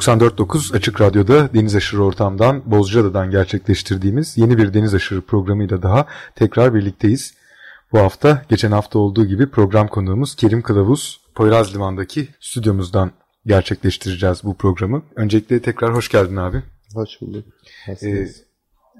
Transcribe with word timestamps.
94.9 0.00 0.76
Açık 0.76 1.00
Radyo'da 1.00 1.54
Deniz 1.54 1.76
Aşırı 1.76 2.04
Ortam'dan 2.04 2.62
Bozcaada'dan 2.70 3.30
gerçekleştirdiğimiz 3.30 4.38
yeni 4.38 4.58
bir 4.58 4.74
Deniz 4.74 4.94
Aşırı 4.94 5.20
programıyla 5.20 5.82
daha 5.82 6.06
tekrar 6.34 6.74
birlikteyiz. 6.74 7.34
Bu 7.92 7.98
hafta 7.98 8.42
geçen 8.48 8.72
hafta 8.72 8.98
olduğu 8.98 9.26
gibi 9.26 9.50
program 9.50 9.88
konuğumuz 9.88 10.34
Kerim 10.34 10.62
Kılavuz 10.62 11.20
Poyraz 11.34 11.74
Liman'daki 11.74 12.28
stüdyomuzdan 12.40 13.10
gerçekleştireceğiz 13.46 14.44
bu 14.44 14.54
programı. 14.54 15.02
Öncelikle 15.16 15.62
tekrar 15.62 15.94
hoş 15.94 16.08
geldin 16.08 16.36
abi. 16.36 16.62
Hoş 16.94 17.20
bulduk. 17.20 17.44
Ee, 18.02 18.28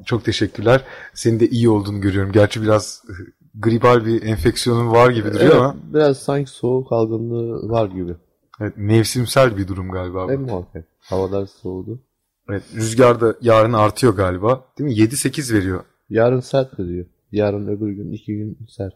çok 0.06 0.24
teşekkürler. 0.24 0.84
Senin 1.14 1.40
de 1.40 1.48
iyi 1.48 1.68
olduğunu 1.68 2.00
görüyorum. 2.00 2.32
Gerçi 2.32 2.62
biraz 2.62 3.02
e, 3.08 3.14
gribal 3.54 4.06
bir 4.06 4.22
enfeksiyonun 4.22 4.90
var 4.90 5.10
gibi 5.10 5.28
duruyor 5.28 5.42
evet, 5.42 5.54
ama. 5.54 5.76
Biraz 5.94 6.18
sanki 6.18 6.50
soğuk 6.50 6.92
algınlığı 6.92 7.68
var 7.70 7.88
gibi. 7.88 8.14
Evet, 8.60 8.72
mevsimsel 8.76 9.56
bir 9.56 9.68
durum 9.68 9.90
galiba. 9.90 10.28
Hem 10.28 10.40
muhakkak. 10.40 10.89
Havalar 11.00 11.46
soğudu. 11.46 12.02
Evet, 12.48 12.62
rüzgar 12.74 13.20
da 13.20 13.34
yarın 13.40 13.72
artıyor 13.72 14.16
galiba. 14.16 14.64
Değil 14.78 14.90
mi? 14.90 14.96
7-8 14.96 15.54
veriyor. 15.54 15.84
Yarın 16.10 16.40
sert 16.40 16.78
veriyor. 16.78 17.06
Yarın 17.32 17.66
öbür 17.68 17.92
gün 17.92 18.12
iki 18.12 18.36
gün 18.36 18.58
sert. 18.68 18.94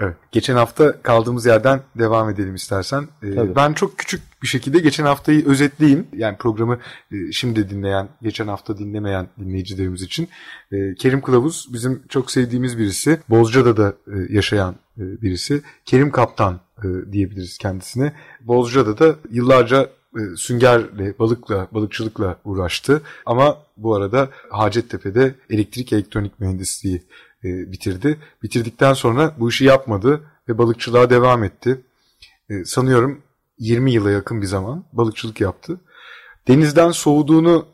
Evet. 0.00 0.16
Geçen 0.32 0.56
hafta 0.56 1.02
kaldığımız 1.02 1.46
yerden 1.46 1.80
devam 1.98 2.30
edelim 2.30 2.54
istersen. 2.54 3.08
Ee, 3.22 3.56
ben 3.56 3.72
çok 3.72 3.98
küçük 3.98 4.22
bir 4.42 4.46
şekilde 4.46 4.78
geçen 4.78 5.04
haftayı 5.04 5.46
özetleyeyim. 5.46 6.06
Yani 6.12 6.36
programı 6.36 6.78
e, 7.12 7.32
şimdi 7.32 7.70
dinleyen, 7.70 8.08
geçen 8.22 8.46
hafta 8.48 8.78
dinlemeyen 8.78 9.28
dinleyicilerimiz 9.38 10.02
için. 10.02 10.28
E, 10.72 10.94
Kerim 10.94 11.20
Kılavuz 11.20 11.68
bizim 11.72 12.02
çok 12.08 12.30
sevdiğimiz 12.30 12.78
birisi. 12.78 13.20
Bozca'da 13.28 13.76
da 13.76 13.94
e, 14.06 14.34
yaşayan 14.34 14.74
e, 14.98 15.22
birisi. 15.22 15.62
Kerim 15.84 16.10
Kaptan 16.10 16.60
e, 16.78 17.12
diyebiliriz 17.12 17.58
kendisine. 17.58 18.12
Bozca'da 18.40 18.98
da 18.98 19.16
yıllarca 19.30 19.90
e, 20.16 20.36
süngerle, 20.36 21.18
balıkla, 21.18 21.68
balıkçılıkla 21.72 22.38
uğraştı. 22.44 23.02
Ama 23.26 23.58
bu 23.76 23.94
arada 23.94 24.28
Hacettepe'de 24.50 25.34
elektrik 25.50 25.92
elektronik 25.92 26.40
mühendisliği 26.40 27.02
e, 27.44 27.72
bitirdi. 27.72 28.18
Bitirdikten 28.42 28.92
sonra 28.92 29.34
bu 29.38 29.48
işi 29.48 29.64
yapmadı 29.64 30.20
ve 30.48 30.58
balıkçılığa 30.58 31.10
devam 31.10 31.44
etti. 31.44 31.80
E, 32.50 32.64
sanıyorum 32.64 33.22
20 33.58 33.92
yıla 33.92 34.10
yakın 34.10 34.42
bir 34.42 34.46
zaman 34.46 34.84
balıkçılık 34.92 35.40
yaptı. 35.40 35.80
Denizden 36.48 36.90
soğuduğunu 36.90 37.66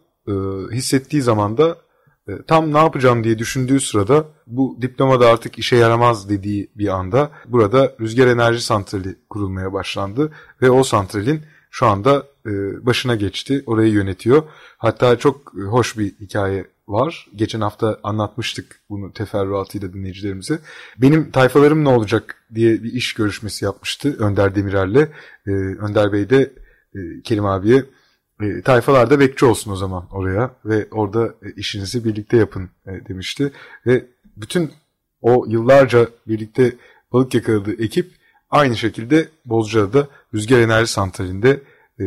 hissettiği 0.72 1.22
zaman 1.22 1.58
da 1.58 1.76
tam 2.46 2.72
ne 2.72 2.78
yapacağım 2.78 3.24
diye 3.24 3.38
düşündüğü 3.38 3.80
sırada 3.80 4.24
bu 4.46 4.78
diplomada 4.82 5.28
artık 5.28 5.58
işe 5.58 5.76
yaramaz 5.76 6.28
dediği 6.28 6.70
bir 6.74 6.88
anda 6.88 7.30
burada 7.46 7.92
rüzgar 8.00 8.26
enerji 8.26 8.60
santrali 8.60 9.16
kurulmaya 9.30 9.72
başlandı 9.72 10.32
ve 10.62 10.70
o 10.70 10.84
santralin 10.84 11.42
şu 11.72 11.86
anda 11.86 12.26
e, 12.46 12.50
başına 12.86 13.14
geçti. 13.16 13.62
Orayı 13.66 13.92
yönetiyor. 13.92 14.42
Hatta 14.78 15.18
çok 15.18 15.54
hoş 15.54 15.98
bir 15.98 16.12
hikaye 16.20 16.64
var. 16.88 17.26
Geçen 17.36 17.60
hafta 17.60 17.98
anlatmıştık 18.02 18.80
bunu 18.90 19.12
teferruatıyla 19.12 19.92
dinleyicilerimize. 19.92 20.58
Benim 20.98 21.30
tayfalarım 21.30 21.84
ne 21.84 21.88
olacak 21.88 22.44
diye 22.54 22.82
bir 22.82 22.92
iş 22.92 23.14
görüşmesi 23.14 23.64
yapmıştı 23.64 24.16
Önder 24.18 24.54
Demirer'le. 24.54 25.08
Ee, 25.46 25.50
Önder 25.80 26.12
Bey 26.12 26.30
de 26.30 26.52
e, 26.94 26.98
Kerim 27.24 27.46
abiye 27.46 27.84
e, 28.40 28.62
tayfalar 28.62 29.20
bekçi 29.20 29.44
olsun 29.44 29.72
o 29.72 29.76
zaman 29.76 30.06
oraya 30.10 30.54
ve 30.64 30.86
orada 30.90 31.34
e, 31.42 31.52
işinizi 31.56 32.04
birlikte 32.04 32.36
yapın 32.36 32.70
e, 32.86 32.90
demişti. 33.08 33.52
Ve 33.86 34.04
bütün 34.36 34.72
o 35.22 35.44
yıllarca 35.48 36.08
birlikte 36.28 36.72
balık 37.12 37.34
yakaladığı 37.34 37.82
ekip 37.82 38.21
aynı 38.52 38.76
şekilde 38.76 39.28
Bozcaada'da 39.46 40.06
Rüzgar 40.34 40.58
Enerji 40.58 40.92
Santrali'nde 40.92 41.50
e, 42.00 42.04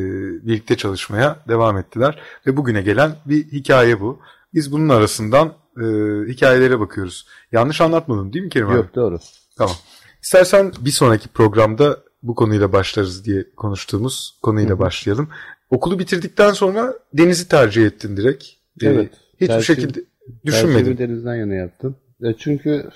birlikte 0.48 0.78
çalışmaya 0.78 1.40
devam 1.48 1.78
ettiler. 1.78 2.20
Ve 2.48 2.58
bugüne 2.58 2.82
gelen 2.82 3.16
bir 3.26 3.52
hikaye 3.52 4.02
bu. 4.02 4.20
Biz 4.54 4.72
bunun 4.72 4.90
arasından 4.90 5.54
e, 5.78 5.84
hikayelere 6.28 6.80
bakıyoruz. 6.80 7.28
Yanlış 7.52 7.82
anlatmadım 7.82 8.34
değil 8.34 8.46
mi 8.46 8.50
Kerim 8.50 8.68
abi? 8.68 8.76
Yok 8.76 8.96
doğru. 8.96 9.20
Tamam. 9.58 9.76
İstersen 10.22 10.72
bir 10.80 10.92
sonraki 10.92 11.28
programda 11.30 12.00
bu 12.24 12.36
konuyla 12.36 12.74
başlarız 12.74 13.26
diye 13.26 13.46
konuştuğumuz 13.58 14.40
konuyla 14.42 14.70
Hı-hı. 14.70 14.80
başlayalım. 14.80 15.30
Okulu 15.70 16.00
bitirdikten 16.00 16.52
sonra 16.52 16.94
denizi 17.14 17.48
tercih 17.48 17.86
ettin 17.86 18.18
direkt. 18.18 18.46
Evet. 18.82 19.14
Ee, 19.14 19.18
hiçbir 19.34 19.48
tercih, 19.48 19.68
şekilde 19.68 20.04
düşünmedin. 20.46 20.98
denizden 20.98 21.36
yana 21.36 21.54
yaptım. 21.54 21.96
E 22.24 22.34
çünkü 22.38 22.90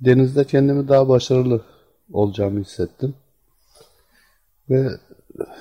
denizde 0.00 0.44
kendimi 0.44 0.88
daha 0.88 1.08
başarılı 1.08 1.64
olacağımı 2.12 2.60
hissettim. 2.60 3.14
Ve 4.70 4.90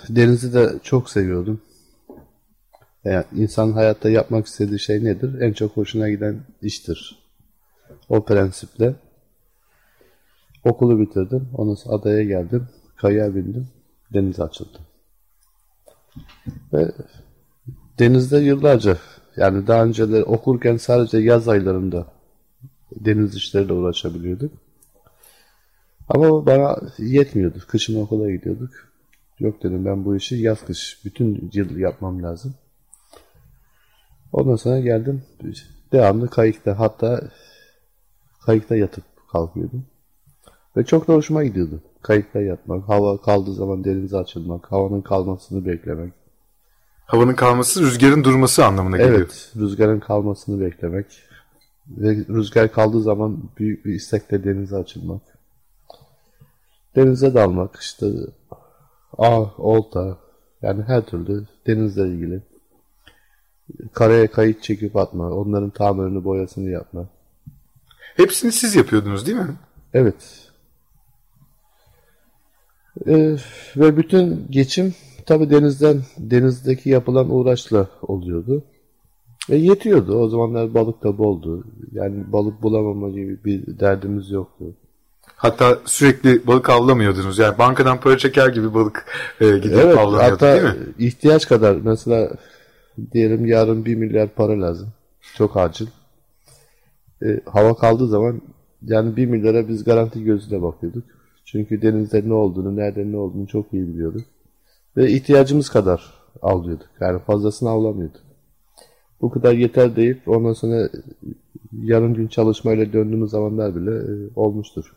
denizi 0.09 0.53
de 0.53 0.79
çok 0.83 1.09
seviyordum. 1.09 1.61
Yani 3.03 3.25
insan 3.35 3.72
hayatta 3.72 4.09
yapmak 4.09 4.45
istediği 4.45 4.79
şey 4.79 5.03
nedir? 5.03 5.41
En 5.41 5.53
çok 5.53 5.78
hoşuna 5.78 6.09
giden 6.09 6.39
iştir. 6.61 7.19
O 8.09 8.25
prensiple 8.25 8.95
okulu 10.63 11.00
bitirdim. 11.00 11.50
Ondan 11.57 11.75
sonra 11.75 11.95
adaya 11.95 12.23
geldim. 12.23 12.67
Kayaya 12.95 13.35
bindim. 13.35 13.67
Denize 14.13 14.44
açıldım. 14.44 14.81
Ve 16.73 16.91
denizde 18.00 18.38
yıllarca 18.38 18.97
yani 19.35 19.67
daha 19.67 19.83
önceleri 19.83 20.23
okurken 20.23 20.77
sadece 20.77 21.17
yaz 21.17 21.47
aylarında 21.47 22.07
deniz 22.91 23.35
işleriyle 23.35 23.73
uğraşabiliyorduk. 23.73 24.51
Ama 26.09 26.45
bana 26.45 26.77
yetmiyordu. 26.97 27.59
Kışın 27.67 28.01
okula 28.01 28.31
gidiyorduk. 28.31 28.71
Yok 29.39 29.63
dedim 29.63 29.85
ben 29.85 30.05
bu 30.05 30.16
işi 30.16 30.35
yaz 30.35 30.66
kış 30.66 31.01
bütün 31.05 31.49
yıl 31.53 31.77
yapmam 31.77 32.23
lazım. 32.23 32.55
Ondan 34.33 34.55
sonra 34.55 34.79
geldim. 34.79 35.23
Devamlı 35.91 36.29
kayıkta 36.29 36.79
hatta 36.79 37.21
kayıkta 38.45 38.75
yatıp 38.75 39.03
kalkıyordum. 39.31 39.85
Ve 40.77 40.85
çok 40.85 41.07
da 41.07 41.13
hoşuma 41.13 41.44
gidiyordu. 41.44 41.81
Kayıkta 42.01 42.41
yatmak, 42.41 42.89
hava 42.89 43.21
kaldığı 43.21 43.53
zaman 43.53 43.83
denize 43.83 44.17
açılmak, 44.17 44.71
havanın 44.71 45.01
kalmasını 45.01 45.65
beklemek. 45.65 46.13
Havanın 47.05 47.33
kalması 47.33 47.81
rüzgarın 47.81 48.23
durması 48.23 48.65
anlamına 48.65 48.97
geliyor. 48.97 49.17
Evet, 49.17 49.51
rüzgarın 49.55 49.99
kalmasını 49.99 50.61
beklemek. 50.61 51.05
Ve 51.88 52.15
rüzgar 52.15 52.71
kaldığı 52.71 53.01
zaman 53.01 53.38
büyük 53.57 53.85
bir 53.85 53.94
istekle 53.94 54.44
denize 54.44 54.75
açılmak. 54.75 55.21
Denize 56.95 57.33
dalmak, 57.33 57.75
işte 57.75 58.07
ah, 59.17 59.59
olta, 59.59 60.17
yani 60.61 60.83
her 60.83 61.06
türlü 61.06 61.45
denizle 61.67 62.07
ilgili 62.07 62.41
karaya 63.94 64.31
kayıt 64.31 64.63
çekip 64.63 64.95
atma, 64.95 65.31
onların 65.31 65.69
tamirini 65.69 66.23
boyasını 66.23 66.69
yapma. 66.69 67.07
Hepsini 68.17 68.51
siz 68.51 68.75
yapıyordunuz 68.75 69.28
değil 69.28 69.38
mi? 69.38 69.56
Evet. 69.94 70.50
Ee, 73.07 73.38
ve 73.77 73.97
bütün 73.97 74.47
geçim 74.50 74.94
tabi 75.25 75.50
denizden 75.50 76.01
denizdeki 76.18 76.89
yapılan 76.89 77.30
uğraşla 77.30 77.88
oluyordu. 78.01 78.63
Ve 79.50 79.56
yetiyordu. 79.56 80.18
O 80.18 80.30
zamanlar 80.30 80.74
balık 80.74 81.03
da 81.03 81.18
boldu. 81.18 81.63
Yani 81.92 82.33
balık 82.33 82.62
bulamama 82.62 83.09
gibi 83.09 83.44
bir 83.45 83.80
derdimiz 83.80 84.31
yoktu. 84.31 84.65
Hatta 85.36 85.80
sürekli 85.86 86.48
balık 86.48 86.69
avlamıyordunuz. 86.69 87.39
Yani 87.39 87.57
bankadan 87.57 88.00
para 88.00 88.18
çeker 88.18 88.48
gibi 88.48 88.74
balık 88.74 89.06
e, 89.42 89.45
gidip 89.45 89.74
evet, 89.74 89.98
avlanıyordu 89.98 90.31
hatta 90.33 90.54
değil 90.54 90.63
mi? 90.63 90.94
ihtiyaç 91.00 91.48
kadar 91.48 91.75
mesela 91.75 92.31
diyelim 93.12 93.45
yarın 93.45 93.86
bir 93.86 93.95
milyar 93.95 94.30
para 94.30 94.62
lazım. 94.62 94.88
Çok 95.36 95.57
acil. 95.57 95.88
E, 97.24 97.39
hava 97.45 97.75
kaldığı 97.75 98.07
zaman 98.07 98.42
yani 98.81 99.16
bir 99.16 99.25
milyara 99.25 99.68
biz 99.68 99.83
garanti 99.83 100.24
gözüyle 100.24 100.62
bakıyorduk. 100.62 101.04
Çünkü 101.45 101.81
denizde 101.81 102.30
ne 102.30 102.33
olduğunu, 102.33 102.75
nerede 102.75 103.12
ne 103.12 103.18
olduğunu 103.18 103.48
çok 103.48 103.74
iyi 103.74 103.88
biliyorduk. 103.88 104.21
Ve 104.98 105.12
ihtiyacımız 105.12 105.69
kadar 105.69 106.13
avlıyorduk. 106.42 106.88
Yani 107.00 107.19
fazlasını 107.19 107.69
avlamıyorduk. 107.69 108.21
Bu 109.21 109.30
kadar 109.30 109.54
yeter 109.54 109.95
deyip 109.95 110.28
ondan 110.28 110.54
sonra 110.54 110.89
yarım 111.83 112.13
gün 112.13 112.28
çalışmayla 112.28 112.94
döndüğümüz 112.94 113.31
zamanlar 113.31 113.75
bile 113.75 113.92
e, 113.92 114.30
olmuştur. 114.36 114.94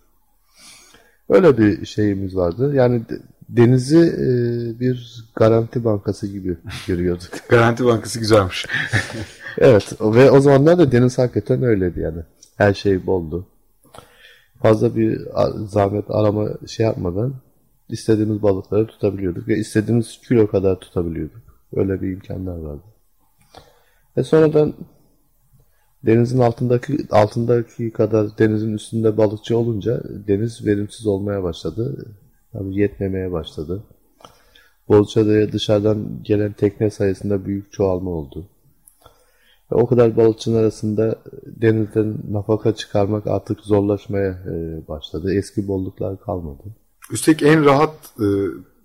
Öyle 1.28 1.58
bir 1.58 1.86
şeyimiz 1.86 2.36
vardı. 2.36 2.74
Yani 2.74 3.02
denizi 3.48 3.98
e, 3.98 4.80
bir 4.80 5.24
garanti 5.36 5.84
bankası 5.84 6.26
gibi 6.26 6.56
görüyorduk. 6.86 7.30
garanti 7.48 7.84
bankası 7.84 8.18
güzelmiş. 8.18 8.66
evet 9.58 9.92
ve 10.00 10.30
o 10.30 10.40
zamanlar 10.40 10.78
da 10.78 10.92
deniz 10.92 11.18
hakikaten 11.18 11.62
öyleydi 11.62 12.00
yani. 12.00 12.22
Her 12.56 12.74
şey 12.74 13.06
boldu. 13.06 13.46
Fazla 14.62 14.96
bir 14.96 15.20
zahmet 15.66 16.10
arama 16.10 16.48
şey 16.66 16.86
yapmadan 16.86 17.34
istediğimiz 17.88 18.42
balıkları 18.42 18.86
tutabiliyorduk 18.86 19.48
ve 19.48 19.56
istediğimiz 19.56 20.20
kilo 20.28 20.46
kadar 20.46 20.80
tutabiliyorduk. 20.80 21.42
Öyle 21.76 22.02
bir 22.02 22.12
imkanlar 22.12 22.58
vardı. 22.58 22.82
Ve 24.16 24.24
sonradan 24.24 24.74
denizin 26.06 26.38
altındaki 26.38 26.98
altındaki 27.10 27.90
kadar 27.90 28.38
denizin 28.38 28.74
üstünde 28.74 29.16
balıkçı 29.16 29.58
olunca 29.58 30.02
deniz 30.28 30.66
verimsiz 30.66 31.06
olmaya 31.06 31.42
başladı. 31.42 32.06
Yani 32.54 32.78
yetmemeye 32.78 33.32
başladı. 33.32 33.82
Bozcaada'ya 34.88 35.52
dışarıdan 35.52 36.20
gelen 36.22 36.52
tekne 36.52 36.90
sayısında 36.90 37.44
büyük 37.44 37.72
çoğalma 37.72 38.10
oldu. 38.10 38.46
Ve 39.72 39.76
o 39.76 39.86
kadar 39.86 40.16
balıkçının 40.16 40.58
arasında 40.58 41.18
denizden 41.46 42.16
nafaka 42.30 42.74
çıkarmak 42.74 43.26
artık 43.26 43.60
zorlaşmaya 43.60 44.30
e, 44.30 44.88
başladı. 44.88 45.34
Eski 45.34 45.68
bolluklar 45.68 46.20
kalmadı. 46.20 46.62
Üstelik 47.12 47.42
en 47.42 47.64
rahat 47.64 47.94
e, 48.20 48.26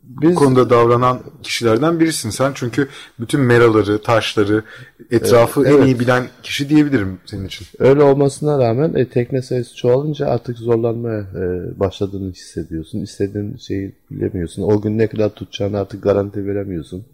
biz, 0.04 0.36
konuda 0.36 0.70
davranan 0.70 1.20
kişilerden 1.44 2.00
birisin 2.00 2.30
sen. 2.30 2.52
Çünkü 2.56 2.88
bütün 3.20 3.42
meraları, 3.42 4.02
taşları, 4.02 4.64
etrafı 5.12 5.62
evet, 5.66 5.80
en 5.80 5.86
iyi 5.86 6.00
bilen 6.00 6.24
kişi 6.44 6.70
diyebilirim 6.70 7.20
senin 7.26 7.46
için. 7.46 7.68
Öyle 7.80 8.04
olmasına 8.04 8.60
rağmen 8.60 8.94
e, 8.94 9.10
tekne 9.10 9.42
sayısı 9.42 9.76
çoğalınca 9.76 10.28
artık 10.28 10.58
zorlanmaya 10.58 11.20
e, 11.20 11.80
başladığını 11.80 12.32
hissediyorsun. 12.32 13.00
İstediğin 13.00 13.58
şeyi 13.58 13.96
bilemiyorsun. 14.12 14.64
O 14.64 14.82
gün 14.82 14.98
ne 14.98 15.08
kadar 15.08 15.30
tutacağını 15.30 15.80
artık 15.80 16.04
garanti 16.04 16.46
veremiyorsun. 16.46 17.06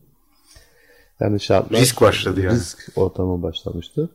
Yani 1.19 1.39
şartlar... 1.39 1.81
Risk 1.81 2.01
başladı 2.01 2.41
yani. 2.41 2.55
Risk 2.55 2.91
ortamı 2.95 3.43
başlamıştı. 3.43 4.09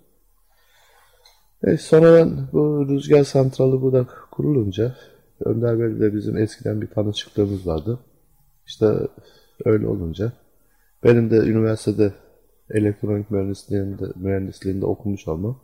E, 1.65 1.77
sonradan 1.77 2.49
bu 2.53 2.87
rüzgar 2.89 3.25
santralı 3.25 3.83
burada 3.83 4.07
kurulunca 4.31 4.97
Önder 5.45 5.79
Bey'le 5.79 6.01
de 6.01 6.15
bizim 6.15 6.37
eskiden 6.37 6.81
bir 6.81 6.87
tanışıklığımız 6.87 7.67
vardı. 7.67 7.99
İşte 8.67 8.87
öyle 9.65 9.87
olunca 9.87 10.33
benim 11.05 11.31
de 11.31 11.37
üniversitede 11.37 12.13
elektronik 12.71 13.31
mühendisliğinde, 13.31 14.05
mühendisliğinde 14.17 14.87
okumuş 14.87 15.29
olmam. 15.29 15.61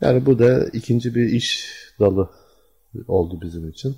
Yani 0.00 0.26
bu 0.26 0.38
da 0.38 0.64
ikinci 0.64 1.14
bir 1.14 1.24
iş 1.24 1.70
dalı 2.00 2.30
oldu 3.08 3.40
bizim 3.42 3.68
için. 3.68 3.96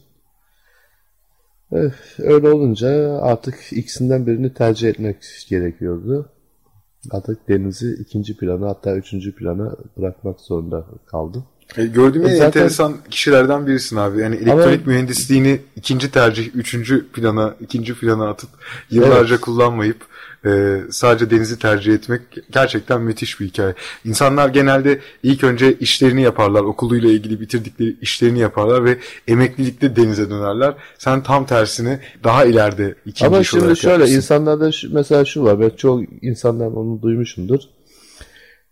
Evet, 1.73 1.95
öyle 2.19 2.49
olunca 2.49 3.19
artık 3.21 3.73
ikisinden 3.73 4.27
birini 4.27 4.55
tercih 4.55 4.89
etmek 4.89 5.17
gerekiyordu. 5.49 6.33
Artık 7.11 7.49
denizi 7.49 7.95
ikinci 8.01 8.37
plana 8.37 8.69
hatta 8.69 8.97
üçüncü 8.97 9.35
plana 9.35 9.77
bırakmak 9.97 10.41
zorunda 10.41 10.87
kaldım. 11.07 11.45
E, 11.77 11.87
gördüğüm 11.87 12.23
en 12.27 12.29
Zaten... 12.29 12.47
enteresan 12.47 12.97
kişilerden 13.11 13.67
birisin 13.67 13.97
abi. 13.97 14.21
Yani 14.21 14.37
elektronik 14.37 14.81
Ama... 14.81 14.93
mühendisliğini 14.93 15.61
ikinci 15.77 16.11
tercih, 16.11 16.57
üçüncü 16.57 17.09
plana, 17.09 17.55
ikinci 17.61 17.95
plana 17.95 18.29
atıp 18.29 18.51
yıllarca 18.91 19.35
evet. 19.35 19.41
kullanmayıp 19.41 19.97
e, 20.47 20.81
sadece 20.91 21.31
denizi 21.31 21.59
tercih 21.59 21.95
etmek 21.95 22.23
gerçekten 22.51 23.01
müthiş 23.01 23.41
bir 23.41 23.47
hikaye. 23.47 23.75
İnsanlar 24.05 24.49
genelde 24.49 25.01
ilk 25.23 25.45
önce 25.45 25.75
işlerini 25.75 26.23
yaparlar, 26.23 26.61
okuluyla 26.61 27.11
ilgili 27.11 27.41
bitirdikleri 27.41 27.97
işlerini 28.01 28.39
yaparlar 28.39 28.85
ve 28.85 28.99
emeklilikte 29.29 29.97
denize 29.97 30.31
dönerler. 30.31 30.75
Sen 30.99 31.23
tam 31.23 31.47
tersini 31.47 31.99
daha 32.25 32.45
ileride 32.45 32.95
ikinci 33.07 33.27
Ama 33.27 33.39
iş 33.39 33.51
şimdi 33.51 33.65
olarak 33.65 33.79
şöyle 33.79 33.93
yapmışsın. 33.93 34.17
insanlarda 34.17 34.73
şu, 34.73 34.95
mesela 34.95 35.25
şu 35.25 35.43
var, 35.43 35.61
ben 35.61 35.71
çok 35.71 36.03
insanlar 36.23 36.67
onu 36.67 37.03
duymuşumdur. 37.03 37.61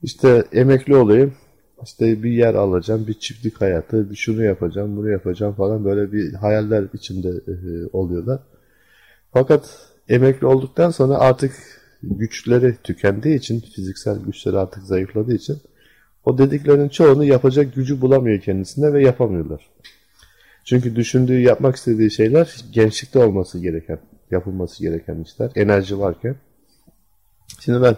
İşte 0.02 0.44
emekli 0.52 0.96
olayım, 0.96 1.34
işte 1.84 2.22
bir 2.22 2.30
yer 2.30 2.54
alacağım, 2.54 3.06
bir 3.06 3.14
çiftlik 3.14 3.60
hayatı, 3.60 4.10
bir 4.10 4.16
şunu 4.16 4.44
yapacağım, 4.44 4.96
bunu 4.96 5.10
yapacağım 5.10 5.54
falan 5.54 5.84
böyle 5.84 6.12
bir 6.12 6.32
hayaller 6.32 6.84
içinde 6.94 7.28
e, 7.28 7.86
oluyorlar. 7.92 8.40
Fakat 9.32 9.90
emekli 10.08 10.46
olduktan 10.46 10.90
sonra 10.90 11.18
artık 11.18 11.52
güçleri 12.02 12.76
tükendiği 12.84 13.38
için, 13.38 13.60
fiziksel 13.60 14.18
güçleri 14.18 14.58
artık 14.58 14.82
zayıfladığı 14.82 15.34
için 15.34 15.58
o 16.24 16.38
dediklerinin 16.38 16.88
çoğunu 16.88 17.24
yapacak 17.24 17.74
gücü 17.74 18.00
bulamıyor 18.00 18.40
kendisinde 18.40 18.92
ve 18.92 19.02
yapamıyorlar. 19.02 19.70
Çünkü 20.64 20.96
düşündüğü, 20.96 21.40
yapmak 21.40 21.76
istediği 21.76 22.10
şeyler 22.10 22.56
gençlikte 22.72 23.18
olması 23.18 23.58
gereken, 23.58 23.98
yapılması 24.30 24.82
gereken 24.82 25.22
işler, 25.22 25.50
enerji 25.54 25.98
varken. 25.98 26.36
Şimdi 27.60 27.82
ben 27.82 27.96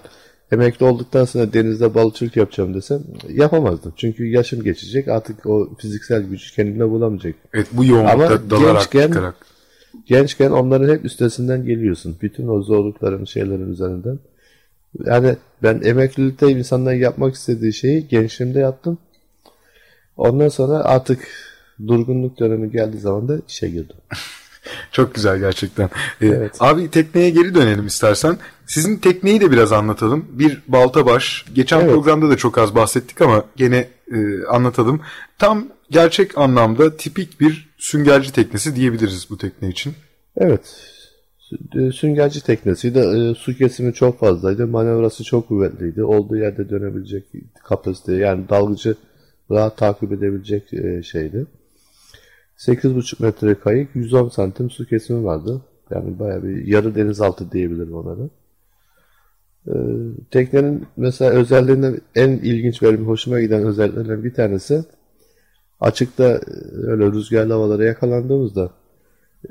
emekli 0.53 0.87
olduktan 0.87 1.25
sonra 1.25 1.53
denizde 1.53 1.95
balıkçılık 1.95 2.37
yapacağım 2.37 2.75
desem 2.75 3.03
yapamazdım. 3.29 3.93
Çünkü 3.97 4.27
yaşım 4.27 4.63
geçecek 4.63 5.09
artık 5.09 5.47
o 5.47 5.69
fiziksel 5.79 6.23
gücü 6.23 6.55
kendine 6.55 6.91
bulamayacak. 6.91 7.35
Evet 7.55 7.67
bu 7.73 7.85
yoğunlukta 7.85 8.51
dalarak 8.51 8.91
gençken, 8.91 9.07
çıkarak. 9.07 9.35
Gençken 10.07 10.51
onların 10.51 10.95
hep 10.95 11.05
üstesinden 11.05 11.65
geliyorsun. 11.65 12.17
Bütün 12.23 12.49
o 12.49 12.63
zorlukların 12.63 13.25
şeylerin 13.25 13.73
üzerinden. 13.73 14.19
Yani 15.05 15.37
ben 15.63 15.81
emeklilikte 15.85 16.51
insanların 16.51 16.99
yapmak 16.99 17.35
istediği 17.35 17.73
şeyi 17.73 18.09
gençliğimde 18.09 18.59
yaptım. 18.59 18.99
Ondan 20.17 20.49
sonra 20.49 20.75
artık 20.75 21.29
durgunluk 21.87 22.39
dönemi 22.39 22.71
geldiği 22.71 22.99
zaman 22.99 23.29
da 23.29 23.39
işe 23.49 23.69
girdim. 23.69 23.97
Çok 24.93 25.15
güzel 25.15 25.39
gerçekten. 25.39 25.91
Ee, 26.21 26.27
evet. 26.27 26.57
Abi 26.61 26.91
tekneye 26.91 27.31
geri 27.31 27.55
dönelim 27.55 27.87
istersen. 27.87 28.39
Sizin 28.67 28.97
tekneyi 28.97 29.41
de 29.41 29.51
biraz 29.51 29.73
anlatalım. 29.73 30.27
Bir 30.31 30.63
balta 30.69 31.07
baş. 31.07 31.45
Geçen 31.55 31.81
evet. 31.81 31.91
programda 31.91 32.31
da 32.31 32.37
çok 32.37 32.59
az 32.59 32.75
bahsettik 32.75 33.21
ama 33.21 33.45
gene 33.57 33.89
e, 34.13 34.45
anlatalım. 34.51 35.01
Tam 35.39 35.69
gerçek 35.91 36.39
anlamda 36.39 36.97
tipik 36.97 37.41
bir 37.41 37.69
süngerci 37.79 38.33
teknesi 38.33 38.77
diyebiliriz 38.77 39.27
bu 39.31 39.39
tekne 39.39 39.69
için. 39.69 39.95
Evet. 40.37 40.77
E, 41.75 41.93
süngerci 41.93 42.45
teknesiydi. 42.45 42.99
E, 42.99 43.35
su 43.35 43.55
kesimi 43.55 43.95
çok 43.95 44.21
fazlaydı. 44.21 44.67
Manevrası 44.67 45.25
çok 45.25 45.49
kuvvetliydi. 45.49 46.05
Olduğu 46.05 46.37
yerde 46.37 46.69
dönebilecek 46.71 47.25
kapasite 47.65 48.15
yani 48.15 48.49
dalgıcı 48.49 48.95
rahat 49.51 49.77
takip 49.77 50.13
edebilecek 50.13 50.75
e, 50.75 51.03
şeydi. 51.03 51.47
8,5 52.59 53.23
metre 53.23 53.55
kayık, 53.55 53.97
110 53.97 54.29
santim 54.29 54.71
su 54.71 54.87
kesimi 54.87 55.25
vardı. 55.25 55.63
Yani 55.91 56.19
baya 56.19 56.43
bir 56.43 56.67
yarı 56.67 56.95
denizaltı 56.95 57.53
diyebilirim 57.53 57.95
onlara. 57.95 58.29
Ee, 59.69 59.73
teknenin 60.31 60.87
mesela 60.97 61.31
özelliğinden 61.31 62.01
en 62.15 62.31
ilginç 62.31 62.83
ve 62.83 62.97
hoşuma 62.97 63.41
giden 63.41 63.63
özelliklerinden 63.63 64.25
bir 64.25 64.35
tanesi 64.35 64.85
açıkta 65.81 66.25
e, 66.25 66.41
öyle 66.87 67.07
rüzgarlı 67.07 67.53
havalara 67.53 67.85
yakalandığımızda 67.85 68.71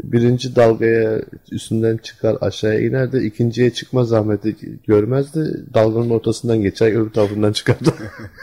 birinci 0.04 0.56
dalgaya 0.56 1.22
üstünden 1.52 1.98
çıkar 1.98 2.38
aşağıya 2.42 2.80
inerdi. 2.80 3.18
ikinciye 3.18 3.74
çıkma 3.74 4.04
zahmeti 4.04 4.56
görmezdi. 4.88 5.66
Dalganın 5.74 6.10
ortasından 6.10 6.62
geçer 6.62 6.92
öbür 6.92 7.10
tarafından 7.10 7.52
çıkardı. 7.54 7.94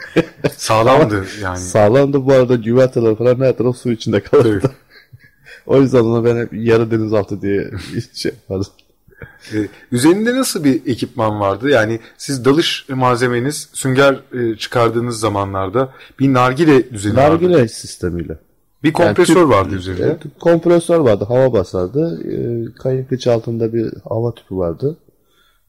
Sağlamdı 0.57 1.25
yani. 1.41 1.57
Sağlamdı 1.57 2.25
bu 2.25 2.33
arada 2.33 2.55
güverteler 2.55 3.15
falan 3.15 3.39
her 3.39 3.57
taraf 3.57 3.77
su 3.77 3.91
içinde 3.91 4.19
kalırdı. 4.19 4.71
o 5.65 5.81
yüzden 5.81 5.99
ona 5.99 6.25
ben 6.25 6.37
hep 6.37 6.49
yarı 6.53 6.91
denizaltı 6.91 7.41
diye 7.41 7.71
şey 8.13 8.31
yapardım. 8.31 8.71
Ee, 9.53 9.67
üzerinde 9.91 10.35
nasıl 10.35 10.63
bir 10.63 10.81
ekipman 10.85 11.39
vardı? 11.39 11.69
Yani 11.69 11.99
siz 12.17 12.45
dalış 12.45 12.85
malzemeniz 12.89 13.69
sünger 13.73 14.19
e, 14.33 14.57
çıkardığınız 14.57 15.19
zamanlarda 15.19 15.93
bir 16.19 16.33
nargile 16.33 16.89
düzeni 16.91 17.15
nargile 17.15 17.33
vardı. 17.33 17.53
Nargile 17.53 17.67
sistemiyle. 17.67 18.37
Bir 18.85 18.93
kompresör 18.93 19.35
yani 19.35 19.45
tüp, 19.45 19.55
vardı 19.55 19.75
üzerinde. 19.75 20.17
Kompresör 20.39 20.99
vardı, 20.99 21.25
hava 21.27 21.53
basardı. 21.53 22.21
E, 22.31 22.65
kayık 22.73 23.27
altında 23.27 23.73
bir 23.73 23.93
hava 24.09 24.33
tüpü 24.33 24.55
vardı. 24.55 24.97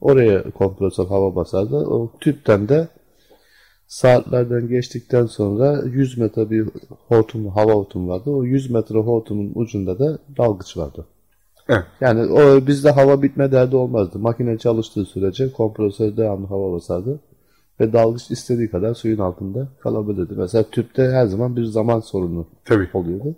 Oraya 0.00 0.50
kompresör 0.50 1.06
hava 1.06 1.34
basardı. 1.34 1.76
O 1.76 2.12
tüpten 2.20 2.68
de 2.68 2.88
saatlerden 3.86 4.68
geçtikten 4.68 5.26
sonra 5.26 5.82
100 5.84 6.18
metre 6.18 6.50
bir 6.50 6.68
hortum, 7.08 7.48
hava 7.48 7.72
hortumu 7.72 8.08
vardı. 8.08 8.30
O 8.30 8.44
100 8.44 8.70
metre 8.70 8.98
hortumun 8.98 9.52
ucunda 9.54 9.98
da 9.98 10.18
dalgıç 10.38 10.76
vardı. 10.76 11.06
Evet. 11.68 11.84
Yani 12.00 12.32
o 12.32 12.66
bizde 12.66 12.90
hava 12.90 13.22
bitme 13.22 13.52
derdi 13.52 13.76
olmazdı. 13.76 14.18
Makine 14.18 14.58
çalıştığı 14.58 15.04
sürece 15.04 15.52
kompresör 15.52 16.16
devamlı 16.16 16.46
hava 16.46 16.72
basardı. 16.72 17.20
Ve 17.80 17.92
dalgıç 17.92 18.30
istediği 18.30 18.70
kadar 18.70 18.94
suyun 18.94 19.18
altında 19.18 19.68
kalabilirdi. 19.80 20.34
Mesela 20.36 20.64
tüpte 20.70 21.02
her 21.02 21.26
zaman 21.26 21.56
bir 21.56 21.64
zaman 21.64 22.00
sorunu 22.00 22.46
Tabii. 22.64 22.88
oluyordu. 22.94 23.34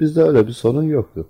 Bizde 0.00 0.22
öyle 0.22 0.46
bir 0.46 0.52
sorun 0.52 0.82
yoktu. 0.82 1.26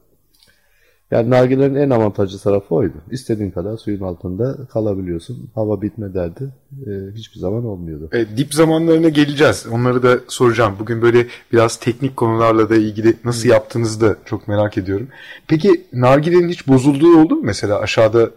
Yani 1.11 1.31
nargilelerin 1.31 1.75
en 1.75 1.91
avantajlı 1.91 2.39
tarafı 2.39 2.75
oydu. 2.75 2.95
İstediğin 3.11 3.51
kadar 3.51 3.77
suyun 3.77 4.01
altında 4.01 4.57
kalabiliyorsun. 4.73 5.51
Hava 5.55 5.83
bitme 5.83 6.15
derdi 6.15 6.49
e, 6.87 6.91
hiçbir 7.15 7.41
zaman 7.41 7.65
olmuyordu. 7.65 8.09
E, 8.13 8.37
dip 8.37 8.55
zamanlarına 8.55 9.09
geleceğiz. 9.09 9.67
Onları 9.73 10.03
da 10.03 10.19
soracağım. 10.29 10.75
Bugün 10.79 11.03
böyle 11.03 11.27
biraz 11.53 11.77
teknik 11.77 12.17
konularla 12.17 12.69
da 12.69 12.77
ilgili 12.77 13.17
nasıl 13.25 13.49
yaptığınızı 13.49 14.01
da 14.01 14.17
çok 14.25 14.49
merak 14.49 14.79
ediyorum. 14.79 15.09
Peki 15.49 15.87
nargilenin 15.93 16.49
hiç 16.49 16.69
bozulduğu 16.69 17.21
oldu 17.21 17.37
mu? 17.37 17.43
Mesela 17.45 17.79
aşağıda 17.79 18.31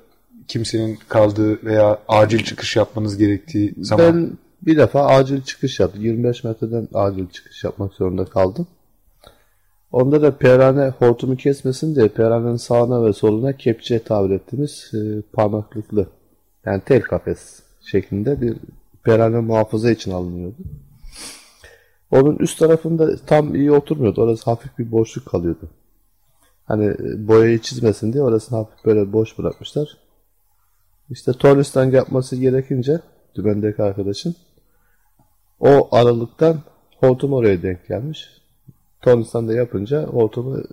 kimsenin 0.47 0.99
kaldığı 1.09 1.65
veya 1.65 1.99
acil 2.07 2.43
çıkış 2.43 2.75
yapmanız 2.75 3.17
gerektiği 3.17 3.73
zaman. 3.77 4.05
Ben 4.05 4.31
bir 4.61 4.77
defa 4.77 5.05
acil 5.05 5.41
çıkış 5.41 5.79
yaptım. 5.79 6.01
25 6.01 6.43
metreden 6.43 6.87
acil 6.93 7.29
çıkış 7.29 7.63
yapmak 7.63 7.93
zorunda 7.93 8.25
kaldım. 8.25 8.67
Onda 9.91 10.21
da 10.21 10.37
perane 10.37 10.89
hortumu 10.89 11.37
kesmesin 11.37 11.95
diye 11.95 12.07
peranenin 12.07 12.57
sağına 12.57 13.05
ve 13.05 13.13
soluna 13.13 13.57
kepçe 13.57 14.03
tabir 14.03 14.35
ettiğimiz 14.35 14.91
e, 14.93 15.21
parmaklıklı 15.33 16.07
yani 16.65 16.81
tel 16.85 17.01
kafes 17.01 17.59
şeklinde 17.91 18.41
bir 18.41 18.57
perane 19.03 19.39
muhafaza 19.39 19.91
için 19.91 20.11
alınıyordu. 20.11 20.55
Onun 22.11 22.37
üst 22.37 22.59
tarafında 22.59 23.17
tam 23.25 23.55
iyi 23.55 23.71
oturmuyordu. 23.71 24.21
Orası 24.21 24.45
hafif 24.45 24.77
bir 24.79 24.91
boşluk 24.91 25.25
kalıyordu. 25.25 25.69
Hani 26.65 26.95
boyayı 27.27 27.59
çizmesin 27.59 28.13
diye 28.13 28.23
orasını 28.23 28.57
hafif 28.57 28.85
böyle 28.85 29.13
boş 29.13 29.37
bırakmışlar. 29.37 29.97
İşte 31.13 31.33
tornistan 31.33 31.91
yapması 31.91 32.35
gerekince 32.35 32.99
dümendeki 33.35 33.83
arkadaşın 33.83 34.35
o 35.59 35.95
aralıktan 35.95 36.61
hortum 36.99 37.33
oraya 37.33 37.63
denk 37.63 37.87
gelmiş. 37.87 38.29
Tornistan'da 39.01 39.53
yapınca 39.53 40.05
hortumu 40.05 40.63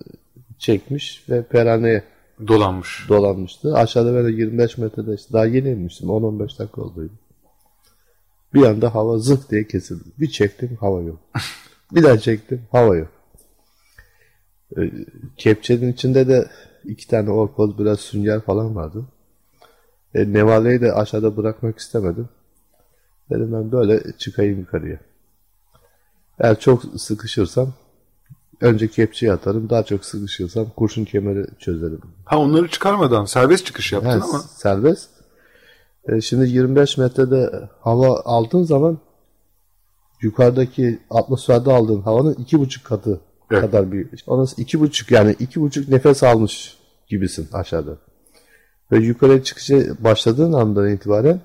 çekmiş 0.59 1.25
ve 1.29 1.43
peraneye 1.43 2.05
dolanmış. 2.49 3.07
Dolanmıştı. 3.09 3.75
Aşağıda 3.75 4.13
böyle 4.13 4.37
25 4.37 4.79
metrede 4.79 5.15
işte 5.15 5.33
daha 5.33 5.47
yeni 5.47 5.69
inmiştim. 5.69 6.09
10-15 6.09 6.59
dakika 6.59 6.83
olduydu. 6.83 7.13
Bir 8.55 8.63
anda 8.63 8.95
hava 8.95 9.19
zık 9.19 9.51
diye 9.51 9.67
kesildi. 9.67 10.09
Bir 10.19 10.31
çektim 10.31 10.77
hava 10.81 11.03
yok. 11.03 11.19
bir 11.95 12.03
daha 12.03 12.19
çektim 12.19 12.63
hava 12.71 12.97
yok. 12.97 13.09
Ee, 14.77 14.91
kepçenin 15.37 15.93
içinde 15.93 16.29
de 16.29 16.51
iki 16.85 17.09
tane 17.09 17.31
orkoz 17.31 17.79
biraz 17.79 18.01
sünger 18.01 18.41
falan 18.41 18.77
vardı. 18.77 19.05
E, 20.15 20.33
Nevale'yi 20.33 20.81
de 20.81 20.93
aşağıda 20.93 21.37
bırakmak 21.37 21.79
istemedim. 21.79 22.29
Dedim 23.31 23.53
ben 23.53 23.73
böyle 23.73 24.03
çıkayım 24.19 24.59
yukarıya. 24.59 24.99
Eğer 26.39 26.61
çok 26.61 26.83
sıkışırsam 26.97 27.73
önce 28.61 28.89
kepçeyi 28.89 29.33
atarım. 29.33 29.71
Daha 29.71 29.83
çok 29.83 30.05
sıkışırsam 30.05 30.67
kurşun 30.77 31.05
kemeri 31.05 31.47
çözerim. 31.59 32.01
Ha 32.25 32.39
onları 32.39 32.69
çıkarmadan 32.69 33.25
serbest 33.25 33.67
çıkış 33.67 33.93
yaptın 33.93 34.11
yani, 34.11 34.23
ama. 34.23 34.39
Serbest. 34.39 35.11
E, 36.09 36.21
şimdi 36.21 36.49
25 36.49 36.99
metrede 36.99 37.69
hava 37.81 38.21
aldığın 38.25 38.63
zaman 38.63 38.99
yukarıdaki 40.23 40.99
atmosferde 41.11 41.73
aldığın 41.73 42.01
havanın 42.01 42.35
iki 42.35 42.59
buçuk 42.59 42.85
katı 42.85 43.21
evet. 43.51 43.61
kadar 43.61 43.93
bir. 43.93 44.25
Onası 44.27 44.61
iki 44.61 44.81
buçuk 44.81 45.11
yani 45.11 45.37
iki 45.39 45.61
buçuk 45.61 45.89
nefes 45.89 46.23
almış 46.23 46.79
gibisin 47.09 47.49
aşağıda. 47.53 47.97
Ve 48.93 48.99
yukarıya 48.99 49.45
çıkışa 49.45 49.77
başladığın 49.99 50.53
andan 50.53 50.89
itibaren 50.93 51.41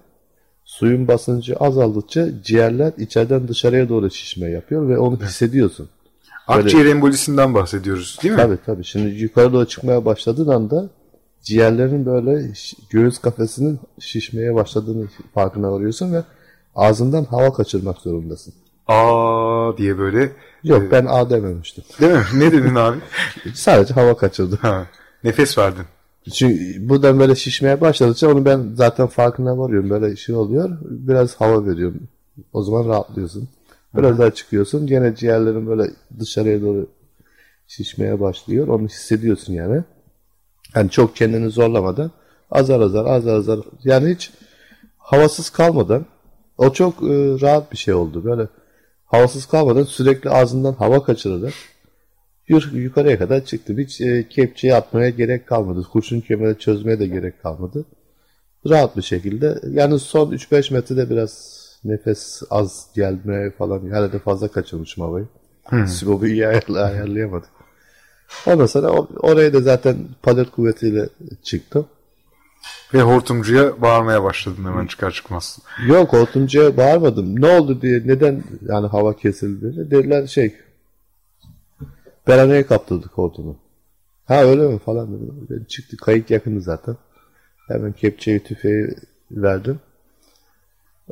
suyun 0.65 1.07
basıncı 1.07 1.55
azaldıkça 1.55 2.43
ciğerler 2.43 2.93
içeriden 2.97 3.47
dışarıya 3.47 3.89
doğru 3.89 4.11
şişme 4.11 4.49
yapıyor 4.49 4.89
ve 4.89 4.97
onu 4.97 5.19
hissediyorsun. 5.21 5.89
Akciğer 6.47 6.85
embolisinden 6.85 7.53
bahsediyoruz 7.53 8.19
değil 8.23 8.33
mi? 8.33 8.37
Tabii 8.37 8.57
tabii. 8.65 8.83
Şimdi 8.83 9.15
yukarı 9.15 9.53
doğru 9.53 9.65
çıkmaya 9.65 10.05
başladığın 10.05 10.47
anda 10.47 10.89
ciğerlerin 11.41 12.05
böyle 12.05 12.53
göğüs 12.89 13.17
kafesinin 13.17 13.79
şişmeye 13.99 14.55
başladığını 14.55 15.07
farkına 15.33 15.71
varıyorsun 15.71 16.13
ve 16.13 16.23
ağzından 16.75 17.23
hava 17.23 17.53
kaçırmak 17.53 17.97
zorundasın. 17.97 18.53
Aa 18.87 19.77
diye 19.77 19.97
böyle. 19.97 20.31
Yok 20.63 20.83
e... 20.83 20.91
ben 20.91 21.05
A 21.05 21.29
dememiştim. 21.29 21.83
Değil 22.01 22.11
mi? 22.11 22.23
Ne 22.33 22.51
dedin 22.51 22.75
abi? 22.75 22.97
Sadece 23.53 23.93
hava 23.93 24.17
kaçırdı. 24.17 24.59
Ha, 24.61 24.87
nefes 25.23 25.57
verdin. 25.57 25.85
Çünkü 26.33 26.89
buradan 26.89 27.19
böyle 27.19 27.35
şişmeye 27.35 27.81
başladıkça 27.81 28.31
onu 28.31 28.45
ben 28.45 28.71
zaten 28.75 29.07
farkına 29.07 29.57
varıyorum. 29.57 29.89
Böyle 29.89 30.15
şey 30.15 30.35
oluyor. 30.35 30.77
Biraz 30.81 31.35
hava 31.35 31.65
veriyorum. 31.65 32.07
O 32.53 32.63
zaman 32.63 32.87
rahatlıyorsun. 32.87 33.49
Biraz 33.97 34.19
daha 34.19 34.31
çıkıyorsun. 34.31 34.87
Gene 34.87 35.15
ciğerlerin 35.15 35.67
böyle 35.67 35.91
dışarıya 36.19 36.61
doğru 36.61 36.87
şişmeye 37.67 38.19
başlıyor. 38.19 38.67
Onu 38.67 38.87
hissediyorsun 38.87 39.53
yani. 39.53 39.83
Yani 40.75 40.89
çok 40.89 41.15
kendini 41.15 41.49
zorlamadan 41.49 42.11
azar 42.51 42.79
azar 42.79 43.05
azar 43.05 43.33
azar 43.35 43.59
yani 43.83 44.15
hiç 44.15 44.31
havasız 44.97 45.49
kalmadan 45.49 46.05
o 46.57 46.73
çok 46.73 47.03
e, 47.03 47.41
rahat 47.41 47.71
bir 47.71 47.77
şey 47.77 47.93
oldu. 47.93 48.23
Böyle 48.23 48.47
havasız 49.05 49.45
kalmadan 49.45 49.83
sürekli 49.83 50.29
ağzından 50.29 50.73
hava 50.73 51.03
kaçırarak 51.03 51.53
yukarıya 52.47 53.17
kadar 53.17 53.45
çıktım. 53.45 53.77
Hiç 53.77 54.01
e, 54.01 54.27
kepçeyi 54.29 54.75
atmaya 54.75 55.09
gerek 55.09 55.47
kalmadı. 55.47 55.87
Kurşun 55.91 56.21
kemeri 56.21 56.59
çözmeye 56.59 56.99
de 56.99 57.07
gerek 57.07 57.43
kalmadı. 57.43 57.85
Rahat 58.69 58.97
bir 58.97 59.01
şekilde. 59.01 59.59
Yani 59.69 59.99
son 59.99 60.31
3-5 60.31 60.73
metrede 60.73 61.09
biraz 61.09 61.55
nefes 61.83 62.43
az 62.49 62.87
gelme 62.95 63.51
falan. 63.51 63.89
Herhalde 63.89 64.19
fazla 64.19 64.47
kaçırmışım 64.47 65.03
havayı. 65.03 65.25
Hmm. 65.65 65.87
Sibobu 65.87 66.27
iyi 66.27 66.47
ayarla, 66.47 66.83
ayarlayamadık. 66.83 67.49
Ondan 68.47 68.65
sonra 68.65 68.91
oraya 69.19 69.53
da 69.53 69.61
zaten 69.61 69.97
palet 70.23 70.51
kuvvetiyle 70.51 71.09
çıktım. 71.43 71.87
Ve 72.93 73.01
hortumcuya 73.01 73.81
bağırmaya 73.81 74.23
başladın 74.23 74.65
hemen 74.65 74.87
çıkar 74.87 75.11
çıkmaz. 75.11 75.59
Yok 75.87 76.13
hortumcuya 76.13 76.77
bağırmadım. 76.77 77.41
Ne 77.41 77.47
oldu 77.47 77.81
diye 77.81 78.01
neden 78.05 78.43
yani 78.69 78.87
hava 78.87 79.15
kesildi 79.15 79.91
dediler 79.91 80.27
şey 80.27 80.55
Beraneye 82.27 82.65
kaptırdık 82.65 83.11
hortumu. 83.11 83.57
Ha 84.25 84.43
öyle 84.43 84.67
mi 84.67 84.79
falan 84.79 85.07
dedim. 85.07 85.47
Ben 85.49 85.63
çıktı 85.63 85.97
kayık 85.97 86.31
yakını 86.31 86.61
zaten. 86.61 86.97
Hemen 87.67 87.93
kepçeyi 87.93 88.43
tüfeği 88.43 88.95
verdim. 89.31 89.79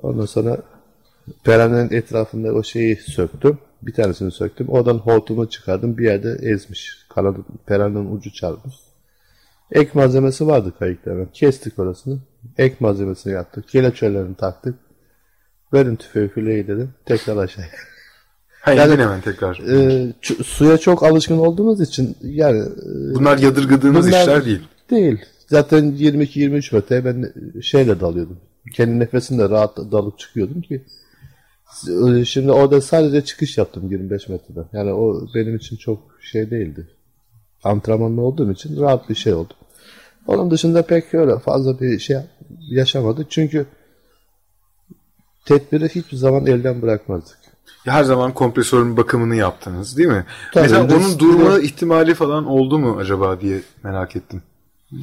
Ondan 0.02 0.26
sonra 0.26 0.58
Peranenin 1.44 1.92
etrafında 1.92 2.54
o 2.54 2.64
şeyi 2.64 2.96
söktüm. 2.96 3.58
Bir 3.82 3.94
tanesini 3.94 4.32
söktüm. 4.32 4.70
Oradan 4.70 4.98
hortumu 4.98 5.50
çıkardım. 5.50 5.98
Bir 5.98 6.06
yerde 6.06 6.38
ezmiş. 6.42 7.06
Kanadı, 7.10 7.40
peranın 7.66 8.16
ucu 8.16 8.34
çarpmış. 8.34 8.76
Ek 9.72 9.92
malzemesi 9.94 10.48
vardı 10.48 10.74
kayıkta 10.80 11.12
hemen. 11.12 11.28
Kestik 11.34 11.80
orasını. 11.80 12.20
Ek 12.58 12.76
malzemesini 12.80 13.34
yaptık. 13.34 13.68
Kelepçelerini 13.68 14.36
taktık. 14.36 14.76
Verin 15.74 15.96
tüfeği 15.96 16.30
fileyi 16.30 16.68
dedim. 16.68 16.94
Tekrar 17.06 17.38
aşağıya. 17.38 17.72
Hayır 18.64 18.80
yani, 18.80 19.02
hemen 19.02 19.22
tekrar. 19.22 19.60
E, 19.60 20.14
suya 20.44 20.78
çok 20.78 21.04
alışkın 21.04 21.38
olduğumuz 21.38 21.82
için 21.82 22.16
yani. 22.22 22.60
E, 22.60 23.16
bunlar 23.16 23.38
yadırgadığımız 23.38 24.08
bunlar 24.08 24.22
işler 24.22 24.46
değil. 24.46 24.62
Değil. 24.90 25.18
Zaten 25.48 25.84
22-23 25.84 26.76
metre 26.76 27.06
ben 27.06 27.34
şeyle 27.62 28.00
dalıyordum. 28.00 28.38
Kendi 28.74 29.00
nefesimle 29.00 29.50
rahat 29.50 29.78
dalıp 29.78 30.20
çıkıyordum 30.20 30.62
ki. 30.62 30.84
Şimdi 32.26 32.52
orada 32.52 32.82
sadece 32.82 33.22
çıkış 33.22 33.58
yaptım 33.58 33.92
25 33.92 34.30
metreden. 34.30 34.66
Yani 34.74 34.94
o 34.94 35.28
benim 35.36 35.56
için 35.56 35.78
çok 35.78 36.00
şey 36.22 36.52
değildi. 36.52 36.88
Antrenmanlı 37.64 38.22
olduğum 38.22 38.52
için 38.52 38.82
rahat 38.82 39.10
bir 39.10 39.16
şey 39.16 39.34
oldu. 39.34 39.54
Onun 40.28 40.52
dışında 40.52 40.82
pek 40.82 41.14
öyle 41.14 41.40
fazla 41.40 41.80
bir 41.80 42.00
şey 42.00 42.18
yaşamadık. 42.70 43.32
Çünkü 43.32 43.66
tedbiri 45.46 45.90
hiçbir 45.90 46.18
zaman 46.18 46.46
elden 46.46 46.82
bırakmazdık. 46.82 47.43
Her 47.86 48.04
zaman 48.04 48.34
kompresörün 48.34 48.98
bakımını 48.98 49.36
yaptınız 49.36 49.98
değil 49.98 50.10
mi? 50.10 50.26
Tabii, 50.54 50.64
Mesela 50.64 50.84
onun 50.84 51.20
durma 51.20 51.58
de... 51.58 51.64
ihtimali 51.64 52.14
falan 52.14 52.46
oldu 52.46 52.80
mu 52.80 52.98
acaba 53.00 53.42
diye 53.42 53.62
merak 53.84 54.16
ettim. 54.16 54.42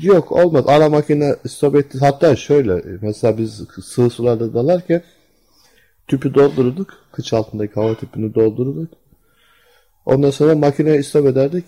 Yok 0.02 0.32
olmaz. 0.32 0.64
Ara 0.66 0.88
makine 0.88 1.36
stop 1.48 1.76
etti. 1.76 1.98
Hatta 2.00 2.36
şöyle 2.36 2.82
mesela 3.02 3.38
biz 3.38 3.62
sığ 3.82 4.10
sularda 4.10 4.54
dalarken 4.54 5.02
tüpü 6.08 6.34
doldururduk. 6.34 6.88
Kıç 7.12 7.32
altındaki 7.32 7.74
hava 7.74 7.94
tüpünü 7.94 8.34
doldururduk. 8.34 8.90
Ondan 10.06 10.30
sonra 10.30 10.54
makineye 10.54 11.02
stop 11.02 11.26
ederdik. 11.26 11.64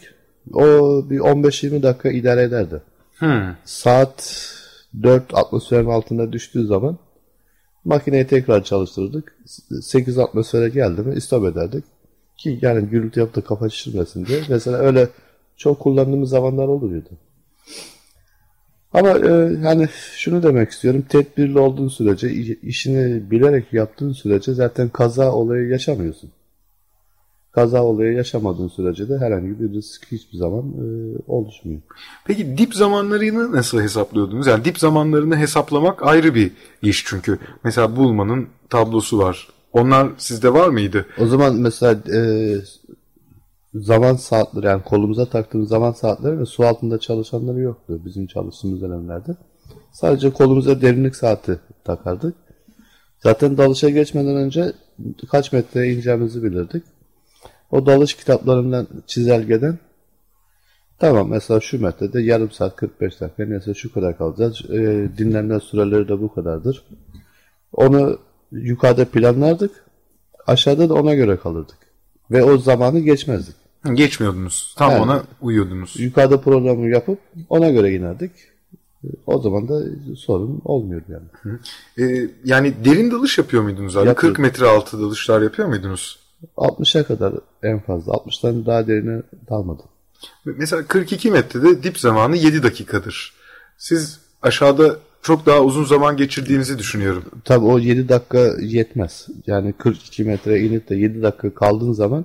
O 0.54 0.64
bir 1.10 1.18
15-20 1.18 1.82
dakika 1.82 2.10
idare 2.10 2.42
ederdi. 2.42 2.82
Hmm. 3.18 3.54
Saat 3.64 4.46
4 5.02 5.34
atmosferin 5.34 5.90
altında 5.90 6.32
düştüğü 6.32 6.66
zaman 6.66 6.98
makineyi 7.84 8.26
tekrar 8.26 8.64
çalıştırdık. 8.64 9.36
8 9.82 10.18
atmosfere 10.18 10.68
geldi 10.68 11.00
mi 11.00 11.20
stop 11.20 11.44
ederdik. 11.44 11.84
Ki 12.36 12.58
yani 12.62 12.88
gürültü 12.88 13.20
yaptı 13.20 13.44
kafa 13.44 13.68
şişirmesin 13.68 14.26
diye. 14.26 14.40
Mesela 14.48 14.78
öyle 14.78 15.08
çok 15.56 15.80
kullandığımız 15.80 16.30
zamanlar 16.30 16.68
oluyordu. 16.68 17.08
Ama 18.92 19.08
e, 19.08 19.58
yani 19.64 19.88
şunu 20.14 20.42
demek 20.42 20.70
istiyorum. 20.70 21.04
Tedbirli 21.08 21.58
olduğun 21.58 21.88
sürece, 21.88 22.32
işini 22.62 23.30
bilerek 23.30 23.72
yaptığın 23.72 24.12
sürece 24.12 24.54
zaten 24.54 24.88
kaza 24.88 25.32
olayı 25.32 25.68
yaşamıyorsun. 25.68 26.30
Kaza 27.52 27.84
olayı 27.84 28.12
yaşamadığın 28.12 28.68
sürece 28.68 29.08
de 29.08 29.18
herhangi 29.18 29.60
bir 29.60 29.72
risk 29.72 30.12
hiçbir 30.12 30.38
zaman 30.38 30.64
e, 30.64 31.16
oluşmuyor. 31.26 31.80
Peki 32.26 32.58
dip 32.58 32.74
zamanlarını 32.74 33.52
nasıl 33.52 33.80
hesaplıyordunuz? 33.80 34.46
Yani 34.46 34.64
dip 34.64 34.78
zamanlarını 34.78 35.36
hesaplamak 35.36 36.06
ayrı 36.06 36.34
bir 36.34 36.52
iş 36.82 37.04
çünkü. 37.06 37.38
Mesela 37.64 37.96
Bulman'ın 37.96 38.48
tablosu 38.70 39.18
var. 39.18 39.48
Onlar 39.72 40.08
sizde 40.18 40.54
var 40.54 40.68
mıydı? 40.68 41.06
O 41.18 41.26
zaman 41.26 41.54
mesela 41.54 42.00
e, 42.14 42.20
zaman 43.74 44.14
saatleri 44.14 44.66
yani 44.66 44.82
kolumuza 44.82 45.26
taktığımız 45.26 45.68
zaman 45.68 45.92
saatleri 45.92 46.38
ve 46.38 46.46
su 46.46 46.66
altında 46.66 46.98
çalışanları 46.98 47.60
yoktu 47.60 48.00
bizim 48.04 48.26
çalıştığımız 48.26 48.80
dönemlerde. 48.82 49.36
Sadece 49.92 50.30
kolumuza 50.30 50.80
derinlik 50.80 51.16
saati 51.16 51.58
takardık. 51.84 52.34
Zaten 53.22 53.58
dalışa 53.58 53.90
geçmeden 53.90 54.36
önce 54.36 54.72
kaç 55.30 55.52
metreye 55.52 55.92
ineceğimizi 55.94 56.42
bilirdik. 56.42 56.82
O 57.72 57.86
dalış 57.86 58.14
kitaplarından 58.14 58.86
çizelgeden 59.06 59.78
tamam 60.98 61.28
mesela 61.28 61.60
şu 61.60 61.82
metrede 61.82 62.20
yarım 62.20 62.50
saat 62.50 62.76
45 62.76 63.20
dakika 63.20 63.44
neyse 63.44 63.74
şu 63.74 63.92
kadar 63.92 64.18
kalacağız. 64.18 64.70
E, 64.70 65.08
dinlenme 65.18 65.60
süreleri 65.60 66.08
de 66.08 66.20
bu 66.20 66.34
kadardır. 66.34 66.84
Onu 67.72 68.18
yukarıda 68.52 69.04
planlardık. 69.04 69.84
Aşağıda 70.46 70.88
da 70.88 70.94
ona 70.94 71.14
göre 71.14 71.36
kalırdık. 71.36 71.76
Ve 72.30 72.44
o 72.44 72.58
zamanı 72.58 73.00
geçmezdik. 73.00 73.54
Geçmiyordunuz. 73.94 74.74
Tam 74.78 74.90
Yani- 74.90 75.02
ona 75.02 75.22
uyuyordunuz. 75.40 76.00
Yukarıda 76.00 76.40
programı 76.40 76.88
yapıp 76.88 77.18
ona 77.48 77.70
göre 77.70 77.94
inerdik. 77.94 78.32
O 79.26 79.38
zaman 79.40 79.68
da 79.68 79.82
sorun 80.16 80.60
olmuyordu 80.64 81.04
yani. 81.08 81.58
Ee, 81.98 82.28
yani 82.44 82.74
derin 82.84 83.10
dalış 83.10 83.38
yapıyor 83.38 83.62
muydunuz 83.62 83.96
abi? 83.96 84.06
Yapıyorduk. 84.06 84.36
40 84.36 84.46
metre 84.46 84.66
altı 84.66 85.00
dalışlar 85.00 85.42
yapıyor 85.42 85.68
muydunuz? 85.68 86.21
60'a 86.56 87.02
kadar 87.04 87.32
en 87.62 87.80
fazla. 87.80 88.12
60'tan 88.12 88.66
daha 88.66 88.86
derine 88.86 89.22
dalmadım. 89.50 89.84
Mesela 90.44 90.86
42 90.86 91.30
metrede 91.30 91.82
dip 91.82 91.98
zamanı 91.98 92.36
7 92.36 92.62
dakikadır. 92.62 93.32
Siz 93.78 94.18
aşağıda 94.42 94.96
çok 95.22 95.46
daha 95.46 95.60
uzun 95.60 95.84
zaman 95.84 96.16
geçirdiğinizi 96.16 96.78
düşünüyorum. 96.78 97.24
Tabii 97.44 97.64
o 97.64 97.78
7 97.78 98.08
dakika 98.08 98.38
yetmez. 98.60 99.26
Yani 99.46 99.72
42 99.72 100.24
metre 100.24 100.60
inip 100.60 100.88
de 100.88 100.94
7 100.96 101.22
dakika 101.22 101.54
kaldığın 101.54 101.92
zaman 101.92 102.24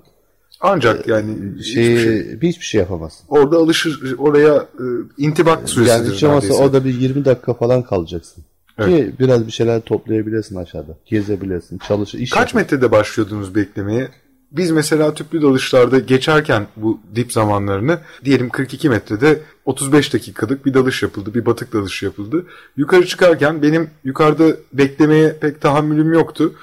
Ancak 0.61 1.07
yani 1.07 1.63
şey, 1.63 1.83
hiçbir 1.83 2.03
şey- 2.03 2.49
hiçbir 2.49 2.65
şey 2.65 2.79
yapamazsın. 2.81 3.25
orada 3.29 3.57
alışır 3.57 4.15
oraya 4.17 4.55
e, 4.55 4.85
intibak 5.17 5.69
süresidir 5.69 6.03
Yani 6.05 6.15
hiç 6.15 6.23
olmazsa 6.23 6.53
orada 6.53 6.85
bir 6.85 6.99
20 6.99 7.25
dakika 7.25 7.53
falan 7.53 7.83
kalacaksın. 7.83 8.43
Ki 8.85 9.11
biraz 9.19 9.47
bir 9.47 9.51
şeyler 9.51 9.81
toplayabilesin 9.81 10.55
aşağıda. 10.55 10.97
Gezebilesin, 11.05 11.77
çalışır, 11.77 12.19
iş 12.19 12.29
Kaç 12.29 12.49
yap- 12.49 12.55
metrede 12.55 12.91
başlıyordunuz 12.91 13.55
beklemeye? 13.55 14.07
Biz 14.51 14.71
mesela 14.71 15.13
tüplü 15.13 15.41
dalışlarda 15.41 15.99
geçerken 15.99 16.67
bu 16.75 16.99
dip 17.15 17.33
zamanlarını 17.33 17.99
diyelim 18.25 18.49
42 18.49 18.89
metrede 18.89 19.39
35 19.65 20.13
dakikalık 20.13 20.65
bir 20.65 20.73
dalış 20.73 21.03
yapıldı. 21.03 21.33
Bir 21.33 21.45
batık 21.45 21.73
dalışı 21.73 22.05
yapıldı. 22.05 22.45
Yukarı 22.77 23.05
çıkarken 23.05 23.61
benim 23.61 23.89
yukarıda 24.03 24.45
beklemeye 24.73 25.33
pek 25.41 25.61
tahammülüm 25.61 26.13
yoktu. 26.13 26.53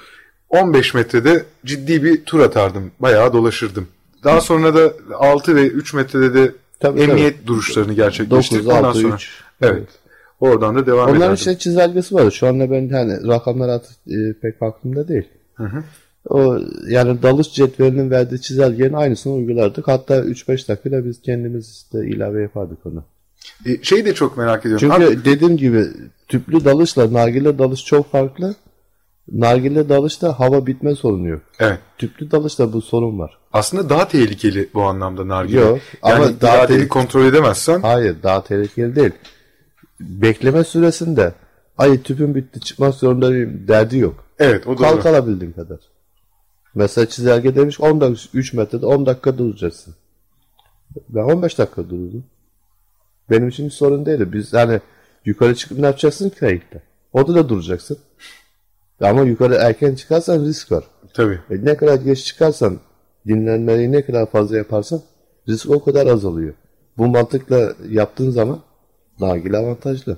15 0.49 0.93
metrede 0.93 1.45
ciddi 1.65 2.03
bir 2.03 2.25
tur 2.25 2.39
atardım. 2.39 2.91
Bayağı 2.99 3.33
dolaşırdım. 3.33 3.87
Daha 4.23 4.41
sonra 4.41 4.75
da 4.75 4.93
6 5.15 5.55
ve 5.55 5.67
3 5.67 5.93
metrede 5.93 6.33
de 6.33 6.51
Tabii, 6.79 7.01
emniyet 7.01 7.47
duruşlarını 7.47 7.93
gerçekleştirip 7.93 8.65
9, 8.65 8.77
ondan 8.77 8.89
6, 8.89 8.99
sonra 8.99 9.15
3. 9.15 9.29
evet. 9.61 9.87
Oradan 10.39 10.75
da 10.75 10.85
devam 10.85 10.99
Onların 11.03 11.17
ederdim. 11.17 11.33
işte 11.35 11.57
çizelgesi 11.57 12.15
var. 12.15 12.31
Şu 12.31 12.47
anda 12.47 12.71
ben 12.71 12.89
hani 12.89 13.27
rakamlar 13.27 13.69
artık 13.69 13.91
e, 14.07 14.33
pek 14.41 14.61
aklımda 14.61 15.07
değil. 15.07 15.23
O 16.29 16.57
yani 16.87 17.21
dalış 17.23 17.53
cetvelinin 17.53 18.11
verdiği 18.11 18.41
çizelgenin 18.41 18.93
aynısını 18.93 19.33
uygulardık. 19.33 19.87
Hatta 19.87 20.17
3-5 20.19 20.67
dakikada 20.67 21.05
biz 21.05 21.21
kendimiz 21.21 21.85
de 21.93 22.07
ilave 22.07 22.41
yapardık 22.41 22.85
onu. 22.85 23.03
E, 23.65 23.83
Şeyi 23.83 24.05
de 24.05 24.13
çok 24.13 24.37
merak 24.37 24.65
ediyorum. 24.65 24.89
Çünkü 24.89 25.07
Abi- 25.07 25.25
dediğim 25.25 25.57
gibi 25.57 25.85
tüplü 26.27 26.65
dalışla 26.65 27.13
nargile 27.13 27.59
dalış 27.59 27.85
çok 27.85 28.11
farklı. 28.11 28.55
Nargile 29.31 29.89
dalışta 29.89 30.39
hava 30.39 30.67
bitme 30.67 30.95
sorunu 30.95 31.27
yok. 31.27 31.41
evet. 31.59 31.79
Tüplü 31.97 32.31
dalışta 32.31 32.73
bu 32.73 32.81
sorun 32.81 33.19
var. 33.19 33.37
Aslında 33.53 33.89
daha 33.89 34.07
tehlikeli 34.07 34.69
bu 34.73 34.81
anlamda 34.83 35.27
nargile. 35.27 35.59
Yok, 35.59 35.79
Yani 36.05 36.13
ama 36.15 36.41
daha 36.41 36.57
iradeni 36.57 36.77
tehlik- 36.77 36.89
kontrol 36.89 37.25
edemezsen 37.25 37.81
Hayır 37.81 38.15
daha 38.23 38.43
tehlikeli 38.43 38.95
değil. 38.95 39.11
Bekleme 39.99 40.63
süresinde 40.63 41.33
ay 41.77 42.01
tüpüm 42.03 42.35
bitti 42.35 42.59
çıkmak 42.59 42.93
zorundayım 42.93 43.67
derdi 43.67 43.97
yok. 43.97 44.25
evet 44.39 44.67
o 44.67 44.69
doğru. 44.69 44.77
Kalk 44.77 45.05
alabildiğin 45.05 45.51
kadar. 45.51 45.79
Mesela 46.75 47.09
çizelge 47.09 47.55
demiş 47.55 47.79
10 47.79 48.01
dakika 48.01 48.37
3 48.37 48.53
metrede 48.53 48.85
10 48.85 49.05
dakika 49.05 49.37
duracaksın. 49.37 49.95
Ben 51.09 51.23
15 51.23 51.57
dakika 51.57 51.83
durdum. 51.83 52.23
Benim 53.29 53.47
için 53.47 53.65
hiç 53.65 53.73
sorun 53.73 54.05
değildi. 54.05 54.33
Biz 54.33 54.53
hani 54.53 54.81
yukarı 55.25 55.55
çıkıp 55.55 55.79
ne 55.79 55.85
yapacaksın 55.85 56.29
ki 56.29 56.35
kayıkta? 56.39 56.79
Orada 57.13 57.35
da 57.35 57.49
duracaksın. 57.49 57.97
Ama 59.01 59.21
yukarı 59.21 59.53
erken 59.53 59.95
çıkarsan 59.95 60.45
risk 60.45 60.71
var. 60.71 60.83
Tabii. 61.13 61.39
E 61.49 61.65
ne 61.65 61.77
kadar 61.77 61.95
geç 61.95 62.25
çıkarsan 62.25 62.79
dinlenmeyi 63.27 63.91
ne 63.91 64.05
kadar 64.05 64.25
fazla 64.25 64.57
yaparsan 64.57 65.01
risk 65.49 65.69
o 65.69 65.83
kadar 65.83 66.07
azalıyor. 66.07 66.53
Bu 66.97 67.07
mantıkla 67.07 67.73
yaptığın 67.89 68.31
zaman 68.31 68.59
nargile 69.19 69.57
avantajlı. 69.57 70.17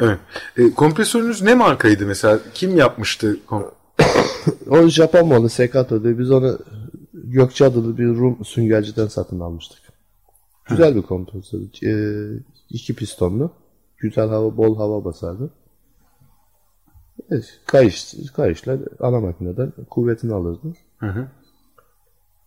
Evet. 0.00 0.18
E, 0.56 0.70
kompresörünüz 0.70 1.42
ne 1.42 1.54
markaydı 1.54 2.06
mesela? 2.06 2.38
Kim 2.54 2.76
yapmıştı? 2.76 3.36
O 4.70 4.88
Japon 4.88 5.28
malı 5.28 5.50
Sekato'da 5.50 6.18
biz 6.18 6.30
onu 6.30 6.58
Gökçe 7.24 7.64
adlı 7.64 7.98
bir 7.98 8.06
Rum 8.06 8.44
süngerciden 8.44 9.06
satın 9.06 9.40
almıştık. 9.40 9.78
Güzel 10.68 10.96
bir 10.96 11.02
kompresör. 11.02 11.58
Ee, 11.86 12.40
iki 12.70 12.94
pistonlu. 12.94 13.50
Güzel 13.96 14.28
hava, 14.28 14.56
bol 14.56 14.76
hava 14.76 15.04
basardı. 15.04 15.50
Evet, 17.30 17.60
kayış, 17.66 18.14
kayışla 18.36 18.78
ana 19.00 19.20
makineden 19.20 19.72
kuvvetini 19.90 20.34
alırdı. 20.34 20.74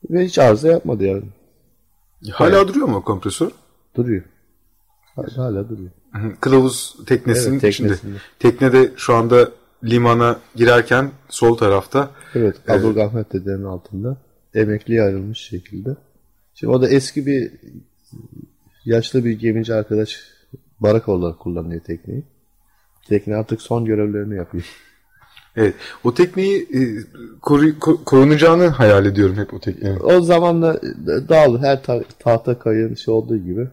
Ve 0.10 0.26
hiç 0.26 0.40
arıza 0.40 0.68
yapmadı 0.68 1.04
yani. 1.04 1.24
Hala 2.32 2.68
duruyor 2.68 2.88
mu 2.88 3.04
kompresör? 3.04 3.52
Duruyor. 3.96 4.24
Hala, 5.36 5.70
duruyor. 5.70 5.90
Kılavuz 6.40 6.96
teknesinin 7.08 7.60
Evet, 7.60 7.64
içinde. 7.74 7.88
teknesinde. 7.88 8.18
Teknede 8.40 8.92
şu 8.96 9.14
anda 9.16 9.52
limana 9.84 10.40
girerken 10.56 11.12
sol 11.30 11.58
tarafta. 11.58 12.10
Evet, 12.36 12.56
Kaburg 12.66 12.98
Ahmet 12.98 13.34
dedenin 13.34 13.64
altında. 13.64 14.18
Emekliye 14.54 15.02
ayrılmış 15.02 15.38
şekilde. 15.40 15.90
Şimdi 16.54 16.74
o 16.74 16.82
da 16.82 16.90
eski 16.90 17.26
bir 17.26 17.52
yaşlı 18.86 19.26
bir 19.26 19.32
gemici 19.32 19.74
arkadaş 19.74 20.20
baraka 20.80 21.12
olarak 21.12 21.40
kullanıyor 21.40 21.82
tekneyi. 21.82 22.24
Tekne 23.10 23.36
artık 23.36 23.62
son 23.62 23.86
görevlerini 23.86 24.36
yapıyor. 24.36 24.64
Evet. 25.56 25.76
O 26.04 26.14
tekneyi 26.14 26.62
e, 26.62 26.80
koru- 27.42 27.80
ko- 27.80 28.04
korunacağını 28.04 28.68
hayal 28.68 29.06
ediyorum 29.06 29.36
hep 29.36 29.54
o 29.54 29.60
teknenin. 29.60 30.00
O 30.04 30.22
zamanla 30.22 30.82
dağılır. 31.30 31.60
Her 31.60 31.84
ta- 31.84 32.04
tahta 32.20 32.60
kayığın 32.60 32.94
şey 32.96 33.14
olduğu 33.14 33.38
gibi 33.38 33.68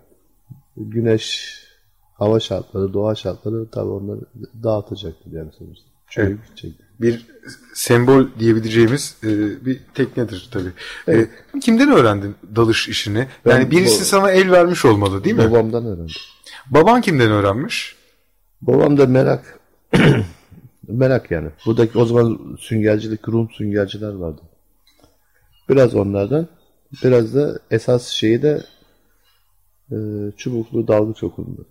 güneş, 0.81 1.55
hava 2.14 2.41
şartları, 2.41 2.93
doğa 2.93 3.14
şartları 3.14 3.71
tabii 3.71 3.91
onları 3.91 4.21
dağıtacaktır 4.62 5.33
yani 5.33 5.51
sonuçta. 5.59 5.85
Çöküp 6.11 6.31
Evet. 6.38 6.49
gidecektir. 6.49 6.87
Bir 7.01 7.27
sembol 7.75 8.25
diyebileceğimiz 8.38 9.17
e, 9.25 9.29
bir 9.67 9.81
teknedir 9.95 10.49
tabii. 10.53 10.73
E, 11.09 11.29
kimden 11.61 11.91
öğrendin 11.93 12.35
dalış 12.57 12.88
işini? 12.88 13.27
Ben 13.47 13.51
yani 13.51 13.71
birisi 13.71 14.01
bu- 14.01 14.05
sana 14.05 14.31
el 14.31 14.51
vermiş 14.51 14.85
olmalı 14.85 15.25
değil 15.25 15.37
mi? 15.37 15.51
Babamdan 15.51 15.87
öğrendim. 15.87 16.14
Baban 16.71 17.01
kimden 17.01 17.31
öğrenmiş? 17.31 17.97
Babam 18.62 18.99
da 18.99 19.07
merak. 19.07 19.59
merak 20.88 21.31
yani. 21.31 21.49
Buradaki 21.67 21.99
o 21.99 22.05
zaman 22.05 22.57
süngercilik, 22.61 23.29
Rum 23.29 23.51
süngerciler 23.51 24.12
vardı. 24.12 24.41
Biraz 25.69 25.95
onlardan. 25.95 26.49
Biraz 27.05 27.35
da 27.35 27.59
esas 27.71 28.07
şeyi 28.09 28.43
de 28.43 28.62
e, 29.92 29.96
çubuklu 30.37 30.88
dalgıç 30.88 31.22
okulunda. 31.22 31.62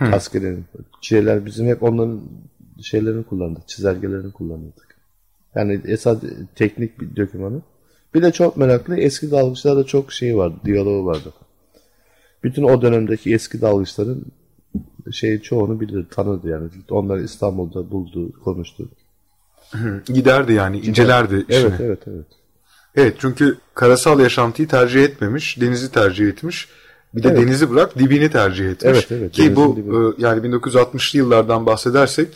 Askerlerin. 0.00 0.64
Şeyler 1.00 1.46
bizim 1.46 1.66
hep 1.66 1.82
onların 1.82 2.20
şeylerini 2.82 3.24
kullandık. 3.24 3.68
Çizelgelerini 3.68 4.32
kullanırdık. 4.32 4.96
Yani 5.54 5.80
esas 5.84 6.18
teknik 6.54 7.00
bir 7.00 7.16
dokümanı. 7.16 7.62
Bir 8.14 8.22
de 8.22 8.32
çok 8.32 8.56
meraklı 8.56 8.96
eski 8.96 9.30
dalgıçlarda 9.30 9.84
çok 9.84 10.12
şey 10.12 10.36
vardı. 10.36 10.56
Diyaloğu 10.64 11.06
vardı. 11.06 11.32
Bütün 12.44 12.62
o 12.62 12.82
dönemdeki 12.82 13.34
eski 13.34 13.60
dalgıçların 13.60 14.24
şey 15.12 15.40
çoğunu 15.40 15.80
bilir, 15.80 16.06
tanırdı 16.10 16.48
yani. 16.48 16.68
Onları 16.90 17.22
İstanbul'da 17.22 17.90
buldu, 17.90 18.32
konuştu. 18.44 18.88
Giderdi 20.06 20.52
yani, 20.52 20.80
incelerdi 20.80 21.44
işini. 21.48 21.64
Evet, 21.64 21.80
Evet, 21.80 22.00
evet, 22.06 22.26
evet. 22.94 23.16
çünkü 23.18 23.58
karasal 23.74 24.20
yaşantıyı 24.20 24.68
tercih 24.68 25.02
etmemiş, 25.02 25.60
denizi 25.60 25.92
tercih 25.92 26.28
etmiş. 26.28 26.68
Bir 27.14 27.22
de 27.22 27.28
Evet. 27.28 27.40
denizi 27.42 27.70
bırak 27.70 27.98
dibini 27.98 28.30
tercih 28.30 28.70
etmiş. 28.70 28.90
Evet, 28.90 29.06
evet, 29.12 29.32
Ki 29.32 29.56
bu 29.56 29.76
dibi. 29.76 29.96
e, 29.96 29.98
yani 30.26 30.40
1960'lı 30.46 31.18
yıllardan 31.18 31.66
bahsedersek 31.66 32.28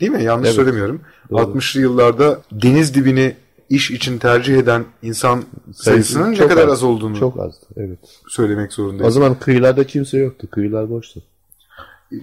değil 0.00 0.12
mi? 0.12 0.24
Yanlış 0.24 0.46
Evet. 0.48 0.56
söylemiyorum. 0.56 1.00
Doğru. 1.30 1.40
60'lı 1.40 1.80
yıllarda 1.80 2.40
deniz 2.52 2.94
dibini 2.94 3.36
iş 3.70 3.90
için 3.90 4.18
tercih 4.18 4.56
eden 4.56 4.84
insan 5.02 5.42
sayısının 5.74 6.32
ne 6.32 6.36
kadar 6.48 6.64
az, 6.64 6.72
az 6.72 6.82
olduğunu 6.82 7.18
çok 7.18 7.40
az. 7.40 7.54
Evet. 7.76 7.98
söylemek 8.28 8.72
zorundayız. 8.72 9.06
O 9.06 9.10
zaman 9.10 9.38
kıyılarda 9.38 9.84
kimse 9.84 10.18
yoktu. 10.18 10.48
Kıyılar 10.50 10.90
boştu. 10.90 11.22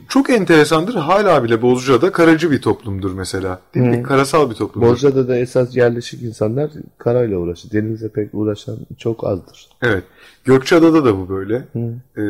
Çok 0.10 0.30
enteresandır. 0.30 0.96
Hala 0.96 1.44
bile 1.44 1.62
Bozcaada 1.62 2.12
karacı 2.12 2.52
bir 2.52 2.62
toplumdur 2.62 3.14
mesela. 3.14 3.62
Değil 3.76 3.86
mi? 3.86 4.04
Karasal 4.04 4.50
bir 4.50 4.56
toplumdur. 4.56 4.90
Bozcaada 4.90 5.28
da 5.28 5.38
esas 5.38 5.76
yerleşik 5.76 6.22
insanlar 6.22 6.72
karayla 6.98 7.38
uğraşır. 7.38 7.72
Denizle 7.72 8.10
pek 8.10 8.30
uğraşan 8.34 8.78
çok 8.98 9.28
azdır. 9.28 9.70
Evet. 9.82 10.04
Gökçeada'da 10.46 11.06
da 11.06 11.18
bu 11.18 11.30
böyle. 11.30 11.68
Ee, 12.18 12.22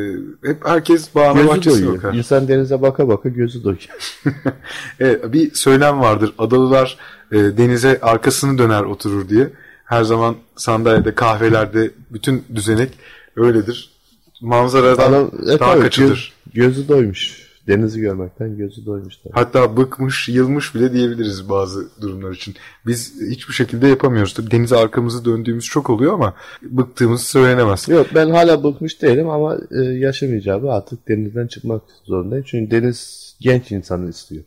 hep 0.44 0.66
herkes 0.66 1.16
bağına 1.16 1.34
gözü 1.34 1.48
bahçesine 1.48 1.74
doyuyor. 1.74 2.04
bakar. 2.04 2.13
İnsan 2.13 2.48
denize 2.48 2.82
baka 2.82 3.08
baka 3.08 3.30
gözü 3.30 3.63
doyuyor. 3.63 4.22
evet, 5.00 5.34
bir 5.34 5.54
söylem 5.54 6.00
vardır. 6.00 6.34
Adalılar 6.38 6.98
e, 7.32 7.38
denize 7.38 8.00
arkasını 8.02 8.58
döner 8.58 8.84
oturur 8.84 9.30
diye. 9.30 9.50
Her 9.86 10.04
zaman 10.04 10.36
sandalyede, 10.56 11.16
kahvelerde 11.16 11.92
bütün 12.12 12.44
düzenek 12.56 12.89
öyledir. 13.36 13.94
Manzaradan 14.42 15.13
Adam, 15.13 15.32
e, 15.44 15.60
daha 15.60 15.74
tabii, 15.74 15.84
kaçıdır. 15.84 16.34
Göz, 16.54 16.76
gözü 16.76 16.88
doymuş. 16.88 17.42
Denizi 17.67 17.99
görmekten 17.99 18.58
gözü 18.58 18.86
doymuş. 18.86 19.17
Tabii. 19.17 19.34
Hatta 19.34 19.78
bıkmış, 19.78 20.30
yılmış 20.30 20.76
bile 20.76 20.93
diyebiliriz 20.93 21.49
bazı 21.49 22.02
durumlar 22.02 22.32
için. 22.32 22.56
Biz 22.86 23.21
hiçbir 23.30 23.54
şekilde 23.54 23.88
yapamıyoruz. 23.88 24.34
Tabii 24.34 24.52
denize 24.52 24.76
arkamızı 24.76 25.26
döndüğümüz 25.26 25.65
çok 25.65 25.89
oluyor 25.89 26.13
ama 26.13 26.34
bıktığımız 26.62 27.23
söylenemez. 27.23 27.89
Yok 27.89 28.08
ben 28.15 28.30
hala 28.30 28.63
bıkmış 28.63 29.02
değilim 29.02 29.30
ama 29.30 29.58
e, 29.71 29.82
yaşım 29.82 30.38
icabı 30.38 30.71
artık 30.71 31.08
denizden 31.08 31.47
çıkmak 31.47 31.82
zorundayım. 32.04 32.45
Çünkü 32.47 32.71
deniz 32.71 33.34
genç 33.39 33.71
insanı 33.71 34.10
istiyor. 34.10 34.43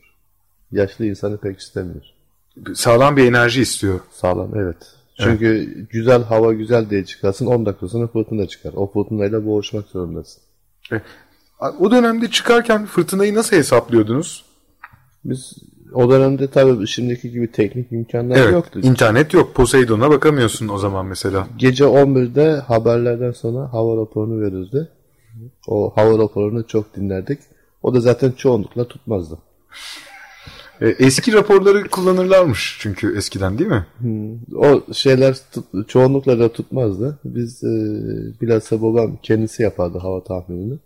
Yaşlı 0.71 1.05
insanı 1.05 1.37
pek 1.37 1.59
istemiyor. 1.59 2.05
Sağlam 2.73 3.17
bir 3.17 3.25
enerji 3.25 3.61
istiyor. 3.61 3.99
Sağlam 4.11 4.51
evet. 4.55 4.77
Çünkü 5.19 5.45
evet. 5.45 5.89
güzel 5.89 6.23
hava 6.23 6.53
güzel 6.53 6.89
diye 6.89 7.05
çıkarsın 7.05 7.45
10 7.45 7.65
dakika 7.65 7.87
sonra 7.87 8.07
fırtına 8.07 8.47
çıkar. 8.47 8.73
O 8.75 8.91
fırtınayla 8.91 9.45
boğuşmak 9.45 9.85
zorundasın. 9.85 10.41
O 11.59 11.91
dönemde 11.91 12.31
çıkarken 12.31 12.85
fırtınayı 12.85 13.35
nasıl 13.35 13.55
hesaplıyordunuz? 13.55 14.45
Biz 15.25 15.53
o 15.93 16.11
dönemde 16.11 16.47
tabii 16.47 16.87
şimdiki 16.87 17.31
gibi 17.31 17.51
teknik 17.51 17.91
imkanlar 17.91 18.35
evet, 18.35 18.53
yoktu. 18.53 18.79
İnternet 18.83 19.33
yok. 19.33 19.55
Poseidon'a 19.55 20.09
bakamıyorsun 20.09 20.67
o 20.67 20.77
zaman 20.77 21.05
mesela. 21.05 21.47
Gece 21.57 21.83
11'de 21.83 22.55
haberlerden 22.55 23.31
sonra 23.31 23.73
hava 23.73 24.01
raporunu 24.01 24.41
verirdi. 24.41 24.89
O 25.67 25.93
hava 25.95 26.17
raporunu 26.17 26.67
çok 26.67 26.95
dinlerdik. 26.95 27.39
O 27.83 27.93
da 27.93 27.99
zaten 27.99 28.31
çoğunlukla 28.31 28.87
tutmazdı. 28.87 29.37
E, 30.81 30.87
eski 30.87 31.33
raporları 31.33 31.89
kullanırlarmış 31.89 32.77
çünkü 32.81 33.17
eskiden 33.17 33.59
değil 33.59 33.69
mi? 33.69 33.85
O 34.55 34.93
şeyler 34.93 35.37
tut, 35.53 35.89
çoğunlukla 35.89 36.39
da 36.39 36.51
tutmazdı. 36.51 37.19
Biz 37.23 37.63
e, 37.63 37.67
bilhassa 38.41 38.81
babam 38.81 39.17
kendisi 39.23 39.63
yapardı 39.63 39.97
hava 39.97 40.23
tahminini 40.23 40.77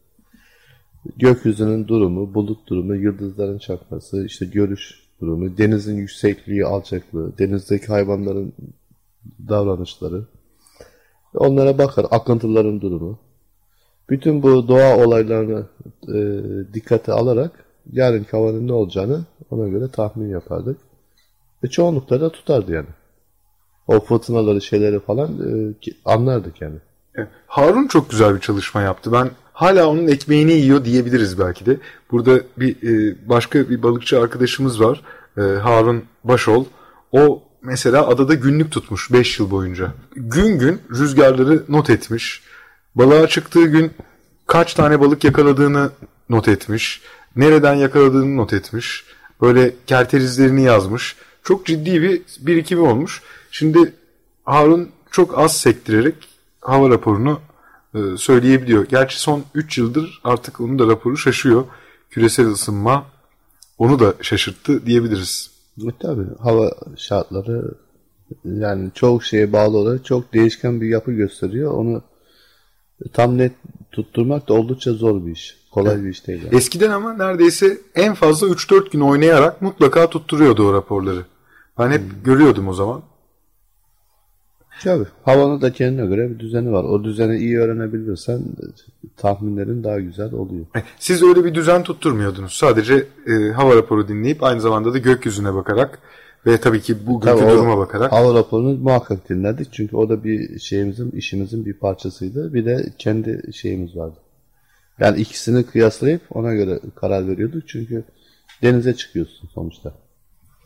gökyüzünün 1.18 1.88
durumu, 1.88 2.34
bulut 2.34 2.68
durumu, 2.68 2.96
yıldızların 2.96 3.58
çakması, 3.58 4.26
işte 4.26 4.46
görüş 4.46 5.04
durumu, 5.22 5.58
denizin 5.58 5.96
yüksekliği, 5.96 6.66
alçaklığı, 6.66 7.38
denizdeki 7.38 7.88
hayvanların 7.88 8.54
davranışları. 9.50 10.26
Onlara 11.34 11.78
bakar, 11.78 12.06
akıntıların 12.12 12.82
durumu. 12.82 13.20
Bütün 14.10 14.44
bu 14.44 14.68
doğa 14.68 14.98
olaylarını 14.98 15.66
e, 16.08 16.20
dikkate 16.74 17.12
alarak 17.12 17.66
yarın 17.92 18.24
havanın 18.24 18.68
ne 18.68 18.74
olacağını 18.74 19.26
ona 19.52 19.68
göre 19.68 19.88
tahmin 19.92 20.30
yapardık. 20.30 20.78
Ve 21.64 21.70
çoğunlukla 21.70 22.22
da 22.22 22.32
tutardı 22.32 22.72
yani. 22.72 22.88
O 23.88 24.00
fırtınaları, 24.00 24.62
şeyleri 24.62 25.00
falan 25.00 25.30
e, 25.30 25.74
anlardık 26.06 26.62
yani. 26.62 26.78
Harun 27.48 27.88
çok 27.88 28.10
güzel 28.10 28.36
bir 28.36 28.40
çalışma 28.40 28.82
yaptı. 28.82 29.12
Ben 29.12 29.32
hala 29.54 29.88
onun 29.88 30.08
ekmeğini 30.08 30.54
yiyor 30.54 30.86
diyebiliriz 30.86 31.40
belki 31.40 31.66
de. 31.66 31.78
Burada 32.12 32.42
bir 32.58 32.76
e, 32.84 33.16
başka 33.30 33.70
bir 33.70 33.84
balıkçı 33.84 34.22
arkadaşımız 34.22 34.82
var. 34.82 35.02
E, 35.38 35.42
Harun 35.42 36.04
Başol. 36.24 36.66
O 37.12 37.44
mesela 37.62 38.08
adada 38.08 38.34
günlük 38.34 38.72
tutmuş 38.72 39.12
5 39.12 39.40
yıl 39.40 39.52
boyunca. 39.52 39.94
Gün 40.16 40.60
gün 40.60 40.82
rüzgarları 40.92 41.64
not 41.70 41.90
etmiş. 41.90 42.42
Balığa 42.96 43.28
çıktığı 43.28 43.66
gün 43.66 43.92
kaç 44.48 44.74
tane 44.74 45.00
balık 45.00 45.24
yakaladığını 45.24 45.90
not 46.30 46.48
etmiş. 46.48 47.02
Nereden 47.36 47.74
yakaladığını 47.74 48.38
not 48.38 48.54
etmiş. 48.54 49.06
Böyle 49.42 49.74
kerterizlerini 49.88 50.64
yazmış. 50.64 51.16
Çok 51.44 51.66
ciddi 51.66 52.02
bir 52.02 52.22
birikimi 52.40 52.82
olmuş. 52.82 53.22
Şimdi 53.52 53.94
Harun 54.46 54.90
çok 55.12 55.40
az 55.40 55.58
sektirerek 55.58 56.16
hava 56.62 56.90
raporunu 56.90 57.40
söyleyebiliyor. 58.18 58.86
Gerçi 58.86 59.20
son 59.20 59.44
3 59.56 59.78
yıldır 59.78 60.22
artık 60.24 60.62
onun 60.62 60.80
da 60.80 60.88
raporu 60.88 61.18
şaşıyor. 61.18 61.66
Küresel 62.10 62.48
ısınma 62.48 63.06
onu 63.78 64.00
da 64.00 64.14
şaşırttı 64.22 64.86
diyebiliriz. 64.86 65.52
E, 65.78 65.92
tabii 66.00 66.26
hava 66.40 66.72
şartları 66.98 67.74
yani 68.46 68.92
çok 68.96 69.24
şeye 69.24 69.54
bağlı 69.54 69.78
olarak 69.78 70.06
çok 70.06 70.34
değişken 70.34 70.82
bir 70.82 70.88
yapı 70.88 71.12
gösteriyor. 71.12 71.74
Onu 71.74 72.02
tam 73.14 73.38
net 73.38 73.52
tutturmak 73.92 74.50
da 74.50 74.54
oldukça 74.54 74.94
zor 74.94 75.26
bir 75.26 75.32
iş. 75.32 75.58
Kolay 75.72 75.94
evet. 75.94 76.04
bir 76.04 76.10
iş 76.10 76.28
değil. 76.28 76.44
Yani. 76.44 76.56
Eskiden 76.56 76.92
ama 76.92 77.14
neredeyse 77.14 77.78
en 77.96 78.14
fazla 78.14 78.48
3-4 78.48 78.92
gün 78.92 79.00
oynayarak 79.00 79.62
mutlaka 79.62 80.10
tutturuyordu 80.10 80.68
o 80.68 80.74
raporları. 80.74 81.26
Ben 81.80 81.92
hep 81.92 82.02
hmm. 82.02 82.24
görüyordum 82.24 82.68
o 82.68 82.74
zaman. 82.74 83.02
Tabii. 84.84 85.06
Havanın 85.24 85.62
da 85.62 85.74
kendine 85.74 86.06
göre 86.06 86.30
bir 86.30 86.40
düzeni 86.40 86.72
var. 86.72 86.84
O 86.84 87.04
düzeni 87.04 87.38
iyi 87.38 87.60
öğrenebilirsen 87.60 88.42
tahminlerin 89.18 89.84
daha 89.84 90.00
güzel 90.00 90.34
oluyor. 90.34 90.66
Siz 91.00 91.24
öyle 91.24 91.46
bir 91.46 91.56
düzen 91.56 91.84
tutturmuyordunuz. 91.84 92.54
Sadece 92.54 93.08
e, 93.28 93.52
hava 93.52 93.76
raporu 93.76 94.08
dinleyip 94.08 94.44
aynı 94.44 94.62
zamanda 94.62 94.94
da 94.94 94.98
gökyüzüne 94.98 95.54
bakarak 95.54 96.00
ve 96.46 96.58
tabii 96.58 96.82
ki 96.82 97.08
bugünkü 97.08 97.40
tabii 97.40 97.52
duruma 97.52 97.78
bakarak. 97.78 98.12
Hava 98.12 98.34
raporunu 98.34 98.78
muhakkak 98.78 99.30
dinledik. 99.30 99.74
Çünkü 99.74 99.96
o 99.96 100.10
da 100.10 100.24
bir 100.24 100.60
şeyimizin, 100.60 101.12
işimizin 101.12 101.66
bir 101.66 101.74
parçasıydı. 101.74 102.54
Bir 102.54 102.66
de 102.66 102.94
kendi 102.98 103.54
şeyimiz 103.54 103.98
vardı. 103.98 104.18
Yani 105.00 105.22
ikisini 105.22 105.66
kıyaslayıp 105.66 106.22
ona 106.30 106.54
göre 106.54 106.80
karar 106.96 107.28
veriyorduk. 107.28 107.68
Çünkü 107.68 108.04
denize 108.62 108.96
çıkıyorsun 108.96 109.50
sonuçta. 109.54 109.94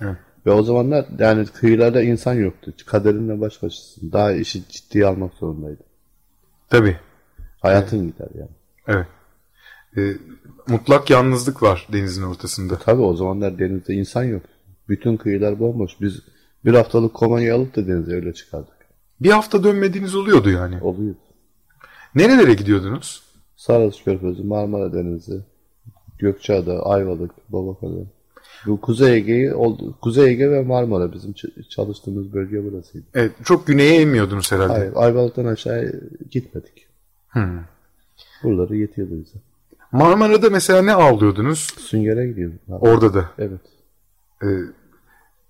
Evet. 0.01 0.17
Ve 0.45 0.51
o 0.51 0.63
zamanlar 0.63 1.05
yani 1.19 1.45
kıyılarda 1.45 2.01
insan 2.01 2.33
yoktu. 2.33 2.73
Kaderinle 2.85 3.41
baş 3.41 3.63
başasın. 3.63 4.11
Daha 4.11 4.31
işi 4.31 4.63
ciddiye 4.69 5.05
almak 5.05 5.33
zorundaydı. 5.33 5.83
Tabii. 6.69 6.97
Hayatın 7.61 8.03
evet. 8.03 8.13
gider 8.13 8.29
yani. 8.39 8.49
Evet. 8.87 9.07
E, 9.97 10.01
mutlak 10.67 11.09
yalnızlık 11.09 11.63
var 11.63 11.87
denizin 11.93 12.23
ortasında. 12.23 12.79
Tabii 12.79 13.01
o 13.01 13.15
zamanlar 13.15 13.59
denizde 13.59 13.93
insan 13.93 14.23
yok. 14.23 14.43
Bütün 14.89 15.17
kıyılar 15.17 15.59
bomboş. 15.59 15.91
Biz 16.01 16.21
bir 16.65 16.73
haftalık 16.73 17.13
komanyayı 17.13 17.55
alıp 17.55 17.75
da 17.75 17.87
denize 17.87 18.11
öyle 18.11 18.33
çıkardık. 18.33 18.75
Bir 19.21 19.29
hafta 19.29 19.63
dönmediğiniz 19.63 20.15
oluyordu 20.15 20.49
yani. 20.49 20.81
Oluyordu. 20.81 21.19
Nerelere 22.15 22.53
gidiyordunuz? 22.53 23.23
Sarısı 23.55 24.03
Körfezi, 24.03 24.43
Marmara 24.43 24.93
Denizi, 24.93 25.41
Gökçeada, 26.19 26.85
Ayvalık, 26.85 27.31
Babakale. 27.49 28.05
Bu 28.67 28.81
Kuzey 28.81 29.17
Ege'yi. 29.17 29.53
Kuzey 30.01 30.31
Ege 30.31 30.51
ve 30.51 30.61
Marmara 30.61 31.13
bizim 31.13 31.33
çalıştığımız 31.69 32.33
bölge 32.33 32.63
burasıydı. 32.63 33.05
Evet, 33.13 33.31
çok 33.43 33.67
güneye 33.67 34.01
inmiyordunuz 34.01 34.51
herhalde. 34.51 34.73
Hayır, 34.73 34.93
Ayvalık'tan 34.95 35.45
aşağıya 35.45 35.91
gitmedik. 36.31 36.87
Hmm. 37.29 37.59
Buraları 38.43 38.75
yetiyordu 38.75 39.11
bize. 39.11 39.37
Marmara'da 39.91 40.49
mesela 40.49 40.81
ne 40.81 40.93
avlıyordunuz? 40.93 41.73
Süngere 41.77 42.27
gidiyorduk. 42.27 42.59
Orada 42.69 43.13
da. 43.13 43.29
Evet. 43.37 43.61
Ee, 44.43 44.47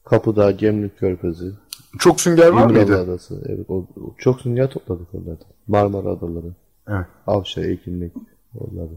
Kapıdağ, 0.04 0.52
Gemlik 0.52 1.00
Körfezi. 1.00 1.52
Çok 2.00 2.22
sünger 2.22 2.48
var 2.48 2.70
İmralı 2.70 2.74
mıydı? 2.74 3.00
Adası. 3.00 3.44
Evet, 3.46 3.70
o, 3.70 3.86
çok 4.18 4.42
sünger 4.42 4.70
topladık 4.70 5.08
orada. 5.14 5.38
Marmara 5.68 6.10
Adaları. 6.10 6.48
Evet. 6.88 7.06
Avşa, 7.28 7.62
Ekinlik, 7.62 8.14
oraları. 8.56 8.90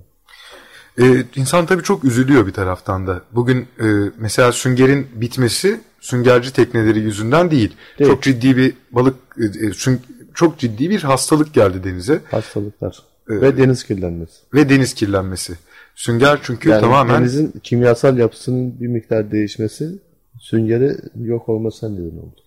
Ee, 0.99 1.25
insan 1.37 1.67
tabii 1.67 1.83
çok 1.83 2.05
üzülüyor 2.05 2.47
bir 2.47 2.53
taraftan 2.53 3.07
da. 3.07 3.23
Bugün 3.33 3.67
e, 3.81 3.87
mesela 4.19 4.53
süngerin 4.53 5.07
bitmesi 5.15 5.81
süngerci 6.01 6.53
tekneleri 6.53 7.01
yüzünden 7.01 7.51
değil. 7.51 7.77
değil. 7.99 8.11
Çok 8.11 8.23
ciddi 8.23 8.57
bir 8.57 8.75
balık, 8.91 9.15
e, 9.39 9.67
e 9.67 9.73
süng, 9.73 10.01
çok 10.35 10.59
ciddi 10.59 10.91
bir 10.91 11.03
hastalık 11.03 11.55
geldi 11.55 11.85
denize. 11.85 12.21
Hastalıklar. 12.31 13.03
Ee, 13.31 13.41
ve 13.41 13.57
deniz 13.57 13.85
kirlenmesi. 13.85 14.35
Ve 14.55 14.69
deniz 14.69 14.95
kirlenmesi. 14.95 15.55
Sünger 15.95 16.39
çünkü 16.43 16.69
yani 16.69 16.81
tamamen... 16.81 17.21
denizin 17.21 17.53
kimyasal 17.63 18.19
yapısının 18.19 18.81
bir 18.81 18.87
miktar 18.87 19.31
değişmesi 19.31 19.99
süngeri 20.41 20.97
yok 21.21 21.49
olmasına 21.49 21.91
neden 21.91 22.19
oldu. 22.19 22.41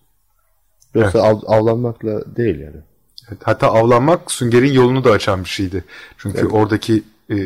Yoksa 0.94 1.18
evet. 1.18 1.44
av, 1.46 1.56
avlanmakla 1.56 2.36
değil 2.36 2.60
yani. 2.60 2.76
Hatta 3.42 3.68
avlanmak 3.72 4.32
süngerin 4.32 4.72
yolunu 4.72 5.04
da 5.04 5.10
açan 5.10 5.44
bir 5.44 5.48
şeydi. 5.48 5.84
Çünkü 6.18 6.38
evet. 6.38 6.52
oradaki 6.52 7.02
e, 7.32 7.36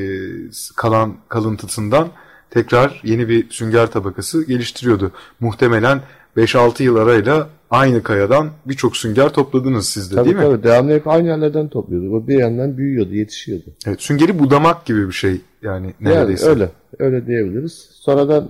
kalan 0.77 1.15
kalıntısından 1.29 2.09
tekrar 2.51 3.01
yeni 3.05 3.29
bir 3.29 3.51
sünger 3.51 3.87
tabakası 3.91 4.47
geliştiriyordu. 4.47 5.13
Muhtemelen 5.41 6.01
5-6 6.37 6.83
yıl 6.83 6.97
arayla 6.97 7.49
aynı 7.71 8.03
kayadan 8.03 8.51
birçok 8.67 8.97
sünger 8.97 9.29
topladınız 9.29 9.89
siz 9.89 10.11
de 10.11 10.15
tabii, 10.15 10.25
değil 10.25 10.37
mi? 10.37 10.43
Tabii 10.43 10.63
devamlı 10.63 10.93
hep 10.93 11.09
aynı 11.09 11.29
yerlerden 11.29 11.69
topluyorduk. 11.69 12.15
O 12.15 12.29
bir 12.29 12.39
yandan 12.39 12.79
büyüyordu, 12.79 13.15
yetişiyordu. 13.15 13.65
Evet, 13.87 14.03
süngeri 14.03 14.39
budamak 14.39 14.87
gibi 14.87 15.09
bir 15.09 15.13
şey 15.13 15.41
yani 15.63 15.95
neredeyse. 16.01 16.47
Yani 16.47 16.55
öyle, 16.55 16.71
öyle 16.99 17.27
diyebiliriz. 17.27 17.89
Sonradan 17.93 18.49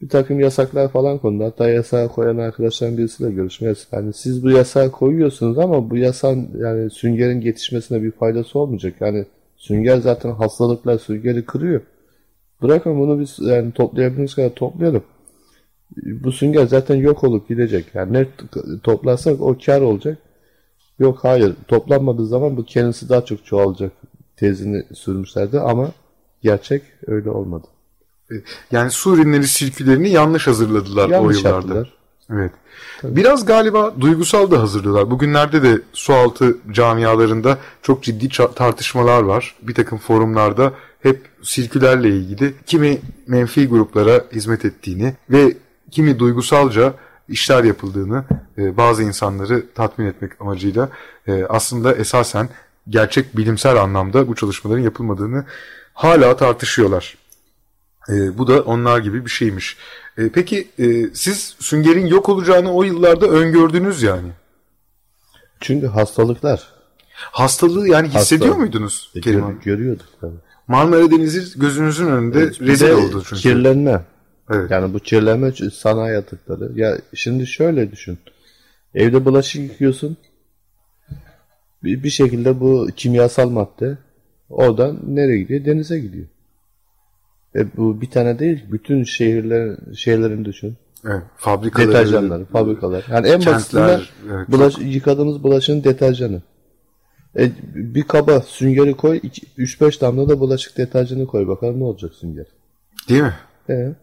bir 0.00 0.08
takım 0.08 0.40
yasaklar 0.40 0.88
falan 0.88 1.18
kondu. 1.18 1.44
Hatta 1.44 1.68
yasağı 1.68 2.08
koyan 2.08 2.38
arkadaşların 2.38 2.98
birisiyle 2.98 3.30
görüşmeye 3.30 3.74
yani 3.92 4.12
siz 4.12 4.44
bu 4.44 4.50
yasağı 4.50 4.90
koyuyorsunuz 4.90 5.58
ama 5.58 5.90
bu 5.90 5.96
yasan 5.96 6.48
yani 6.58 6.90
süngerin 6.90 7.40
yetişmesine 7.40 8.02
bir 8.02 8.10
faydası 8.10 8.58
olmayacak. 8.58 8.94
Yani 9.00 9.26
sünger 9.60 9.96
zaten 9.96 10.32
hastalıklar 10.32 10.98
süngeri 10.98 11.44
kırıyor. 11.44 11.80
Bırakın 12.62 13.00
bunu 13.00 13.20
biz 13.20 13.38
yani 13.40 13.72
toplayabildiğimiz 13.72 14.34
kadar 14.34 14.50
toplayalım. 14.50 15.02
Bu 15.96 16.32
sünger 16.32 16.66
zaten 16.66 16.94
yok 16.94 17.24
olup 17.24 17.48
gidecek. 17.48 17.86
Yani 17.94 18.12
ne 18.12 18.26
toplarsak 18.82 19.40
o 19.40 19.56
kar 19.66 19.80
olacak. 19.80 20.18
Yok 20.98 21.18
hayır 21.22 21.54
toplanmadığı 21.68 22.26
zaman 22.26 22.56
bu 22.56 22.64
kendisi 22.64 23.08
daha 23.08 23.24
çok 23.24 23.46
çoğalacak 23.46 23.92
tezini 24.36 24.84
sürmüşlerdi 24.94 25.60
ama 25.60 25.90
gerçek 26.42 26.82
öyle 27.06 27.30
olmadı. 27.30 27.66
Yani 28.72 28.90
su 28.90 29.14
ürünleri 29.14 29.46
sirkülerini 29.46 30.10
yanlış 30.10 30.46
hazırladılar 30.46 31.08
yanlış 31.08 31.36
o 31.36 31.38
yıllarda. 31.38 31.74
Yaptılar. 31.74 31.99
Evet. 32.32 32.52
Tabii. 33.00 33.16
Biraz 33.16 33.44
galiba 33.44 33.94
duygusal 34.00 34.50
da 34.50 34.62
hazırlıyorlar. 34.62 35.10
Bugünlerde 35.10 35.62
de 35.62 35.80
sualtı 35.92 36.56
camialarında 36.70 37.58
çok 37.82 38.02
ciddi 38.02 38.28
tartışmalar 38.54 39.22
var. 39.22 39.54
Bir 39.62 39.74
takım 39.74 39.98
forumlarda 39.98 40.72
hep 41.02 41.22
sirkülerle 41.42 42.08
ilgili 42.08 42.54
kimi 42.66 42.98
menfi 43.26 43.68
gruplara 43.68 44.24
hizmet 44.32 44.64
ettiğini 44.64 45.14
ve 45.30 45.56
kimi 45.90 46.18
duygusalca 46.18 46.94
işler 47.28 47.64
yapıldığını 47.64 48.24
e, 48.58 48.76
bazı 48.76 49.02
insanları 49.02 49.64
tatmin 49.74 50.06
etmek 50.06 50.40
amacıyla 50.40 50.88
e, 51.26 51.44
aslında 51.44 51.94
esasen 51.94 52.48
gerçek 52.88 53.36
bilimsel 53.36 53.76
anlamda 53.76 54.28
bu 54.28 54.34
çalışmaların 54.34 54.82
yapılmadığını 54.82 55.44
hala 55.94 56.36
tartışıyorlar. 56.36 57.19
E, 58.10 58.38
bu 58.38 58.46
da 58.46 58.62
onlar 58.62 58.98
gibi 58.98 59.24
bir 59.24 59.30
şeymiş. 59.30 59.76
E, 60.18 60.28
peki 60.28 60.68
e, 60.78 61.06
siz 61.14 61.56
süngerin 61.58 62.06
yok 62.06 62.28
olacağını 62.28 62.72
o 62.72 62.82
yıllarda 62.82 63.26
öngördünüz 63.26 64.02
yani. 64.02 64.28
Çünkü 65.60 65.86
hastalıklar. 65.86 66.68
Hastalığı 67.14 67.88
yani 67.88 68.08
hissediyor 68.08 68.50
Hastalık. 68.50 68.58
muydunuz 68.58 69.12
e, 69.26 69.42
abi? 69.42 69.60
Görüyorduk 69.64 70.06
tabii. 70.20 70.36
Marmara 70.68 71.10
Denizi 71.10 71.58
gözünüzün 71.58 72.06
önünde 72.06 72.40
evet, 72.40 72.60
rezil 72.60 72.90
oldu 72.90 73.22
çünkü. 73.28 73.42
Kirlenme. 73.42 74.04
Evet. 74.50 74.70
Yani 74.70 74.94
bu 74.94 74.98
kirlenme 74.98 75.52
sanayi 75.72 76.18
atıkları. 76.18 76.72
Ya 76.74 76.98
şimdi 77.14 77.46
şöyle 77.46 77.92
düşün. 77.92 78.18
Evde 78.94 79.24
bulaşık 79.24 79.62
yıkıyorsun. 79.62 80.16
Bir, 81.84 82.02
bir 82.02 82.10
şekilde 82.10 82.60
bu 82.60 82.88
kimyasal 82.96 83.50
madde 83.50 83.98
oradan 84.50 85.00
nereye 85.06 85.38
gidiyor? 85.38 85.64
Denize 85.64 85.98
gidiyor. 85.98 86.26
E 87.56 87.76
bu 87.76 88.00
bir 88.00 88.10
tane 88.10 88.38
değil, 88.38 88.64
bütün 88.72 89.04
şehirler 89.04 89.76
şeylerin 89.96 90.44
düşün. 90.44 90.76
Evet, 91.04 91.22
fabrikaları, 91.36 91.88
deterjanları, 91.88 92.44
fabrikalar. 92.44 93.06
Yani 93.10 93.28
en 93.28 93.46
basitinden 93.46 94.00
evet, 94.30 94.48
bulaş, 94.48 94.74
çok... 94.74 94.84
yıkadığımız 94.84 95.42
bulaşığın 95.42 95.84
deterjanı. 95.84 96.42
E, 97.38 97.50
bir 97.74 98.02
kaba 98.02 98.40
süngeri 98.40 98.94
koy, 98.94 99.20
3-5 99.58 100.00
damla 100.00 100.28
da 100.28 100.40
bulaşık 100.40 100.76
deterjanı 100.76 101.26
koy. 101.26 101.48
Bakalım 101.48 101.80
ne 101.80 101.84
olacak 101.84 102.14
sünger. 102.14 102.46
Değil 103.08 103.22
mi? 103.22 103.34
Evet. 103.68 103.96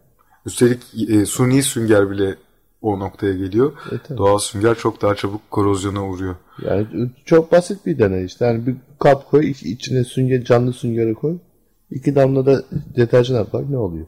Üstelik 0.46 0.80
e, 1.08 1.26
suni 1.26 1.62
sünger 1.62 2.10
bile 2.10 2.34
o 2.82 2.98
noktaya 2.98 3.34
geliyor. 3.34 3.72
E, 4.12 4.16
Doğal 4.16 4.38
sünger 4.38 4.74
çok 4.74 5.02
daha 5.02 5.14
çabuk 5.14 5.50
korozyona 5.50 6.08
uğruyor. 6.08 6.36
Yani 6.62 6.86
çok 7.24 7.52
basit 7.52 7.86
bir 7.86 7.98
deney 7.98 8.24
işte. 8.24 8.44
Yani 8.44 8.66
bir 8.66 8.76
kap 8.98 9.30
koy, 9.30 9.50
içine 9.50 10.04
sünger, 10.04 10.44
canlı 10.44 10.72
süngeri 10.72 11.14
koy. 11.14 11.38
İki 11.90 12.14
damla 12.14 12.46
da 12.46 12.64
deterjan 12.96 13.46
bak 13.52 13.70
ne 13.70 13.76
oluyor? 13.78 14.06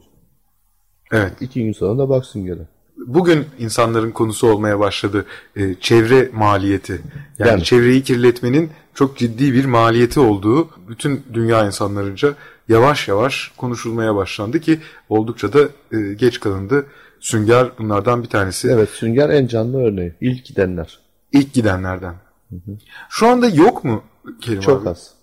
Evet. 1.11 1.33
İki 1.41 1.63
gün 1.63 1.73
sonra 1.73 1.99
da 1.99 2.09
bak 2.09 2.25
süngere. 2.25 2.67
Bugün 3.07 3.45
insanların 3.59 4.11
konusu 4.11 4.47
olmaya 4.47 4.79
başladı 4.79 5.25
e, 5.55 5.75
çevre 5.75 6.29
maliyeti. 6.33 7.01
Yani, 7.39 7.49
yani 7.49 7.63
çevreyi 7.63 8.03
kirletmenin 8.03 8.69
çok 8.93 9.17
ciddi 9.17 9.53
bir 9.53 9.65
maliyeti 9.65 10.19
olduğu 10.19 10.69
bütün 10.87 11.23
dünya 11.33 11.65
insanlarınca 11.65 12.35
yavaş 12.69 13.07
yavaş 13.07 13.51
konuşulmaya 13.57 14.15
başlandı 14.15 14.59
ki 14.59 14.79
oldukça 15.09 15.53
da 15.53 15.59
e, 15.91 16.13
geç 16.13 16.39
kalındı. 16.39 16.85
Sünger 17.19 17.67
bunlardan 17.79 18.23
bir 18.23 18.27
tanesi. 18.27 18.67
Evet 18.67 18.89
Sünger 18.89 19.29
en 19.29 19.47
canlı 19.47 19.83
örneği. 19.83 20.13
İlk 20.21 20.45
gidenler. 20.45 20.99
İlk 21.31 21.53
gidenlerden. 21.53 22.15
Hı 22.49 22.55
hı. 22.55 22.77
Şu 23.09 23.27
anda 23.27 23.49
yok 23.49 23.83
mu 23.83 24.03
Kerim 24.41 24.61
Çok 24.61 24.81
abi? 24.81 24.89
az. 24.89 25.13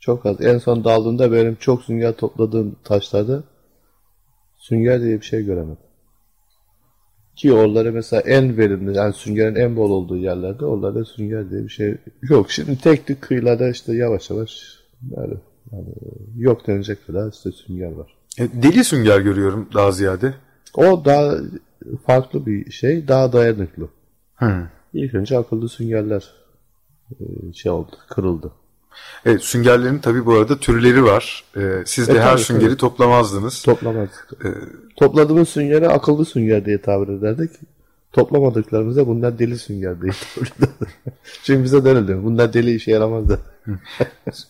Çok 0.00 0.26
az. 0.26 0.40
En 0.40 0.58
son 0.58 0.84
daldığında 0.84 1.32
benim 1.32 1.54
çok 1.54 1.82
sünger 1.82 2.16
topladığım 2.16 2.76
taşlarda 2.84 3.42
sünger 4.56 5.00
diye 5.00 5.20
bir 5.20 5.24
şey 5.26 5.44
göremedim. 5.44 5.84
Ki 7.36 7.52
oraları 7.52 7.92
mesela 7.92 8.22
en 8.22 8.56
verimli, 8.58 8.96
yani 8.96 9.12
süngerin 9.12 9.54
en 9.54 9.76
bol 9.76 9.90
olduğu 9.90 10.16
yerlerde 10.16 10.64
oralarda 10.64 11.04
sünger 11.04 11.50
diye 11.50 11.64
bir 11.64 11.68
şey 11.68 11.96
yok. 12.22 12.50
Şimdi 12.50 12.78
tek 12.78 13.06
tek 13.06 13.22
kıyılarda 13.22 13.68
işte 13.68 13.96
yavaş 13.96 14.30
yavaş 14.30 14.78
yani, 15.16 15.34
yani 15.72 15.88
yok 16.36 16.66
denecek 16.66 17.06
kadar 17.06 17.32
işte 17.32 17.52
sünger 17.52 17.92
var. 17.92 18.14
E, 18.38 18.62
deli 18.62 18.84
sünger 18.84 19.20
görüyorum 19.20 19.68
daha 19.74 19.92
ziyade. 19.92 20.34
O 20.74 21.04
daha 21.04 21.34
farklı 22.06 22.46
bir 22.46 22.70
şey, 22.70 23.08
daha 23.08 23.32
dayanıklı. 23.32 23.88
Hmm. 24.34 24.66
İlk 24.94 25.14
önce 25.14 25.38
akıllı 25.38 25.68
süngerler 25.68 26.32
e, 27.10 27.52
şey 27.52 27.72
oldu, 27.72 27.90
kırıldı. 28.08 28.52
Evet 29.26 29.42
süngerlerin 29.42 29.98
tabii 29.98 30.26
bu 30.26 30.34
arada 30.34 30.58
türleri 30.58 31.04
var. 31.04 31.44
Ee, 31.56 31.82
siz 31.86 32.08
de 32.08 32.12
e, 32.12 32.20
her 32.20 32.32
tabii, 32.32 32.42
süngeri 32.42 32.68
tabii. 32.68 32.76
toplamazdınız. 32.76 33.62
Toplamazdık. 33.62 34.28
Ee, 34.44 34.48
Topladığımız 34.96 35.48
süngeri 35.48 35.88
akıllı 35.88 36.24
sünger 36.24 36.64
diye 36.64 36.80
tabir 36.80 37.12
ederdik. 37.12 37.50
Toplamadıklarımıza 38.12 39.06
bunlar 39.06 39.38
deli 39.38 39.58
sünger 39.58 40.00
diye 40.02 40.12
tabir 40.34 40.52
ederdik. 40.58 40.94
Çünkü 41.42 41.64
bize 41.64 41.84
denildi. 41.84 42.18
Bunlar 42.24 42.52
deli 42.52 42.74
işe 42.74 42.90
yaramazdı. 42.90 43.40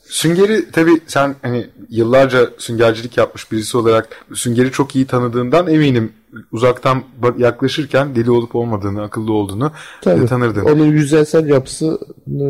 süngeri 0.08 0.70
tabii 0.70 1.00
sen 1.06 1.34
hani 1.42 1.66
yıllarca 1.88 2.50
süngercilik 2.58 3.16
yapmış 3.16 3.52
birisi 3.52 3.76
olarak 3.76 4.08
süngeri 4.34 4.72
çok 4.72 4.96
iyi 4.96 5.06
tanıdığından 5.06 5.66
eminim 5.68 6.12
uzaktan 6.52 7.02
yaklaşırken 7.38 8.14
deli 8.14 8.30
olup 8.30 8.56
olmadığını, 8.56 9.02
akıllı 9.02 9.32
olduğunu 9.32 9.72
Tabii, 10.02 10.26
tanırdın. 10.26 10.64
Onun 10.64 10.86
yüzeysel 10.86 11.48
yapısı 11.48 11.98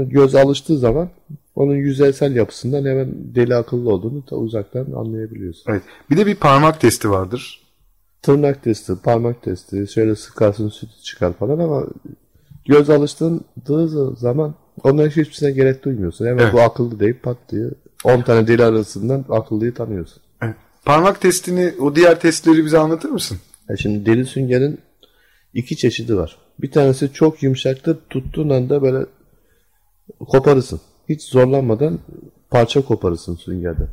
göz 0.06 0.34
alıştığı 0.34 0.78
zaman 0.78 1.08
onun 1.58 1.74
yüzeysel 1.74 2.36
yapısından 2.36 2.84
hemen 2.84 3.08
deli 3.14 3.54
akıllı 3.54 3.92
olduğunu 3.92 4.22
da 4.30 4.36
uzaktan 4.36 4.86
anlayabiliyorsun. 4.96 5.72
Evet. 5.72 5.82
Bir 6.10 6.16
de 6.16 6.26
bir 6.26 6.34
parmak 6.34 6.80
testi 6.80 7.10
vardır. 7.10 7.60
Tırnak 8.22 8.62
testi, 8.62 8.92
parmak 9.02 9.42
testi, 9.42 9.86
şöyle 9.94 10.16
sıkarsın 10.16 10.68
sütü 10.68 11.02
çıkar 11.02 11.32
falan 11.32 11.58
ama 11.58 11.84
göz 12.68 12.90
alıştığı 12.90 13.40
zaman 14.16 14.54
onların 14.82 15.08
hiçbirisine 15.08 15.50
gerek 15.50 15.84
duymuyorsun. 15.84 16.26
Hemen 16.26 16.44
evet. 16.44 16.52
bu 16.52 16.60
akıllı 16.60 17.00
deyip 17.00 17.22
pat 17.22 17.36
diye 17.50 17.66
10 18.04 18.22
tane 18.22 18.46
deli 18.46 18.64
arasından 18.64 19.24
akıllıyı 19.28 19.74
tanıyorsun. 19.74 20.22
Evet. 20.42 20.56
Parmak 20.84 21.20
testini, 21.20 21.74
o 21.80 21.94
diğer 21.94 22.20
testleri 22.20 22.64
bize 22.64 22.78
anlatır 22.78 23.10
mısın? 23.10 23.38
Ya 23.68 23.76
şimdi 23.76 24.06
deli 24.06 24.26
süngerin 24.26 24.78
iki 25.54 25.76
çeşidi 25.76 26.16
var. 26.16 26.38
Bir 26.58 26.70
tanesi 26.70 27.12
çok 27.12 27.42
yumuşaktır. 27.42 27.98
Tuttuğun 28.10 28.48
anda 28.48 28.82
böyle 28.82 29.06
koparırsın 30.28 30.80
hiç 31.08 31.22
zorlanmadan 31.22 31.98
parça 32.50 32.84
koparırsın 32.84 33.36
süngerden. 33.36 33.88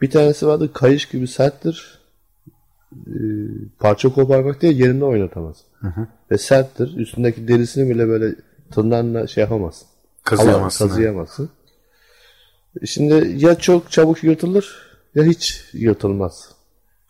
Bir 0.00 0.10
tanesi 0.10 0.46
vardı 0.46 0.72
kayış 0.72 1.08
gibi 1.08 1.28
serttir. 1.28 1.98
E, 2.92 3.16
parça 3.78 4.12
koparmak 4.12 4.60
diye 4.60 4.72
yerinde 4.72 5.04
oynatamaz. 5.04 5.56
Hı 5.80 5.88
hı. 5.88 6.06
Ve 6.30 6.38
serttir. 6.38 6.96
Üstündeki 6.96 7.48
derisini 7.48 7.90
bile 7.90 8.08
böyle 8.08 8.34
tırnağınla 8.70 9.26
şey 9.26 9.42
yapamazsın. 9.42 9.88
Kazıyamazsın. 10.24 10.88
Kazıyamazsın. 10.88 11.42
Yani. 11.42 12.88
Şimdi 12.88 13.44
ya 13.44 13.54
çok 13.54 13.90
çabuk 13.90 14.24
yırtılır 14.24 14.76
ya 15.14 15.24
hiç 15.24 15.64
yırtılmaz. 15.72 16.48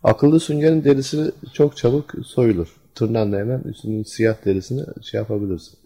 Akıllı 0.02 0.40
süngerin 0.40 0.84
derisi 0.84 1.32
çok 1.52 1.76
çabuk 1.76 2.12
soyulur. 2.24 2.68
Tırnağınla 2.94 3.36
hemen 3.36 3.60
üstünün 3.60 4.02
siyah 4.02 4.44
derisini 4.44 4.84
şey 5.02 5.18
yapabilirsin. 5.18 5.78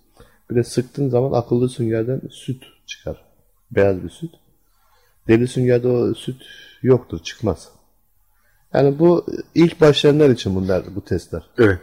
Bir 0.50 0.56
de 0.56 0.64
sıktığın 0.64 1.08
zaman 1.08 1.40
akıllı 1.40 1.68
süngerden 1.68 2.20
süt 2.30 2.62
çıkar 2.86 3.27
beyaz 3.70 4.02
bir 4.04 4.08
süt. 4.08 4.30
Deli 5.28 5.48
süngerde 5.48 5.88
o 5.88 6.14
süt 6.14 6.42
yoktur, 6.82 7.18
çıkmaz. 7.18 7.68
Yani 8.74 8.98
bu 8.98 9.26
ilk 9.54 9.80
başlayanlar 9.80 10.30
için 10.30 10.54
bunlar 10.54 10.84
bu 10.96 11.04
testler. 11.04 11.42
Evet. 11.58 11.78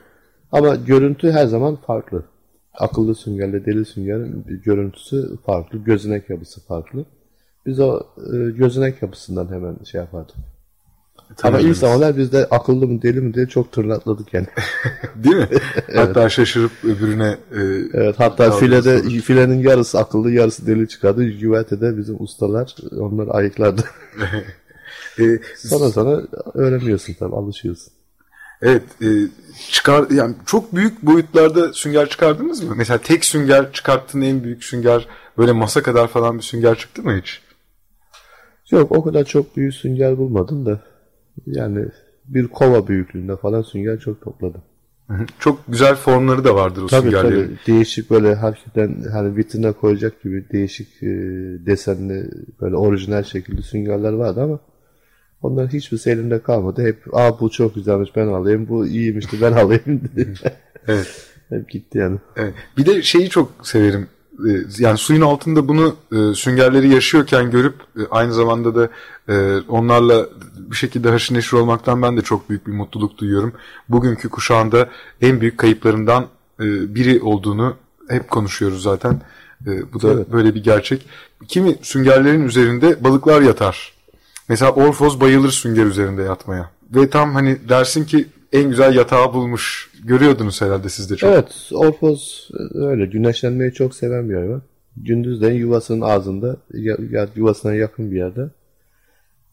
Ama 0.52 0.76
görüntü 0.76 1.32
her 1.32 1.46
zaman 1.46 1.76
farklı. 1.76 2.26
Akıllı 2.74 3.16
süngerle 3.16 3.66
deli 3.66 3.86
süngerin 3.86 4.62
görüntüsü 4.66 5.38
farklı, 5.46 5.78
gözünek 5.80 6.30
yapısı 6.30 6.66
farklı. 6.66 7.06
Biz 7.66 7.80
o 7.80 8.00
e, 8.18 8.52
gözünek 8.52 9.02
yapısından 9.02 9.52
hemen 9.52 9.78
şey 9.84 10.02
yapardık. 10.02 10.36
Ama 11.44 11.60
ilk 11.60 11.78
zamanlar 11.78 12.18
biz 12.18 12.32
de 12.32 12.48
akıllı 12.52 12.88
mı 12.88 13.02
deli 13.02 13.22
mi 13.22 13.34
diye 13.34 13.48
çok 13.48 13.72
tırnakladık 13.72 14.34
yani. 14.34 14.48
Değil 15.16 15.36
mi? 15.36 15.48
evet. 15.88 15.98
Hatta 15.98 16.30
şaşırıp 16.30 16.72
öbürüne 16.84 17.38
e, 17.52 17.62
Evet 17.94 18.16
hatta 18.18 18.52
filede 18.52 18.96
olur. 18.96 19.20
filenin 19.22 19.60
yarısı 19.60 20.00
akıllı 20.00 20.32
yarısı 20.32 20.68
deli 20.68 20.88
çıkardı. 20.88 21.24
Güvertede 21.24 21.98
bizim 21.98 22.16
ustalar 22.20 22.76
onları 23.00 23.32
ayıklardı. 23.32 23.84
e, 25.20 25.24
sonra 25.56 25.90
sonra 25.90 26.22
öğreniyorsun 26.54 27.14
tabii 27.20 27.36
alışıyorsun. 27.36 27.94
Evet, 28.62 28.84
e, 29.02 29.08
çıkar 29.72 30.10
yani 30.10 30.36
çok 30.46 30.76
büyük 30.76 31.02
boyutlarda 31.02 31.74
sünger 31.74 32.10
çıkardınız 32.10 32.64
mı? 32.64 32.74
Mesela 32.78 32.98
tek 32.98 33.26
sünger 33.26 33.72
çıkarttığın 33.72 34.22
en 34.22 34.44
büyük 34.44 34.64
sünger 34.64 35.08
böyle 35.38 35.52
masa 35.52 35.84
kadar 35.84 36.08
falan 36.08 36.38
bir 36.38 36.44
sünger 36.44 36.78
çıktı 36.78 37.02
mı 37.02 37.18
hiç? 37.22 37.42
Yok 38.72 38.92
o 38.92 39.04
kadar 39.04 39.24
çok 39.24 39.58
büyük 39.58 39.74
sünger 39.74 40.18
bulmadım 40.18 40.66
da 40.66 40.82
yani 41.46 41.86
bir 42.26 42.48
kova 42.48 42.88
büyüklüğünde 42.88 43.36
falan 43.36 43.62
sünger 43.62 44.00
çok 44.00 44.22
topladım. 44.22 44.62
Çok 45.40 45.60
güzel 45.68 45.96
formları 45.96 46.44
da 46.44 46.56
vardır 46.56 46.82
o 46.82 46.88
tabii, 46.88 47.02
süngerlerin. 47.02 47.46
Tabii 47.46 47.58
değişik 47.68 48.10
böyle 48.10 48.36
hakikaten 48.36 49.04
hani 49.12 49.38
vitrine 49.38 49.72
koyacak 49.72 50.24
gibi 50.24 50.46
değişik 50.52 51.04
e, 51.04 51.08
desenli 51.66 52.30
böyle 52.62 52.76
orijinal 52.76 53.24
şekilde 53.24 53.62
süngerler 53.62 54.14
vardı 54.14 54.42
ama 54.42 54.60
onların 55.42 55.70
hiçbir 55.70 56.12
elimde 56.12 56.42
kalmadı. 56.42 56.84
Hep 56.84 57.16
aa 57.16 57.40
bu 57.40 57.50
çok 57.50 57.76
güzelmiş 57.76 58.16
ben 58.16 58.28
alayım 58.28 58.68
bu 58.70 58.88
iyiymişti 58.88 59.38
ben 59.42 59.52
alayım 59.62 60.02
dedi. 60.16 60.34
evet. 60.88 61.32
Hep 61.50 61.70
gitti 61.70 61.98
yani. 61.98 62.18
Evet. 62.36 62.54
Bir 62.78 62.86
de 62.86 63.02
şeyi 63.02 63.30
çok 63.30 63.68
severim. 63.68 64.08
E, 64.40 64.52
yani 64.78 64.98
suyun 64.98 65.22
altında 65.22 65.68
bunu 65.68 65.96
e, 66.12 66.34
süngerleri 66.36 66.90
yaşıyorken 66.90 67.52
görüp 67.52 67.76
e, 67.98 68.02
aynı 68.12 68.34
zamanda 68.34 68.76
da 68.76 68.90
e, 69.30 69.60
onlarla 69.68 70.30
bir 70.58 70.76
şekilde 70.76 71.10
haşır 71.10 71.36
neşir 71.36 71.58
olmaktan 71.58 72.02
ben 72.02 72.18
de 72.18 72.22
çok 72.22 72.50
büyük 72.50 72.68
bir 72.68 72.72
mutluluk 72.72 73.18
duyuyorum. 73.18 73.54
Bugünkü 73.90 74.30
kuşağında 74.30 74.90
en 75.22 75.42
büyük 75.42 75.58
kayıplarından 75.58 76.26
e, 76.60 76.96
biri 76.96 77.22
olduğunu 77.22 77.76
hep 78.10 78.30
konuşuyoruz 78.30 78.84
zaten. 78.84 79.22
E, 79.68 79.94
bu 79.94 80.02
da 80.02 80.14
evet. 80.14 80.32
böyle 80.32 80.56
bir 80.56 80.64
gerçek. 80.64 81.08
Kimi 81.48 81.76
süngerlerin 81.82 82.44
üzerinde 82.44 83.04
balıklar 83.04 83.42
yatar. 83.42 83.94
Mesela 84.50 84.72
Orfoz 84.72 85.22
bayılır 85.22 85.52
sünger 85.52 85.86
üzerinde 85.86 86.22
yatmaya. 86.22 86.72
Ve 86.96 87.10
tam 87.10 87.34
hani 87.34 87.70
dersin 87.70 88.06
ki 88.06 88.28
en 88.54 88.70
güzel 88.70 88.96
yatağı 88.96 89.34
bulmuş. 89.34 89.90
Görüyordunuz 90.06 90.62
herhalde 90.62 90.90
siz 90.90 91.10
de 91.10 91.16
çok. 91.16 91.30
Evet, 91.30 91.70
Orfoz 91.74 92.50
öyle 92.74 93.06
güneşlenmeyi 93.06 93.74
çok 93.74 93.96
seven 93.96 94.30
bir 94.30 94.36
hayvan. 94.36 94.62
Gündüzden 94.98 95.52
yuvasının 95.52 96.02
ağzında, 96.02 96.58
yuvasına 97.36 97.74
yakın 97.74 98.12
bir 98.12 98.18
yerde 98.18 98.50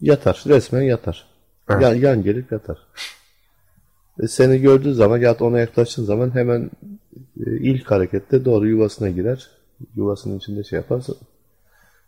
yatar. 0.01 0.45
Resmen 0.47 0.83
yatar. 0.83 1.27
Evet. 1.71 1.83
Yan, 1.83 1.95
yan 1.95 2.23
gelip 2.23 2.53
yatar. 2.53 2.79
E 4.23 4.29
seni 4.29 4.61
gördüğü 4.61 4.95
zaman 4.95 5.19
ya 5.19 5.37
ona 5.41 5.59
yaklaştığın 5.59 6.05
zaman 6.05 6.35
hemen 6.35 6.71
e, 7.47 7.57
ilk 7.61 7.91
harekette 7.91 8.45
doğru 8.45 8.69
yuvasına 8.69 9.09
girer. 9.09 9.51
Yuvasının 9.97 10.39
içinde 10.39 10.65
şey 10.65 10.77
yaparsa 10.77 11.13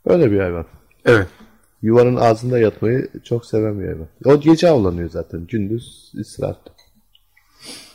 öyle 0.06 0.30
bir 0.30 0.38
hayvan. 0.38 0.66
Evet. 1.04 1.28
Yuvanın 1.82 2.16
ağzında 2.16 2.58
yatmayı 2.58 3.08
çok 3.24 3.46
seven 3.46 3.80
bir 3.80 3.86
hayvan. 3.86 4.08
O 4.24 4.40
gece 4.40 4.68
avlanıyor 4.68 5.10
zaten. 5.10 5.46
Gündüz 5.46 6.12
istirahatte. 6.14 6.73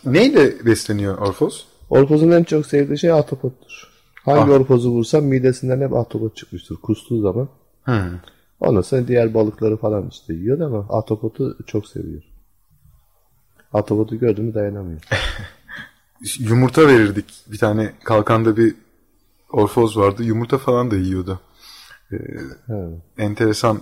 Neyle 0.05 0.65
besleniyor 0.65 1.17
Orfoz? 1.17 1.67
Orfoz'un 1.89 2.31
en 2.31 2.43
çok 2.43 2.65
sevdiği 2.65 2.99
şey 2.99 3.12
ahtapottur. 3.12 3.89
Hangi 4.25 4.51
ah. 4.51 4.59
orfozu 4.59 4.89
vursam 4.89 5.23
midesinden 5.23 5.81
hep 5.81 5.93
ahtapot 5.93 6.35
çıkmıştır. 6.35 6.75
Kustuğu 6.75 7.21
zaman. 7.21 7.49
Hmm. 7.83 8.19
Ondan 8.59 8.81
sonra 8.81 9.07
diğer 9.07 9.33
balıkları 9.33 9.77
falan 9.77 10.07
işte 10.09 10.33
yiyor 10.33 10.59
ama 10.59 10.85
ahtapotu 10.89 11.57
çok 11.67 11.88
seviyor. 11.88 12.21
Ahtapotu 13.73 14.19
gördü 14.19 14.41
mü 14.41 14.53
dayanamıyor. 14.53 15.01
Yumurta 16.39 16.88
verirdik. 16.88 17.25
Bir 17.47 17.57
tane 17.57 17.93
kalkanda 18.03 18.57
bir 18.57 18.75
orfoz 19.51 19.97
vardı. 19.97 20.23
Yumurta 20.23 20.57
falan 20.57 20.91
da 20.91 20.95
yiyordu. 20.95 21.39
Ee, 22.12 22.17
enteresan. 23.17 23.81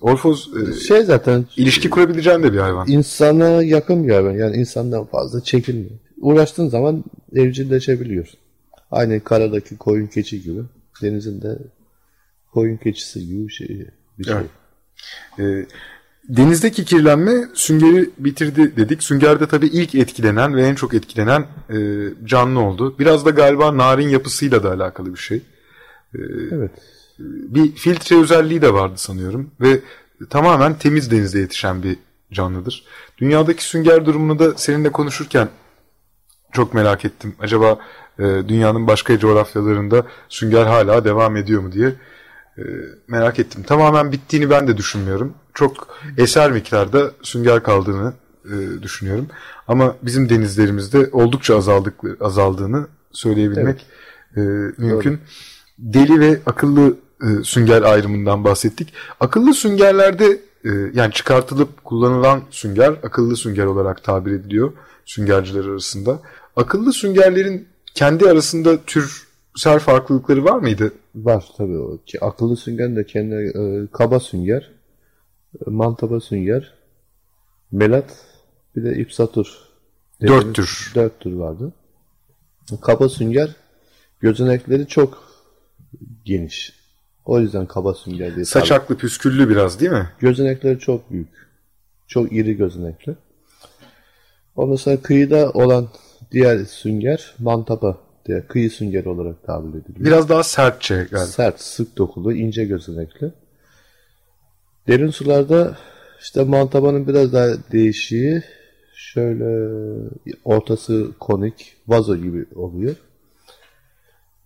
Orfoz 0.00 0.50
e, 0.56 0.72
şey 0.72 1.02
zaten 1.02 1.46
ilişki 1.56 1.90
kurabileceğin 1.90 2.42
de 2.42 2.52
bir 2.52 2.58
hayvan. 2.58 2.88
İnsana 2.88 3.62
yakın 3.62 4.08
bir 4.08 4.12
hayvan. 4.12 4.32
Yani 4.32 4.56
insandan 4.56 5.04
fazla 5.04 5.40
çekilmiyor. 5.40 5.90
Uğraştığın 6.20 6.68
zaman 6.68 7.04
evcilleşebiliyorsun. 7.34 8.40
Aynı 8.90 9.24
karadaki 9.24 9.76
koyun 9.76 10.06
keçi 10.06 10.42
gibi. 10.42 10.60
Denizin 11.02 11.42
de 11.42 11.58
koyun 12.52 12.76
keçisi 12.76 13.26
gibi 13.26 13.48
bir 13.48 13.52
şey. 13.52 13.86
Bir 14.18 14.24
şey. 14.24 14.34
Evet. 14.34 14.50
Ee, 15.38 15.66
denizdeki 16.28 16.84
kirlenme 16.84 17.32
süngeri 17.54 18.10
bitirdi 18.18 18.76
dedik. 18.76 19.02
Süngerde 19.02 19.46
tabii 19.46 19.66
ilk 19.66 19.94
etkilenen 19.94 20.56
ve 20.56 20.66
en 20.66 20.74
çok 20.74 20.94
etkilenen 20.94 21.46
e, 21.70 21.76
canlı 22.24 22.60
oldu. 22.60 22.98
Biraz 22.98 23.26
da 23.26 23.30
galiba 23.30 23.76
narin 23.76 24.08
yapısıyla 24.08 24.62
da 24.62 24.72
alakalı 24.72 25.14
bir 25.14 25.18
şey. 25.18 25.42
Ee, 26.14 26.18
evet. 26.50 26.70
Bir 27.18 27.72
filtre 27.72 28.16
özelliği 28.16 28.62
de 28.62 28.74
vardı 28.74 28.94
sanıyorum 28.96 29.50
ve 29.60 29.80
tamamen 30.30 30.78
temiz 30.78 31.10
denizde 31.10 31.38
yetişen 31.38 31.82
bir 31.82 31.96
canlıdır. 32.32 32.84
Dünyadaki 33.18 33.64
sünger 33.64 34.06
durumunu 34.06 34.38
da 34.38 34.58
seninle 34.58 34.92
konuşurken 34.92 35.48
çok 36.52 36.74
merak 36.74 37.04
ettim. 37.04 37.34
Acaba 37.40 37.78
e, 38.18 38.22
dünyanın 38.22 38.86
başka 38.86 39.18
coğrafyalarında 39.18 40.06
sünger 40.28 40.66
hala 40.66 41.04
devam 41.04 41.36
ediyor 41.36 41.62
mu 41.62 41.72
diye 41.72 41.94
e, 42.58 42.62
merak 43.08 43.38
ettim. 43.38 43.62
Tamamen 43.62 44.12
bittiğini 44.12 44.50
ben 44.50 44.68
de 44.68 44.76
düşünmüyorum. 44.76 45.34
Çok 45.54 45.98
eser 46.18 46.52
miktarda 46.52 47.10
sünger 47.22 47.62
kaldığını 47.62 48.12
e, 48.44 48.82
düşünüyorum. 48.82 49.26
Ama 49.68 49.96
bizim 50.02 50.28
denizlerimizde 50.28 51.08
oldukça 51.12 51.56
azaldık, 51.56 51.94
azaldığını 52.20 52.86
söyleyebilmek 53.12 53.86
evet. 54.36 54.78
e, 54.78 54.82
mümkün. 54.82 55.12
Doğru. 55.12 55.20
Deli 55.82 56.20
ve 56.20 56.40
akıllı 56.46 56.96
e, 57.22 57.44
sünger 57.44 57.82
ayrımından 57.82 58.44
bahsettik. 58.44 58.92
Akıllı 59.20 59.54
süngerlerde 59.54 60.40
e, 60.64 60.70
yani 60.94 61.12
çıkartılıp 61.12 61.84
kullanılan 61.84 62.42
sünger 62.50 62.88
akıllı 63.02 63.36
sünger 63.36 63.64
olarak 63.64 64.04
tabir 64.04 64.32
ediliyor 64.32 64.72
süngerciler 65.04 65.64
arasında. 65.64 66.20
Akıllı 66.56 66.92
süngerlerin 66.92 67.68
kendi 67.94 68.30
arasında 68.30 68.78
türsel 68.86 69.78
farklılıkları 69.78 70.44
var 70.44 70.58
mıydı? 70.58 70.92
Var 71.14 71.44
tabii. 71.56 71.78
O. 71.78 71.98
Akıllı 72.20 72.56
sünger 72.56 72.96
de 72.96 73.06
kendi 73.06 73.34
e, 73.34 73.86
kaba 73.92 74.20
sünger, 74.20 74.70
e, 75.66 75.70
mantaba 75.70 76.20
sünger, 76.20 76.74
melat 77.72 78.24
bir 78.76 78.84
de 78.84 78.96
ipsatur. 78.96 79.58
Dört 80.22 80.54
tür. 80.54 80.92
Dört 80.94 81.20
tür 81.20 81.32
vardı. 81.32 81.72
Kaba 82.80 83.08
sünger 83.08 83.56
gözenekleri 84.20 84.86
çok 84.86 85.31
geniş. 86.24 86.72
O 87.24 87.40
yüzden 87.40 87.66
kaba 87.66 87.94
sünger 87.94 88.34
diye. 88.34 88.44
Saçaklı 88.44 88.96
püsküllü 88.96 89.48
biraz 89.48 89.80
değil 89.80 89.92
mi? 89.92 90.08
Gözenekleri 90.18 90.78
çok 90.78 91.10
büyük. 91.10 91.28
Çok 92.06 92.32
iri 92.32 92.56
gözenekli. 92.56 93.14
Ondan 94.56 94.76
sonra 94.76 94.96
kıyıda 95.02 95.50
olan 95.50 95.88
diğer 96.32 96.64
sünger 96.64 97.34
mantaba 97.38 97.98
diye 98.26 98.46
kıyı 98.46 98.70
süngeri 98.70 99.08
olarak 99.08 99.42
tabir 99.46 99.68
ediliyor. 99.68 100.06
Biraz 100.06 100.28
daha 100.28 100.42
sertçe 100.42 100.94
galiba. 100.94 101.26
Sert, 101.26 101.60
sık 101.60 101.98
dokulu, 101.98 102.32
ince 102.32 102.64
gözenekli. 102.64 103.32
Derin 104.88 105.10
sularda 105.10 105.76
işte 106.20 106.44
mantabanın 106.44 107.08
biraz 107.08 107.32
daha 107.32 107.48
değişiği 107.72 108.42
şöyle 108.94 109.68
ortası 110.44 111.10
konik, 111.20 111.76
vazo 111.88 112.16
gibi 112.16 112.44
oluyor. 112.54 112.96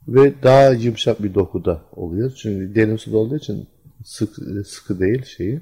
Ve 0.09 0.43
daha 0.43 0.71
yumuşak 0.71 1.23
bir 1.23 1.35
dokuda 1.35 1.83
oluyor. 1.93 2.33
Çünkü 2.37 2.75
derin 2.75 2.97
suda 2.97 3.17
olduğu 3.17 3.37
için 3.37 3.67
sık, 4.05 4.35
sıkı 4.67 5.01
değil 5.01 5.25
şeyi. 5.25 5.61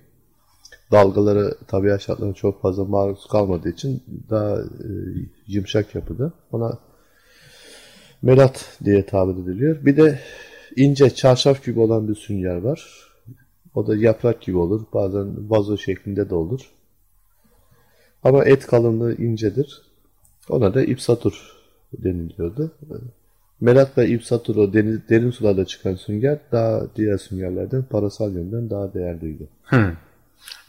Dalgaları 0.93 1.55
tabiat 1.67 2.01
şartlarına 2.01 2.35
çok 2.35 2.63
fazla 2.63 2.85
maruz 2.85 3.27
kalmadığı 3.27 3.69
için 3.69 4.03
daha 4.31 4.61
e, 4.61 4.89
yumuşak 5.47 5.95
yapıda. 5.95 6.33
Ona 6.53 6.79
melat 8.23 8.79
diye 8.85 9.07
tabir 9.07 9.43
ediliyor. 9.43 9.85
Bir 9.85 9.97
de 9.97 10.21
ince 10.77 11.11
çarşaf 11.11 11.65
gibi 11.65 11.81
olan 11.81 12.09
bir 12.09 12.15
sünger 12.15 12.57
var. 12.57 13.11
O 13.75 13.87
da 13.87 13.97
yaprak 13.97 14.43
gibi 14.43 14.57
olur. 14.57 14.83
Bazen 14.95 15.51
vazo 15.51 15.79
şeklinde 15.79 16.31
de 16.31 16.35
olur. 16.35 16.71
Ama 18.23 18.45
et 18.45 18.67
kalınlığı 18.67 19.15
incedir. 19.15 19.83
Ona 20.49 20.75
da 20.75 20.85
ipsatur 20.85 21.53
deniliyordu. 21.93 22.73
Melat 23.65 23.99
ve 23.99 24.09
ipsatur 24.09 24.57
o 24.57 24.73
deniz, 24.73 25.09
derin 25.09 25.31
sularda 25.31 25.65
çıkan 25.65 25.95
sünger 25.95 26.39
daha 26.53 26.83
diğer 26.97 27.19
süngerlerden 27.19 27.83
parasal 27.83 28.33
yönden 28.33 28.71
daha 28.71 28.95
değerliydi. 28.95 29.49
Hmm. 29.65 29.93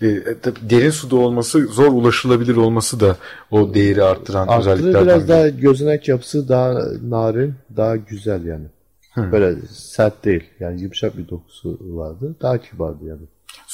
E, 0.01 0.07
derin 0.69 0.89
suda 0.89 1.15
olması, 1.15 1.67
zor 1.67 1.87
ulaşılabilir 1.87 2.55
olması 2.55 2.99
da 2.99 3.17
o 3.51 3.73
değeri 3.73 4.03
arttıran 4.03 4.47
Arttırı 4.47 4.73
özelliklerden 4.73 5.05
biraz 5.05 5.29
daha 5.29 5.49
gözenek 5.49 6.07
yapısı 6.07 6.49
daha 6.49 6.73
narin, 7.09 7.53
daha 7.77 7.95
güzel 7.95 8.45
yani. 8.45 8.65
Hı. 9.13 9.31
Böyle 9.31 9.55
sert 9.69 10.25
değil. 10.25 10.43
Yani 10.59 10.81
yumuşak 10.81 11.17
bir 11.17 11.29
dokusu 11.29 11.79
vardı. 11.81 12.35
Daha 12.41 12.57
kibardı 12.57 13.05
yani. 13.05 13.21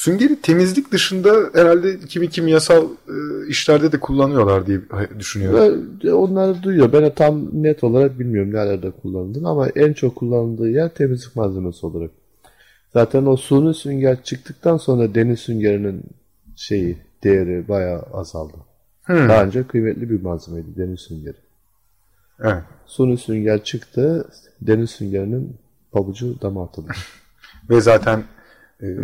Süngeri 0.02 0.40
temizlik 0.40 0.92
dışında 0.92 1.50
herhalde 1.54 1.98
kimi 1.98 2.30
kimyasal 2.30 2.84
e, 2.84 3.48
işlerde 3.48 3.92
de 3.92 4.00
kullanıyorlar 4.00 4.66
diye 4.66 4.80
düşünüyorum. 5.18 5.98
Ve 6.04 6.12
onları 6.12 6.62
duyuyor. 6.62 6.92
Ben 6.92 7.14
tam 7.14 7.62
net 7.62 7.84
olarak 7.84 8.18
bilmiyorum 8.18 8.52
nerede 8.52 8.90
kullanıldığını 8.90 9.48
ama 9.48 9.68
en 9.68 9.92
çok 9.92 10.16
kullanıldığı 10.16 10.70
yer 10.70 10.94
temizlik 10.94 11.36
malzemesi 11.36 11.86
olarak. 11.86 12.10
Zaten 12.92 13.26
o 13.26 13.36
suni 13.36 13.74
sünger 13.74 14.22
çıktıktan 14.22 14.76
sonra 14.76 15.14
deniz 15.14 15.40
süngerinin 15.40 16.02
şeyi, 16.56 16.98
değeri 17.24 17.68
bayağı 17.68 18.02
azaldı. 18.12 18.56
Hmm. 19.02 19.28
Daha 19.28 19.44
önce 19.44 19.66
kıymetli 19.66 20.10
bir 20.10 20.22
malzemeydi 20.22 20.76
deniz 20.76 21.00
süngeri. 21.00 21.36
Evet. 22.40 22.62
Suni 22.86 23.18
sünger 23.18 23.64
çıktı, 23.64 24.28
deniz 24.60 24.90
süngerinin 24.90 25.56
pabucu 25.92 26.40
dama 26.42 26.64
atıldı. 26.64 26.92
Ve 27.70 27.80
zaten 27.80 28.24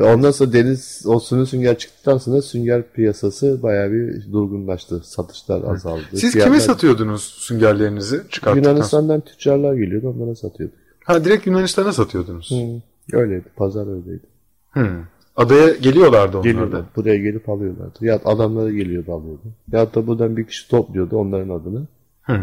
ondan 0.00 0.30
sonra 0.30 0.52
deniz 0.52 1.02
o 1.06 1.18
suni 1.18 1.46
sünger 1.46 1.78
çıktıktan 1.78 2.18
sonra 2.18 2.42
sünger 2.42 2.82
piyasası 2.92 3.62
bayağı 3.62 3.92
bir 3.92 4.32
durgunlaştı. 4.32 5.00
Satışlar 5.04 5.62
azaldı. 5.72 6.02
Siz 6.10 6.32
Fiyatlar... 6.32 6.44
kime 6.44 6.60
satıyordunuz 6.60 7.22
süngerlerinizi 7.22 8.22
çıkarttıktan 8.30 8.70
Yunanistan'dan 8.70 9.20
tüccarlar 9.20 9.74
geliyordu 9.74 10.14
onlara 10.16 10.34
satıyorduk. 10.34 10.76
Ha 11.04 11.24
direkt 11.24 11.46
Yunanistan'a 11.46 11.92
satıyordunuz. 11.92 12.50
Hı. 12.50 13.16
Öyleydi. 13.16 13.44
Pazar 13.56 13.86
öyleydi. 13.86 14.26
Hı. 14.70 14.88
Adaya 15.36 15.72
geliyorlardı 15.74 16.36
onlar 16.36 16.44
Geliyorlar. 16.44 16.80
da. 16.80 16.86
Buraya 16.96 17.16
gelip 17.18 17.48
alıyorlardı. 17.48 18.04
Ya 18.04 18.20
adamları 18.24 18.72
geliyordu 18.72 19.12
alıyordu. 19.12 19.42
Ya 19.72 19.94
da 19.94 20.06
buradan 20.06 20.36
bir 20.36 20.46
kişi 20.46 20.68
topluyordu 20.68 21.16
onların 21.16 21.48
adını. 21.48 21.86
Hı. 22.22 22.40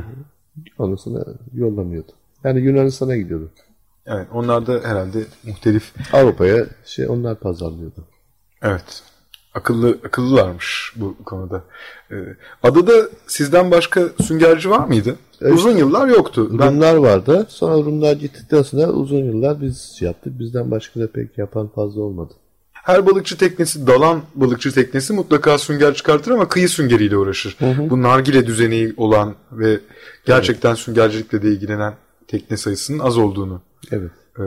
Ondan 0.77 0.95
sonra 0.95 1.25
yollanıyordu. 1.53 2.11
Yani 2.43 2.59
Yunanistan'a 2.61 3.17
gidiyordu. 3.17 3.49
Evet 4.07 4.27
onlar 4.33 4.67
da 4.67 4.79
herhalde 4.83 5.25
muhtelif. 5.43 5.93
Avrupa'ya 6.13 6.65
şey 6.85 7.09
onlar 7.09 7.39
pazarlıyordu. 7.39 8.03
Evet. 8.61 9.03
Akıllı 9.53 9.97
akıllılarmış 10.05 10.93
bu 10.95 11.15
konuda. 11.25 11.63
Ee, 12.11 12.15
adada 12.63 13.09
sizden 13.27 13.71
başka 13.71 14.01
süngerci 14.23 14.69
var 14.69 14.87
mıydı? 14.87 15.15
Evet. 15.41 15.53
Uzun 15.53 15.77
yıllar 15.77 16.07
yoktu. 16.07 16.49
Rumlar 16.49 16.95
ben... 16.95 17.03
vardı. 17.03 17.45
Sonra 17.49 17.75
Rumlar 17.75 18.13
gittikten 18.13 18.61
sonra 18.61 18.87
uzun 18.87 19.25
yıllar 19.25 19.61
biz 19.61 19.97
yaptık. 20.01 20.39
Bizden 20.39 20.71
başka 20.71 20.99
da 20.99 21.11
pek 21.11 21.37
yapan 21.37 21.67
fazla 21.67 22.01
olmadı. 22.01 22.33
Her 22.71 23.05
balıkçı 23.05 23.37
teknesi, 23.37 23.87
dalan 23.87 24.21
balıkçı 24.35 24.73
teknesi 24.73 25.13
mutlaka 25.13 25.57
sünger 25.57 25.93
çıkartır 25.93 26.31
ama 26.31 26.47
kıyı 26.47 26.69
süngeriyle 26.69 27.17
uğraşır. 27.17 27.55
Hı 27.59 27.65
hı. 27.65 27.89
Bu 27.89 28.01
nargile 28.01 28.47
düzeni 28.47 28.93
olan 28.97 29.35
ve 29.51 29.79
gerçekten 30.25 30.69
evet. 30.69 30.79
süngercilikle 30.79 31.41
de 31.41 31.47
ilgilenen 31.47 31.93
tekne 32.27 32.57
sayısının 32.57 32.99
az 32.99 33.17
olduğunu 33.17 33.61
evet. 33.91 34.11
e, 34.39 34.43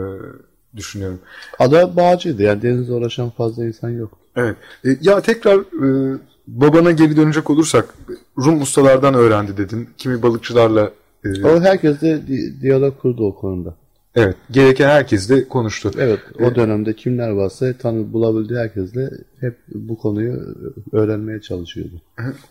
düşünüyorum. 0.77 1.19
Ada 1.59 1.95
bağcıydı 1.95 2.43
yani 2.43 2.61
denizde 2.61 2.93
uğraşan 2.93 3.29
fazla 3.29 3.65
insan 3.65 3.89
yok. 3.89 4.11
Evet. 4.35 4.55
E, 4.85 4.89
ya 5.01 5.21
tekrar 5.21 5.59
e, 5.59 6.17
babana 6.47 6.91
geri 6.91 7.17
dönecek 7.17 7.49
olursak 7.49 7.93
Rum 8.37 8.61
ustalardan 8.61 9.13
öğrendi 9.13 9.57
dedin. 9.57 9.89
Kimi 9.97 10.21
balıkçılarla. 10.21 10.91
E, 11.25 11.45
o 11.45 11.61
herkes 11.61 12.01
de 12.01 12.27
di- 12.27 12.61
diyalog 12.61 13.01
kurdu 13.01 13.27
o 13.27 13.35
konuda. 13.35 13.75
Evet. 14.15 14.35
Gereken 14.51 14.89
herkesle 14.89 15.47
konuştu. 15.47 15.91
Evet. 15.97 16.19
O 16.39 16.43
ee, 16.43 16.55
dönemde 16.55 16.93
kimler 16.93 17.29
varsa 17.29 17.73
tanı 17.73 18.13
bulabildiği 18.13 18.59
herkesle 18.59 19.09
hep 19.39 19.57
bu 19.67 19.97
konuyu 19.97 20.55
öğrenmeye 20.91 21.41
çalışıyordu. 21.41 22.01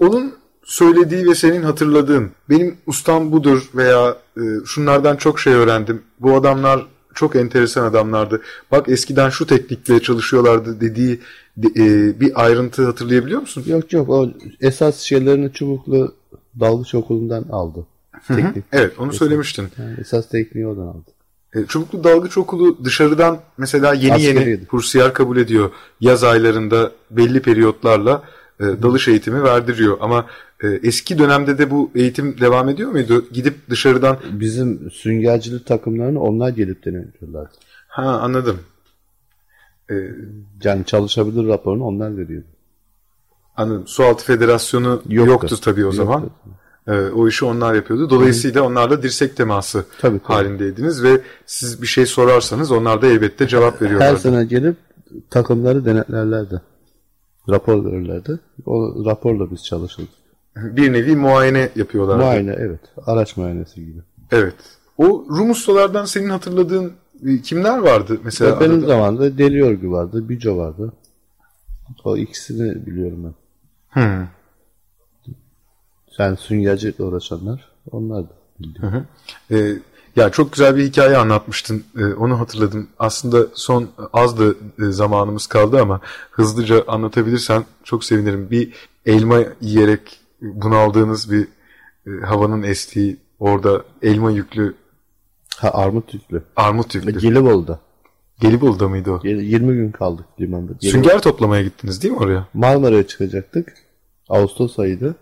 Onun 0.00 0.34
söylediği 0.64 1.26
ve 1.26 1.34
senin 1.34 1.62
hatırladığın 1.62 2.30
benim 2.50 2.76
ustam 2.86 3.32
budur 3.32 3.70
veya 3.74 4.16
e, 4.36 4.42
şunlardan 4.66 5.16
çok 5.16 5.40
şey 5.40 5.52
öğrendim. 5.52 6.02
Bu 6.20 6.36
adamlar 6.36 6.86
çok 7.14 7.36
enteresan 7.36 7.84
adamlardı. 7.84 8.42
Bak 8.70 8.88
eskiden 8.88 9.30
şu 9.30 9.46
teknikle 9.46 10.02
çalışıyorlardı 10.02 10.80
dediği 10.80 11.20
e, 11.76 12.20
bir 12.20 12.44
ayrıntı 12.44 12.84
hatırlayabiliyor 12.84 13.40
musun? 13.40 13.64
Yok 13.66 13.92
yok 13.92 14.08
o 14.08 14.30
esas 14.60 14.98
şeylerini 15.00 15.52
çubuklu 15.52 16.14
dalgıç 16.60 16.94
okulundan 16.94 17.42
aldı. 17.42 17.86
Teknik. 18.28 18.64
Evet 18.72 18.98
onu 18.98 19.08
esas, 19.08 19.18
söylemiştin. 19.18 19.68
Yani 19.78 19.94
esas 20.00 20.28
tekniği 20.28 20.66
oradan 20.66 20.86
aldı. 20.86 21.10
E, 21.54 21.66
çubuklu 21.66 22.04
dalgıç 22.04 22.38
okulu 22.38 22.84
dışarıdan 22.84 23.38
mesela 23.58 23.94
yeni 23.94 24.14
Askeriydi. 24.14 24.50
yeni 24.50 24.66
kursiyer 24.66 25.14
kabul 25.14 25.36
ediyor. 25.36 25.70
Yaz 26.00 26.24
aylarında 26.24 26.92
belli 27.10 27.42
periyotlarla 27.42 28.22
e, 28.60 28.64
dalış 28.64 29.08
eğitimi 29.08 29.42
verdiriyor. 29.42 29.96
Ama 30.00 30.26
e, 30.62 30.68
eski 30.68 31.18
dönemde 31.18 31.58
de 31.58 31.70
bu 31.70 31.90
eğitim 31.94 32.40
devam 32.40 32.68
ediyor 32.68 32.90
muydu? 32.90 33.24
Gidip 33.32 33.70
dışarıdan... 33.70 34.16
Bizim 34.32 34.90
süngercilik 34.90 35.66
takımlarını 35.66 36.20
onlar 36.20 36.48
gelip 36.48 36.84
denetiyorlardı. 36.84 37.50
Ha 37.88 38.02
anladım. 38.02 38.60
Ee, 39.90 39.94
yani 40.64 40.84
çalışabilir 40.84 41.48
raporunu 41.48 41.84
onlar 41.84 42.16
veriyordu. 42.16 42.46
Anladım. 43.56 43.86
Sualtı 43.86 44.24
Federasyonu 44.24 45.02
yoktu, 45.08 45.30
yoktu 45.30 45.60
tabii 45.60 45.80
o 45.80 45.84
yoktu. 45.84 45.96
zaman. 45.96 46.30
Ee, 46.88 46.92
o 46.92 47.28
işi 47.28 47.44
onlar 47.44 47.74
yapıyordu. 47.74 48.10
Dolayısıyla 48.10 48.62
onlarla 48.62 49.02
dirsek 49.02 49.36
teması 49.36 49.84
tabii, 50.00 50.18
tabii. 50.18 50.34
halindeydiniz 50.34 51.02
ve 51.02 51.20
siz 51.46 51.82
bir 51.82 51.86
şey 51.86 52.06
sorarsanız 52.06 52.72
onlar 52.72 53.02
da 53.02 53.06
elbette 53.06 53.48
cevap 53.48 53.82
veriyorlardı. 53.82 54.12
Her 54.12 54.16
sene 54.16 54.44
gelip 54.44 54.76
takımları 55.30 55.84
denetlerlerdi. 55.84 56.60
Rapor 57.48 57.84
verirlerdi. 57.84 58.38
O 58.66 59.04
raporla 59.04 59.50
biz 59.50 59.64
çalışırdık. 59.64 60.10
Bir 60.56 60.92
nevi 60.92 61.16
muayene 61.16 61.68
yapıyorlardı. 61.76 62.22
Muayene 62.22 62.56
evet. 62.58 62.80
Araç 63.06 63.36
muayenesi 63.36 63.86
gibi. 63.86 64.00
Evet. 64.30 64.54
O 64.98 65.26
Rum 65.30 65.50
ustalardan 65.50 66.04
senin 66.04 66.30
hatırladığın 66.30 66.92
e, 67.26 67.42
kimler 67.42 67.78
vardı 67.78 68.20
mesela? 68.24 68.50
Ya 68.50 68.60
benim 68.60 68.74
arada? 68.74 68.86
zamanımda 68.86 69.38
Deli 69.38 69.64
Örgü 69.64 69.90
vardı, 69.90 70.28
Bico 70.28 70.56
vardı. 70.56 70.92
O 72.04 72.16
ikisini 72.16 72.86
biliyorum 72.86 73.24
ben. 73.24 73.34
Hı. 74.02 74.28
Yani 76.18 76.36
süngercilikle 76.36 77.04
uğraşanlar 77.04 77.68
onlardı. 77.90 78.32
Hı 78.80 78.86
hı. 78.86 79.04
Ee, 79.50 79.78
ya 80.18 80.30
çok 80.30 80.52
güzel 80.52 80.76
bir 80.76 80.84
hikaye 80.84 81.16
anlatmıştın. 81.16 81.84
Ee, 81.98 82.04
onu 82.04 82.40
hatırladım. 82.40 82.88
Aslında 82.98 83.46
son 83.54 83.88
az 84.12 84.38
da 84.38 84.44
e, 84.78 84.90
zamanımız 84.92 85.46
kaldı 85.46 85.80
ama 85.80 86.00
hızlıca 86.30 86.84
anlatabilirsen 86.88 87.64
çok 87.84 88.04
sevinirim. 88.04 88.50
Bir 88.50 88.72
elma 89.06 89.38
yiyerek 89.60 90.20
bunaldığınız 90.42 91.30
bir 91.32 91.48
e, 92.06 92.26
havanın 92.26 92.62
estiği 92.62 93.16
orada 93.38 93.84
elma 94.02 94.30
yüklü 94.30 94.74
Ha 95.58 95.70
armut 95.70 96.14
yüklü. 96.14 96.42
Armut 96.56 96.94
yüklü. 96.94 97.18
Gelibolu'da. 97.18 97.80
Gelibolu'da 98.40 98.88
mıydı 98.88 99.10
o? 99.10 99.20
20 99.24 99.74
gün 99.74 99.90
kaldık 99.92 100.26
limanda. 100.40 100.72
Gelibolu. 100.72 101.02
Sünger 101.02 101.22
toplamaya 101.22 101.62
gittiniz 101.62 102.02
değil 102.02 102.14
mi 102.14 102.20
oraya? 102.20 102.48
Marmara'ya 102.54 103.06
çıkacaktık. 103.06 103.74
Ağustos 104.28 104.78
ayıydı. 104.78 105.16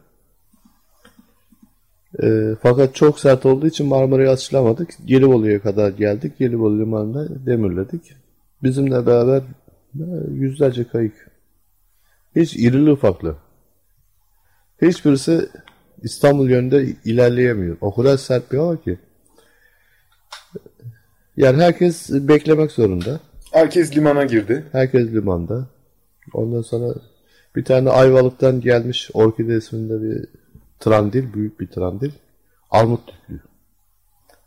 E, 2.23 2.55
fakat 2.63 2.95
çok 2.95 3.21
sert 3.21 3.47
olduğu 3.47 3.67
için 3.67 3.87
Marmara'yı 3.87 4.31
açılamadık. 4.31 4.91
Gelibolu'ya 5.05 5.63
kadar 5.63 5.91
geldik. 5.91 6.39
Gelibolu 6.39 6.79
limanında 6.79 7.47
demirledik. 7.47 8.13
Bizimle 8.63 9.07
beraber 9.07 9.43
e, 9.95 10.05
yüzlerce 10.31 10.85
kayık. 10.85 11.31
Hiç 12.37 12.57
irili 12.57 12.91
ufaklı. 12.91 13.37
Hiçbirisi 14.83 15.49
İstanbul 16.03 16.51
yönünde 16.51 16.87
ilerleyemiyor. 17.05 17.77
O 17.81 17.95
kadar 17.95 18.17
sert 18.17 18.53
bir 18.53 18.59
hava 18.59 18.77
ki. 18.77 18.99
Yani 21.37 21.63
herkes 21.63 22.11
beklemek 22.11 22.73
zorunda. 22.73 23.21
Herkes 23.53 23.97
limana 23.97 24.25
girdi. 24.25 24.65
Herkes 24.73 25.07
limanda. 25.07 25.67
Ondan 26.35 26.63
sonra 26.63 26.95
bir 27.57 27.65
tane 27.65 27.91
Ayvalık'tan 27.91 28.61
gelmiş 28.61 29.11
Orkide 29.15 29.57
isminde 29.57 30.03
bir 30.03 30.27
trandil, 30.81 31.33
büyük 31.33 31.61
bir 31.61 31.67
trandil. 31.67 32.13
Armut 32.71 33.07
tüplü. 33.07 33.41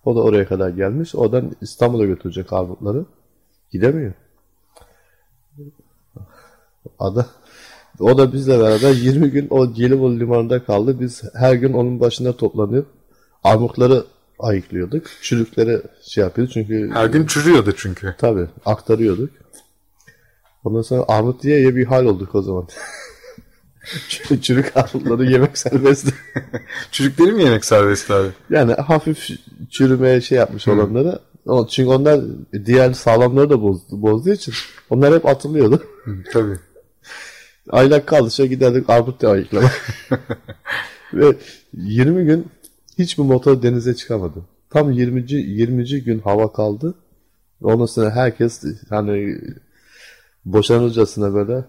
O 0.05 0.15
da 0.15 0.23
oraya 0.23 0.47
kadar 0.47 0.69
gelmiş. 0.69 1.15
Oradan 1.15 1.51
İstanbul'a 1.61 2.05
götürecek 2.05 2.53
armutları. 2.53 3.05
Gidemiyor. 3.71 4.13
Ada 6.99 7.25
o 7.99 8.17
da 8.17 8.34
bizle 8.34 8.59
beraber 8.59 8.91
20 8.91 9.32
gün 9.32 9.47
o 9.49 9.73
Gelibolu 9.73 10.19
limanında 10.19 10.63
kaldı. 10.63 10.99
Biz 10.99 11.23
her 11.34 11.53
gün 11.53 11.73
onun 11.73 11.99
başında 11.99 12.38
toplanıp 12.38 12.88
armutları 13.43 14.05
ayıklıyorduk. 14.39 15.07
Çürükleri 15.21 15.82
şey 16.01 16.23
yapıyorduk 16.23 16.53
çünkü... 16.53 16.89
Her 16.93 17.05
gün 17.05 17.25
çürüyordu 17.25 17.73
çünkü. 17.77 18.15
Tabii 18.17 18.47
aktarıyorduk. 18.65 19.30
Ondan 20.63 20.82
sonra 20.82 21.05
armut 21.07 21.43
diye 21.43 21.75
bir 21.75 21.86
hal 21.86 22.05
olduk 22.05 22.36
o 22.36 22.41
zaman. 22.41 22.67
Çürük 24.41 24.77
armutları 24.77 25.31
yemek 25.31 25.57
serbestti. 25.57 26.13
Çürükleri 26.91 27.31
mi 27.31 27.43
yemek 27.43 27.65
serbest 27.65 28.11
abi? 28.11 28.27
Yani 28.49 28.73
hafif 28.73 29.29
çürümeye 29.69 30.21
şey 30.21 30.37
yapmış 30.37 30.67
hmm. 30.67 30.73
olanları. 30.73 31.19
Çünkü 31.69 31.89
onlar 31.89 32.21
diğer 32.65 32.93
sağlamları 32.93 33.49
da 33.49 33.61
bozdu, 33.61 34.01
bozduğu 34.01 34.33
için 34.33 34.53
onlar 34.89 35.13
hep 35.13 35.25
atılıyordu. 35.25 35.83
Hmm, 36.03 36.23
tabii. 36.33 36.57
Aylak 37.69 38.07
kaldıkça 38.07 38.45
giderdik 38.45 38.89
armut 38.89 39.23
ayıklama. 39.23 39.71
Ve 41.13 41.35
20 41.73 42.25
gün 42.25 42.47
hiçbir 42.99 43.23
motor 43.23 43.61
denize 43.61 43.95
çıkamadı. 43.95 44.39
Tam 44.69 44.91
20. 44.91 45.31
20. 45.31 46.03
gün 46.03 46.19
hava 46.19 46.53
kaldı. 46.53 46.95
Ondan 47.61 47.85
sonra 47.85 48.11
herkes 48.11 48.63
hani 48.89 49.37
boşanırcasına 50.45 51.33
böyle 51.33 51.65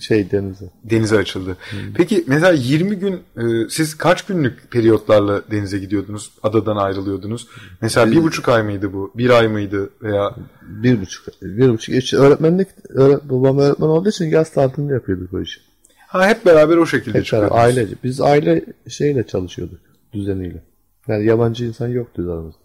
şey 0.00 0.30
denize. 0.30 0.70
Denize 0.84 1.18
açıldı. 1.18 1.56
Hmm. 1.70 1.78
Peki 1.94 2.24
mesela 2.26 2.52
20 2.52 2.96
gün 2.96 3.14
e, 3.14 3.68
siz 3.68 3.98
kaç 3.98 4.26
günlük 4.26 4.70
periyotlarla 4.70 5.42
denize 5.50 5.78
gidiyordunuz? 5.78 6.32
Adadan 6.42 6.76
ayrılıyordunuz. 6.76 7.48
Mesela 7.80 8.10
bir, 8.10 8.16
bir 8.16 8.22
buçuk 8.22 8.48
ay 8.48 8.62
mıydı 8.62 8.92
bu? 8.92 9.12
Bir 9.14 9.30
ay 9.30 9.48
mıydı 9.48 9.90
veya? 10.02 10.34
Bir 10.62 11.00
buçuk. 11.00 11.42
Bir 11.42 11.68
buçuk. 11.68 11.94
İşte 11.94 12.16
öğretmenlik, 12.16 12.68
öğret, 12.88 13.24
babam 13.24 13.58
öğretmen 13.58 13.88
olduğu 13.88 14.08
için 14.08 14.24
yaz 14.24 14.52
tatilinde 14.52 14.92
yapıyorduk 14.92 15.32
o 15.32 15.40
işi. 15.40 15.60
Ha 16.06 16.28
hep 16.28 16.46
beraber 16.46 16.76
o 16.76 16.86
şekilde 16.86 17.18
hep 17.18 17.24
çıkıyordunuz. 17.24 17.60
Ailece. 17.60 17.94
Biz 18.04 18.20
aile 18.20 18.64
şeyle 18.88 19.26
çalışıyorduk. 19.26 19.80
Düzeniyle. 20.12 20.62
Yani 21.08 21.24
yabancı 21.24 21.64
insan 21.64 21.88
yoktu 21.88 22.32
aramızda. 22.32 22.62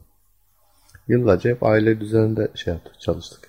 Yıllarca 1.07 1.49
hep 1.49 1.63
aile 1.63 1.99
düzeninde 2.01 2.51
şey 2.55 2.73
yaptık, 2.73 2.99
çalıştık. 2.99 3.46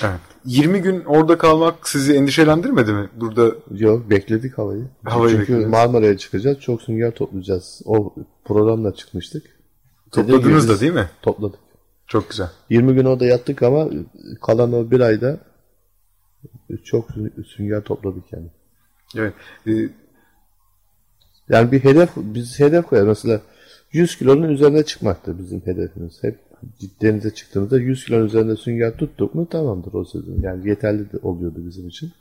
Evet. 0.00 0.20
20 0.44 0.82
gün 0.82 1.04
orada 1.04 1.38
kalmak 1.38 1.88
sizi 1.88 2.14
endişelendirmedi 2.14 2.92
mi? 2.92 3.08
Burada 3.14 3.54
Yok 3.70 4.10
bekledik 4.10 4.58
havayı. 4.58 4.84
havayı 5.04 5.30
Çünkü 5.30 5.42
beklediniz. 5.42 5.68
Marmara'ya 5.70 6.18
çıkacağız. 6.18 6.60
Çok 6.60 6.82
sünger 6.82 7.10
toplayacağız. 7.10 7.82
O 7.84 8.14
programla 8.44 8.94
çıkmıştık. 8.94 9.42
Topladınız 10.12 10.68
da 10.68 10.80
değil 10.80 10.92
mi? 10.92 11.10
Topladık. 11.22 11.60
Çok 12.06 12.30
güzel. 12.30 12.48
20 12.70 12.94
gün 12.94 13.04
orada 13.04 13.24
yattık 13.24 13.62
ama 13.62 13.88
kalan 14.42 14.72
o 14.72 14.90
bir 14.90 15.00
ayda 15.00 15.38
çok 16.84 17.08
sünger 17.56 17.80
topladık 17.82 18.24
yani. 18.32 18.50
Evet. 19.16 19.34
Ee, 19.66 19.88
yani 21.48 21.72
bir 21.72 21.84
hedef, 21.84 22.10
biz 22.16 22.60
hedef 22.60 22.86
koyar. 22.86 23.02
Mesela 23.06 23.40
100 23.92 24.18
kilonun 24.18 24.48
üzerine 24.48 24.82
çıkmaktı 24.82 25.38
bizim 25.38 25.60
hedefimiz. 25.60 26.22
Hep 26.22 26.38
denize 27.02 27.30
çıktığımızda 27.30 27.78
100 27.78 28.04
kilonun 28.04 28.26
üzerinde 28.26 28.56
sünger 28.56 28.96
tuttuk 28.96 29.34
mu 29.34 29.48
tamamdır 29.48 29.94
o 29.94 30.04
sezon. 30.04 30.40
Yani 30.42 30.68
yeterli 30.68 31.12
de 31.12 31.18
oluyordu 31.22 31.58
bizim 31.66 31.88
için. 31.88 32.12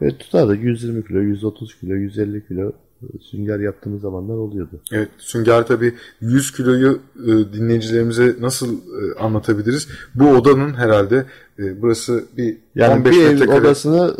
Ve 0.00 0.18
tutardı 0.18 0.56
120 0.56 1.06
kilo, 1.06 1.18
130 1.18 1.80
kilo, 1.80 1.94
150 1.94 2.46
kilo 2.46 2.72
sünger 3.20 3.60
yaptığımız 3.60 4.00
zamanlar 4.00 4.34
oluyordu. 4.34 4.80
Evet 4.92 5.08
sünger 5.18 5.66
tabii 5.66 5.94
100 6.20 6.52
kiloyu 6.52 7.00
e, 7.24 7.26
dinleyicilerimize 7.26 8.36
nasıl 8.40 8.74
e, 8.74 9.18
anlatabiliriz? 9.18 9.88
Bu 10.14 10.28
odanın 10.28 10.74
herhalde 10.74 11.26
e, 11.58 11.82
burası 11.82 12.24
bir 12.36 12.56
yani 12.74 12.94
15 12.94 13.12
bir 13.16 13.26
evin 13.26 13.46
odasını 13.46 14.16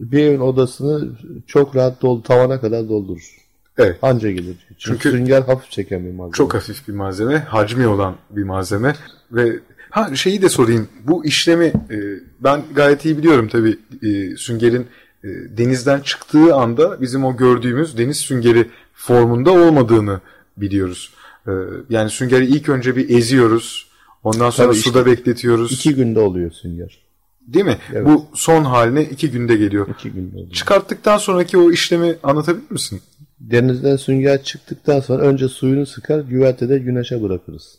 bir 0.00 0.18
evin 0.18 0.40
odasını 0.40 1.08
çok 1.46 1.76
rahat 1.76 2.02
dolu 2.02 2.22
tavana 2.22 2.60
kadar 2.60 2.88
doldurur. 2.88 3.43
Evet. 3.78 3.98
Anca 4.02 4.30
gelir. 4.30 4.56
Çünkü, 4.68 4.78
Çünkü 4.78 5.10
sünger 5.10 5.42
hafif 5.42 5.70
çeken 5.70 6.04
bir 6.04 6.10
malzeme. 6.10 6.36
Çok 6.36 6.54
hafif 6.54 6.88
bir 6.88 6.92
malzeme. 6.92 7.38
Hacmi 7.38 7.86
olan 7.86 8.16
bir 8.30 8.42
malzeme. 8.42 8.94
Ve 9.32 9.60
ha 9.90 10.16
şeyi 10.16 10.42
de 10.42 10.48
sorayım. 10.48 10.88
Bu 11.04 11.24
işlemi 11.24 11.64
e, 11.64 11.98
ben 12.40 12.62
gayet 12.74 13.04
iyi 13.04 13.18
biliyorum 13.18 13.48
tabii 13.48 13.78
e, 14.02 14.36
süngerin 14.36 14.86
e, 15.24 15.28
denizden 15.28 16.00
çıktığı 16.00 16.54
anda 16.54 17.00
bizim 17.00 17.24
o 17.24 17.36
gördüğümüz 17.36 17.98
deniz 17.98 18.16
süngeri 18.16 18.70
formunda 18.94 19.52
olmadığını 19.52 20.20
biliyoruz. 20.56 21.12
E, 21.46 21.52
yani 21.90 22.10
süngeri 22.10 22.46
ilk 22.46 22.68
önce 22.68 22.96
bir 22.96 23.16
eziyoruz. 23.16 23.86
Ondan 24.22 24.50
sonra 24.50 24.68
tabii 24.68 24.76
suda 24.76 24.98
işte, 24.98 25.10
bekletiyoruz. 25.10 25.72
İki 25.72 25.94
günde 25.94 26.20
oluyor 26.20 26.50
sünger. 26.50 27.04
Değil 27.46 27.64
mi? 27.64 27.78
Evet. 27.92 28.06
Bu 28.06 28.26
son 28.34 28.64
haline 28.64 29.04
iki 29.04 29.30
günde 29.30 29.56
geliyor. 29.56 29.88
İki 29.98 30.10
günde 30.10 30.36
oluyor. 30.36 30.50
Çıkarttıktan 30.50 31.18
sonraki 31.18 31.58
o 31.58 31.70
işlemi 31.70 32.16
anlatabilir 32.22 32.70
misin? 32.70 33.00
Denizden 33.40 33.96
sünger 33.96 34.42
çıktıktan 34.42 35.00
sonra 35.00 35.22
önce 35.22 35.48
suyunu 35.48 35.86
sıkar, 35.86 36.20
güvertede 36.20 36.78
güneşe 36.78 37.22
bırakırız. 37.22 37.78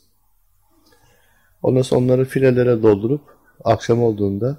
Ondan 1.64 1.82
sonra 1.82 2.02
onları 2.02 2.26
filelere 2.26 2.84
doldurup 2.84 3.22
akşam 3.64 4.04
olduğunda 4.04 4.58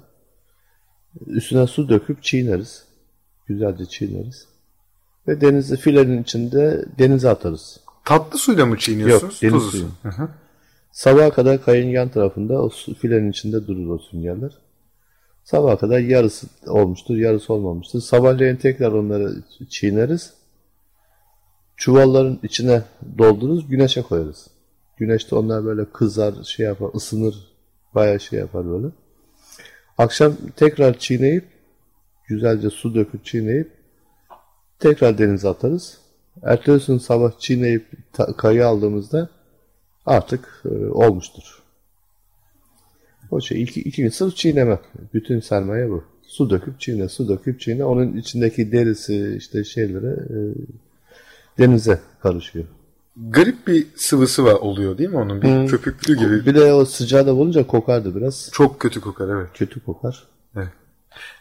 üstüne 1.27 1.67
su 1.67 1.89
döküp 1.89 2.23
çiğneriz. 2.23 2.85
Güzelce 3.45 3.85
çiğneriz. 3.85 4.47
Ve 5.27 5.41
denizde 5.41 5.77
filenin 5.77 6.23
içinde 6.23 6.85
denize 6.99 7.29
atarız. 7.29 7.79
Tatlı 8.05 8.37
suyla 8.37 8.65
mı 8.65 8.77
çiğniyorsunuz? 8.77 9.43
Yok, 9.43 9.53
deniz 9.53 9.63
suyu. 9.63 9.89
Sabaha 10.91 11.29
kadar 11.29 11.61
kayın 11.61 11.87
yan 11.89 12.09
tarafında 12.09 12.61
o 12.61 12.69
su, 12.69 12.95
filenin 12.95 13.31
içinde 13.31 13.67
durur 13.67 13.89
o 13.89 13.97
süngerler. 13.97 14.57
Sabaha 15.43 15.77
kadar 15.77 15.99
yarısı 15.99 16.47
olmuştur, 16.67 17.15
yarısı 17.15 17.53
olmamıştır. 17.53 18.01
Sabahleyin 18.01 18.55
tekrar 18.55 18.91
onları 18.91 19.43
çiğneriz 19.69 20.33
çuvalların 21.77 22.39
içine 22.43 22.83
doldururuz, 23.17 23.67
güneşe 23.67 24.01
koyarız. 24.01 24.47
Güneşte 24.97 25.35
onlar 25.35 25.65
böyle 25.65 25.85
kızar, 25.85 26.43
şey 26.43 26.65
yapar, 26.65 26.89
ısınır, 26.95 27.35
bayağı 27.95 28.19
şey 28.19 28.39
yapar 28.39 28.69
böyle. 28.69 28.87
Akşam 29.97 30.33
tekrar 30.55 30.99
çiğneyip, 30.99 31.45
güzelce 32.27 32.69
su 32.69 32.95
döküp 32.95 33.25
çiğneyip, 33.25 33.71
tekrar 34.79 35.17
denize 35.17 35.49
atarız. 35.49 35.97
Ertesi 36.43 36.99
sabah 36.99 37.39
çiğneyip 37.39 37.85
kayı 38.37 38.67
aldığımızda 38.67 39.29
artık 40.05 40.63
e, 40.65 40.85
olmuştur. 40.85 41.63
O 43.31 43.41
şey 43.41 43.63
iki, 43.63 43.81
iki 43.81 44.01
gün 44.01 44.09
sırf 44.09 44.35
çiğneme. 44.35 44.79
Bütün 45.13 45.39
sermaye 45.39 45.89
bu. 45.89 46.03
Su 46.21 46.49
döküp 46.49 46.79
çiğne, 46.79 47.09
su 47.09 47.29
döküp 47.29 47.59
çiğne. 47.59 47.85
Onun 47.85 48.17
içindeki 48.17 48.71
derisi 48.71 49.35
işte 49.37 49.63
şeyleri 49.63 50.07
e, 50.07 50.37
denize 51.59 51.99
karışıyor. 52.23 52.65
Garip 53.17 53.67
bir 53.67 53.87
sıvısı 53.95 54.45
var 54.45 54.53
oluyor 54.53 54.97
değil 54.97 55.09
mi 55.09 55.17
onun? 55.17 55.41
Bir 55.41 55.47
hmm. 55.47 55.67
köpüklü 55.67 56.17
gibi. 56.17 56.45
Bir 56.45 56.55
de 56.55 56.73
o 56.73 56.85
sıcağı 56.85 57.27
da 57.27 57.35
bulunca 57.35 57.67
kokardı 57.67 58.15
biraz. 58.15 58.49
Çok 58.53 58.79
kötü 58.79 59.01
kokar 59.01 59.29
evet. 59.29 59.47
Kötü 59.53 59.79
kokar. 59.79 60.27
Evet. 60.55 60.67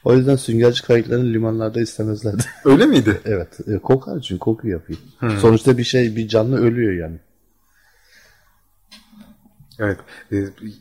O 0.04 0.14
yüzden 0.14 0.36
süngerci 0.36 0.82
kayıklarını 0.82 1.32
limanlarda 1.32 1.80
istemezlerdi. 1.80 2.42
Öyle 2.64 2.86
miydi? 2.86 3.20
evet. 3.24 3.58
E, 3.68 3.78
kokar 3.78 4.20
çünkü 4.20 4.38
koku 4.38 4.68
yapıyor. 4.68 4.98
Hmm. 5.18 5.30
Sonuçta 5.30 5.78
bir 5.78 5.84
şey, 5.84 6.16
bir 6.16 6.28
canlı 6.28 6.60
ölüyor 6.60 6.92
yani. 6.92 7.18
Evet. 9.78 9.98
E, 10.32 10.36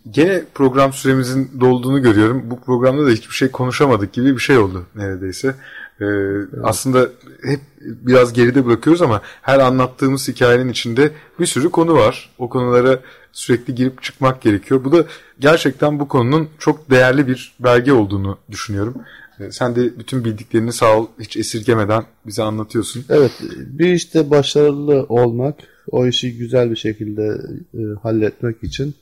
gene 0.09 0.43
program 0.53 0.93
süremizin 0.93 1.51
dolduğunu 1.59 2.01
görüyorum. 2.01 2.51
Bu 2.51 2.59
programda 2.59 3.05
da 3.05 3.09
hiçbir 3.09 3.33
şey 3.33 3.51
konuşamadık 3.51 4.13
gibi 4.13 4.35
bir 4.35 4.41
şey 4.41 4.57
oldu 4.57 4.85
neredeyse. 4.95 5.55
Ee, 6.01 6.05
evet. 6.05 6.47
Aslında 6.63 7.09
hep 7.43 7.59
biraz 7.81 8.33
geride 8.33 8.65
bırakıyoruz 8.65 9.01
ama 9.01 9.21
her 9.41 9.59
anlattığımız 9.59 10.27
hikayenin 10.27 10.69
içinde 10.69 11.11
bir 11.39 11.45
sürü 11.45 11.69
konu 11.69 11.93
var. 11.93 12.29
O 12.37 12.49
konulara 12.49 12.99
sürekli 13.31 13.75
girip 13.75 14.03
çıkmak 14.03 14.41
gerekiyor. 14.41 14.83
Bu 14.83 14.91
da 14.91 15.05
gerçekten 15.39 15.99
bu 15.99 16.07
konunun 16.07 16.49
çok 16.59 16.89
değerli 16.89 17.27
bir 17.27 17.55
belge 17.59 17.93
olduğunu 17.93 18.37
düşünüyorum. 18.51 18.95
Ee, 19.39 19.51
sen 19.51 19.75
de 19.75 19.99
bütün 19.99 20.25
bildiklerini 20.25 20.73
sağ 20.73 20.97
ol 20.97 21.07
hiç 21.19 21.37
esirgemeden 21.37 22.03
bize 22.25 22.43
anlatıyorsun. 22.43 23.05
Evet 23.09 23.31
bir 23.57 23.93
işte 23.93 24.29
başarılı 24.29 25.05
olmak 25.09 25.55
o 25.91 26.07
işi 26.07 26.37
güzel 26.37 26.71
bir 26.71 26.75
şekilde 26.75 27.41
e, 27.73 27.81
halletmek 28.03 28.63
için 28.63 28.95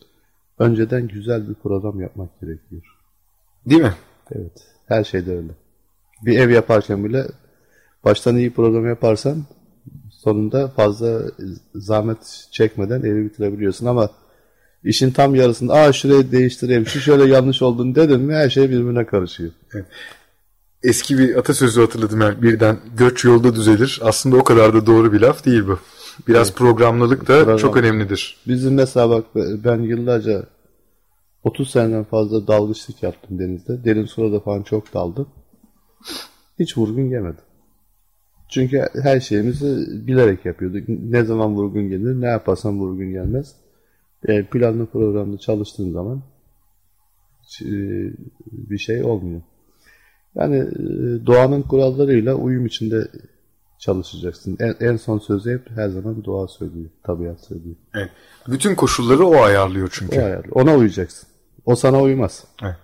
önceden 0.60 1.08
güzel 1.08 1.50
bir 1.50 1.54
program 1.54 2.02
yapmak 2.02 2.42
gerekiyor. 2.42 2.82
Değil 3.66 3.82
mi? 3.82 3.94
Evet 4.32 4.52
her 4.88 5.04
şeyde 5.04 5.32
öyle 5.32 5.63
bir 6.26 6.40
ev 6.40 6.50
yaparken 6.50 7.06
bile 7.06 7.28
baştan 8.06 8.38
iyi 8.38 8.54
program 8.54 8.88
yaparsan 8.88 9.44
sonunda 10.12 10.68
fazla 10.68 11.22
zahmet 11.76 12.48
çekmeden 12.52 13.00
evi 13.00 13.26
bitirebiliyorsun 13.26 13.86
ama 13.86 14.10
işin 14.84 15.12
tam 15.12 15.36
yarısında 15.36 15.74
aa 15.74 15.94
şurayı 15.94 16.32
değiştireyim 16.32 16.86
şu 16.86 17.00
şöyle 17.00 17.34
yanlış 17.34 17.62
oldun 17.62 17.96
dedin 17.96 18.22
mi 18.22 18.34
her 18.34 18.50
şey 18.50 18.64
birbirine 18.64 19.06
karışıyor. 19.06 19.52
Evet. 19.74 19.86
Eski 20.84 21.18
bir 21.18 21.36
atasözü 21.36 21.82
hatırladım 21.82 22.22
yani 22.22 22.42
birden 22.42 22.78
göç 22.98 23.26
yolda 23.26 23.56
düzelir. 23.56 24.00
Aslında 24.04 24.36
o 24.38 24.44
kadar 24.44 24.74
da 24.74 24.86
doğru 24.86 25.14
bir 25.14 25.22
laf 25.22 25.46
değil 25.46 25.68
bu. 25.68 25.80
Biraz 26.28 26.48
evet. 26.48 26.58
programlılık 26.58 27.22
da 27.22 27.38
Program. 27.38 27.58
çok 27.58 27.78
önemlidir. 27.78 28.38
Bizim 28.48 28.74
mesela 28.74 29.10
bak 29.10 29.26
ben 29.36 29.82
yıllarca 29.82 30.44
30 31.44 31.72
seneden 31.72 32.04
fazla 32.04 32.48
dalgıçlık 32.48 33.04
yaptım 33.04 33.40
denizde. 33.40 33.84
Derin 33.84 34.06
sularda 34.06 34.40
falan 34.40 34.64
çok 34.64 34.94
daldım. 34.94 35.28
Hiç 36.60 36.78
vurgun 36.78 37.10
yemedim. 37.10 37.44
Çünkü 38.50 38.86
her 39.04 39.20
şeyimizi 39.20 39.86
bilerek 40.08 40.46
yapıyorduk. 40.46 40.90
Ne 40.90 41.24
zaman 41.24 41.56
vurgun 41.56 41.90
gelir, 41.90 42.22
ne 42.22 42.26
yaparsam 42.26 42.80
vurgun 42.80 43.12
gelmez. 43.12 43.56
E, 44.28 44.44
planlı 44.44 44.86
programda 44.86 45.38
çalıştığın 45.38 45.92
zaman 45.92 46.24
e, 47.62 47.72
bir 48.52 48.78
şey 48.78 49.04
olmuyor. 49.04 49.42
Yani 50.36 50.56
e, 50.56 51.26
doğanın 51.26 51.62
kurallarıyla 51.62 52.36
uyum 52.36 52.66
içinde 52.66 53.08
çalışacaksın. 53.80 54.58
En, 54.60 54.76
en 54.80 54.98
son 54.98 55.20
sözü 55.20 55.54
hep 55.54 55.70
her 55.70 55.90
zaman 55.90 56.26
doğa 56.26 56.48
söylüyor, 56.48 56.90
tabiat 57.04 57.46
söylüyor. 57.46 57.76
Evet. 57.96 58.10
Bütün 58.48 58.76
koşulları 58.76 59.26
o 59.26 59.36
ayarlıyor 59.36 59.90
çünkü. 59.92 60.20
O 60.20 60.24
ayarlıyor. 60.24 60.56
Ona 60.56 60.76
uyacaksın. 60.76 61.30
O 61.66 61.76
sana 61.76 62.02
uymaz. 62.02 62.46
Evet. 62.64 62.76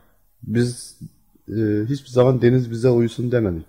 Biz 0.43 0.99
e, 1.49 1.85
hiçbir 1.89 2.09
zaman 2.09 2.41
deniz 2.41 2.71
bize 2.71 2.89
uyusun 2.89 3.31
demedik. 3.31 3.65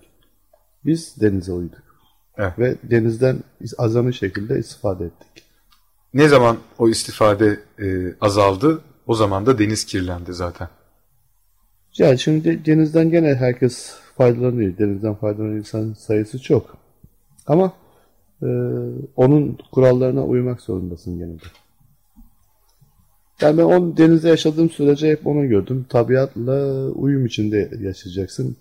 Biz 0.85 1.21
denize 1.21 1.53
uyduk. 1.53 1.83
Evet. 2.37 2.59
Ve 2.59 2.77
denizden 2.83 3.39
azami 3.79 4.15
şekilde 4.15 4.59
istifade 4.59 5.05
ettik. 5.05 5.45
Ne 6.15 6.29
zaman 6.29 6.57
o 6.79 6.89
istifade 6.89 7.61
e, 7.79 8.15
azaldı 8.21 8.81
o 9.07 9.15
zaman 9.15 9.47
da 9.47 9.59
deniz 9.59 9.85
kirlendi 9.85 10.33
zaten. 10.33 10.69
Yani 11.99 12.19
şimdi 12.19 12.67
denizden 12.67 13.11
gene 13.11 13.35
herkes 13.35 13.95
faydalanıyor. 14.17 14.79
Denizden 14.79 15.15
faydalanan 15.15 15.57
insan 15.57 15.93
sayısı 15.93 16.43
çok. 16.43 16.77
Ama 17.47 17.73
e, 18.43 18.49
onun 19.17 19.59
kurallarına 19.73 20.25
uymak 20.25 20.61
zorundasın 20.61 21.19
gene 21.19 21.35
de. 21.35 21.45
Yani 23.41 23.59
ben 23.59 23.63
on 23.63 23.97
denizde 23.97 24.29
yaşadığım 24.29 24.71
sürece 24.71 25.11
hep 25.11 25.27
onu 25.27 25.49
gördüm. 25.49 25.87
Tabiatla 25.89 26.87
uyum 26.89 27.27
içinde 27.27 27.71
yaşayacaksın. 27.81 28.57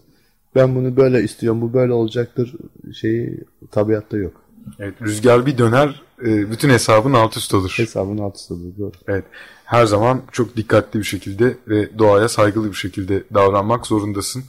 Ben 0.56 0.76
bunu 0.76 0.98
böyle 0.98 1.24
istiyorum, 1.24 1.62
bu 1.62 1.74
böyle 1.74 1.94
olacaktır 1.94 2.56
şeyi 2.94 3.40
tabiatta 3.72 4.18
yok. 4.18 4.42
Evet, 4.80 4.94
rüzgar 5.02 5.46
bir 5.46 5.58
döner, 5.58 6.02
e, 6.26 6.52
bütün 6.52 6.70
hesabın 6.70 7.14
alt 7.14 7.38
üst 7.38 7.54
olur. 7.54 7.74
Hesabın 7.78 8.18
alt 8.18 8.36
üst 8.36 8.52
olur, 8.52 8.78
doğru. 8.80 8.92
Evet, 9.08 9.24
her 9.66 9.86
zaman 9.86 10.22
çok 10.32 10.58
dikkatli 10.58 11.00
bir 11.00 11.06
şekilde 11.06 11.58
ve 11.68 12.00
doğaya 12.00 12.30
saygılı 12.30 12.70
bir 12.70 12.76
şekilde 12.76 13.24
davranmak 13.34 13.88
zorundasın. 13.88 14.44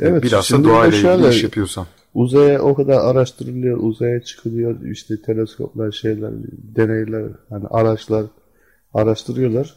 Evet, 0.00 0.22
Bilhassa 0.22 0.64
doğayla 0.64 1.14
ilgili 1.14 1.28
iş 1.28 1.42
yapıyorsan. 1.42 1.86
Uzaya 2.14 2.62
o 2.62 2.74
kadar 2.74 2.98
araştırılıyor, 2.98 3.78
uzaya 3.80 4.22
çıkılıyor, 4.22 4.84
işte 4.84 5.22
teleskoplar, 5.22 5.92
şeyler, 5.92 6.30
deneyler, 6.76 7.24
hani 7.50 7.66
araçlar 7.70 8.24
araştırıyorlar. 8.96 9.74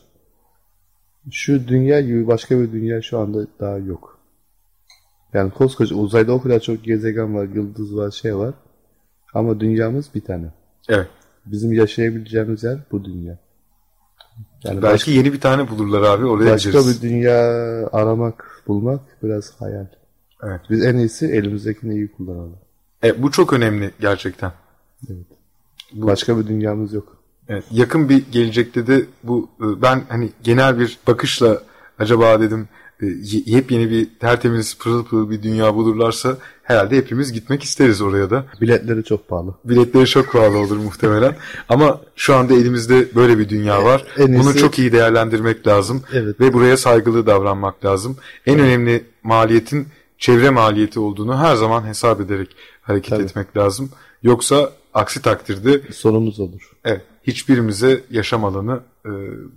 Şu 1.32 1.67
dünya 1.67 2.01
gibi 2.01 2.28
başka 2.28 2.59
bir 2.59 2.72
dünya 2.72 3.01
şu 3.01 3.20
anda 3.20 3.47
daha 3.59 3.78
yok. 3.78 4.20
Yani 5.34 5.51
koskoca 5.51 5.95
uzayda 5.95 6.34
o 6.34 6.41
kadar 6.41 6.59
çok 6.59 6.84
gezegen 6.84 7.36
var, 7.36 7.43
yıldız 7.43 7.97
var, 7.97 8.11
şey 8.11 8.38
var. 8.38 8.53
Ama 9.34 9.59
dünyamız 9.59 10.15
bir 10.15 10.22
tane. 10.22 10.45
Evet. 10.89 11.07
Bizim 11.45 11.74
yaşayabileceğimiz 11.74 12.63
yer 12.63 12.78
bu 12.91 13.05
dünya. 13.05 13.38
Yani 14.63 14.82
Belki 14.82 14.93
başka, 14.93 15.11
yeni 15.11 15.34
bir 15.34 15.39
tane 15.39 15.70
bulurlar 15.70 16.01
abi 16.01 16.26
oraya 16.26 16.51
Başka 16.51 16.70
gideriz. 16.70 17.03
bir 17.03 17.09
dünya 17.09 17.38
aramak, 17.91 18.63
bulmak 18.67 19.01
biraz 19.24 19.61
hayal. 19.61 19.86
Evet. 20.43 20.61
Biz 20.70 20.86
en 20.86 20.97
iyisi 20.97 21.28
elimizdekini 21.28 21.93
iyi 21.93 22.11
kullanalım. 22.11 22.57
Evet, 23.03 23.24
bu 23.24 23.32
çok 23.32 23.53
önemli 23.53 23.91
gerçekten. 23.99 24.51
Evet. 25.09 25.26
Bu, 25.93 26.07
başka 26.07 26.38
bir 26.38 26.47
dünyamız 26.47 26.93
yok. 26.93 27.18
Evet, 27.50 27.64
yakın 27.72 28.10
bir 28.10 28.24
gelecekte 28.32 28.88
de 28.88 29.06
bu 29.24 29.50
e, 29.62 29.82
ben 29.82 30.04
hani 30.10 30.30
genel 30.43 30.80
bir 30.80 30.97
bakışla 31.08 31.62
acaba 32.00 32.41
dedim 32.41 32.68
e, 33.02 33.06
yepyeni 33.45 33.89
bir 33.89 34.08
tertemiz 34.20 34.78
pırıl 34.78 35.06
pırıl 35.06 35.30
bir 35.30 35.43
dünya 35.43 35.76
bulurlarsa 35.76 36.38
herhalde 36.64 36.97
hepimiz 36.97 37.34
gitmek 37.34 37.64
isteriz 37.64 38.02
oraya 38.02 38.30
da. 38.30 38.45
Biletleri 38.62 39.04
çok 39.04 39.28
pahalı. 39.28 39.54
Biletleri 39.66 40.06
çok 40.06 40.32
pahalı 40.32 40.58
olur 40.58 40.78
muhtemelen. 40.78 41.36
Ama 41.70 42.02
şu 42.16 42.36
anda 42.36 42.54
elimizde 42.54 43.16
böyle 43.16 43.38
bir 43.38 43.50
dünya 43.50 43.84
var. 43.84 44.06
En 44.18 44.28
iyisi... 44.28 44.39
Bunu 44.39 44.58
çok 44.58 44.80
iyi 44.80 44.91
değerlendirmek 44.91 45.68
lazım. 45.68 46.04
Evet. 46.14 46.39
Ve 46.39 46.54
buraya 46.54 46.78
saygılı 46.78 47.28
davranmak 47.28 47.86
lazım. 47.86 48.18
En 48.45 48.54
evet. 48.54 48.64
önemli 48.64 49.04
maliyetin 49.24 49.88
çevre 50.18 50.50
maliyeti 50.50 51.00
olduğunu 51.00 51.38
her 51.38 51.56
zaman 51.56 51.88
hesap 51.88 52.22
ederek 52.22 52.56
hareket 52.82 53.10
Tabii. 53.10 53.24
etmek 53.24 53.58
lazım. 53.58 53.89
Yoksa 54.24 54.72
aksi 54.93 55.22
takdirde 55.22 55.82
sorumuz 55.93 56.39
olur. 56.39 56.72
Evet 56.86 57.02
hiçbirimize 57.24 58.03
yaşam 58.11 58.45
alanı 58.45 58.80
e, 59.05 59.09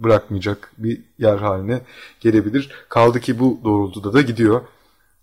bırakmayacak 0.04 0.72
bir 0.78 1.00
yer 1.18 1.36
haline 1.36 1.80
gelebilir. 2.20 2.70
Kaldı 2.88 3.20
ki 3.20 3.38
bu 3.38 3.60
doğrultuda 3.64 4.12
da 4.12 4.22
gidiyor. 4.22 4.60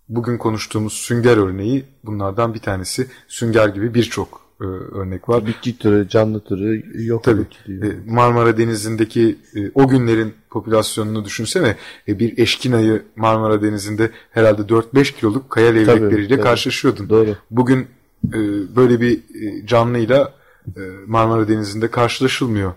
Bugün 0.08 0.38
konuştuğumuz 0.38 0.92
sünger 0.92 1.36
örneği 1.36 1.84
bunlardan 2.04 2.54
bir 2.54 2.58
tanesi. 2.58 3.06
Sünger 3.28 3.68
gibi 3.68 3.94
birçok 3.94 4.40
e, 4.60 4.64
örnek 4.64 5.28
var. 5.28 5.46
Bitki 5.46 5.78
türü, 5.78 6.08
canlı 6.08 6.40
türü 6.40 6.84
yok. 7.06 7.24
Tabii. 7.24 7.46
E, 7.68 7.86
Marmara 8.06 8.58
Denizi'ndeki 8.58 9.38
e, 9.56 9.70
o 9.74 9.88
günlerin 9.88 10.34
popülasyonunu 10.50 11.24
düşünsene. 11.24 11.76
E, 12.08 12.18
bir 12.18 12.38
eşkinayı 12.38 13.02
Marmara 13.16 13.62
Denizi'nde 13.62 14.10
herhalde 14.30 14.62
4-5 14.62 15.16
kiloluk 15.16 15.50
kaya 15.50 15.72
levrekleriyle 15.72 16.40
karşılaşıyordun. 16.40 17.08
Doğru. 17.08 17.36
Bugün 17.50 17.86
e, 18.24 18.38
böyle 18.76 19.00
bir 19.00 19.16
e, 19.16 19.66
canlıyla 19.66 20.32
Marmara 21.06 21.48
Denizi'nde 21.48 21.90
karşılaşılmıyor. 21.90 22.72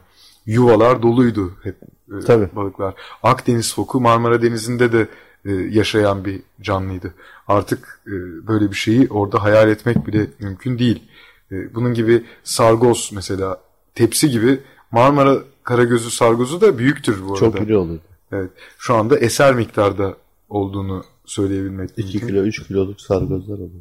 Yuvalar 0.46 1.02
doluydu 1.02 1.54
hep 1.64 1.76
e, 2.12 2.20
Tabii. 2.26 2.50
balıklar. 2.56 2.94
Akdeniz 3.24 3.76
foku 3.76 4.02
Marmara 4.02 4.41
Denizi'nde 4.41 4.91
de 4.91 5.08
e, 5.46 5.52
yaşayan 5.52 6.26
bir 6.26 6.41
canlıydı. 6.62 7.14
Artık 7.48 8.02
böyle 8.48 8.72
bir 8.72 8.76
şeyi 8.76 9.08
orada 9.10 9.44
hayal 9.44 9.70
etmek 9.70 10.08
bile 10.08 10.28
mümkün 10.39 10.80
değil. 10.80 11.04
Bunun 11.52 11.94
gibi 11.94 12.24
sargoz 12.44 13.10
mesela 13.14 13.62
tepsi 13.96 14.30
gibi 14.30 14.60
Marmara 14.91 15.38
Karagözü 15.64 16.12
sargozu 16.12 16.62
da 16.62 16.78
büyüktür 16.78 17.22
bu 17.28 17.34
arada. 17.34 17.39
Çok 17.39 17.62
iri 17.62 17.78
olur. 17.78 18.00
Evet. 18.32 18.50
Şu 18.78 18.96
anda 18.96 19.20
eser 19.20 19.56
miktarda 19.56 20.18
olduğunu 20.50 21.04
söyleyebilmek 21.26 21.89
2 21.98 22.20
kilo 22.20 22.44
3 22.44 22.68
kiloluk 22.68 23.02
sargozlar 23.02 23.58
olur. 23.58 23.72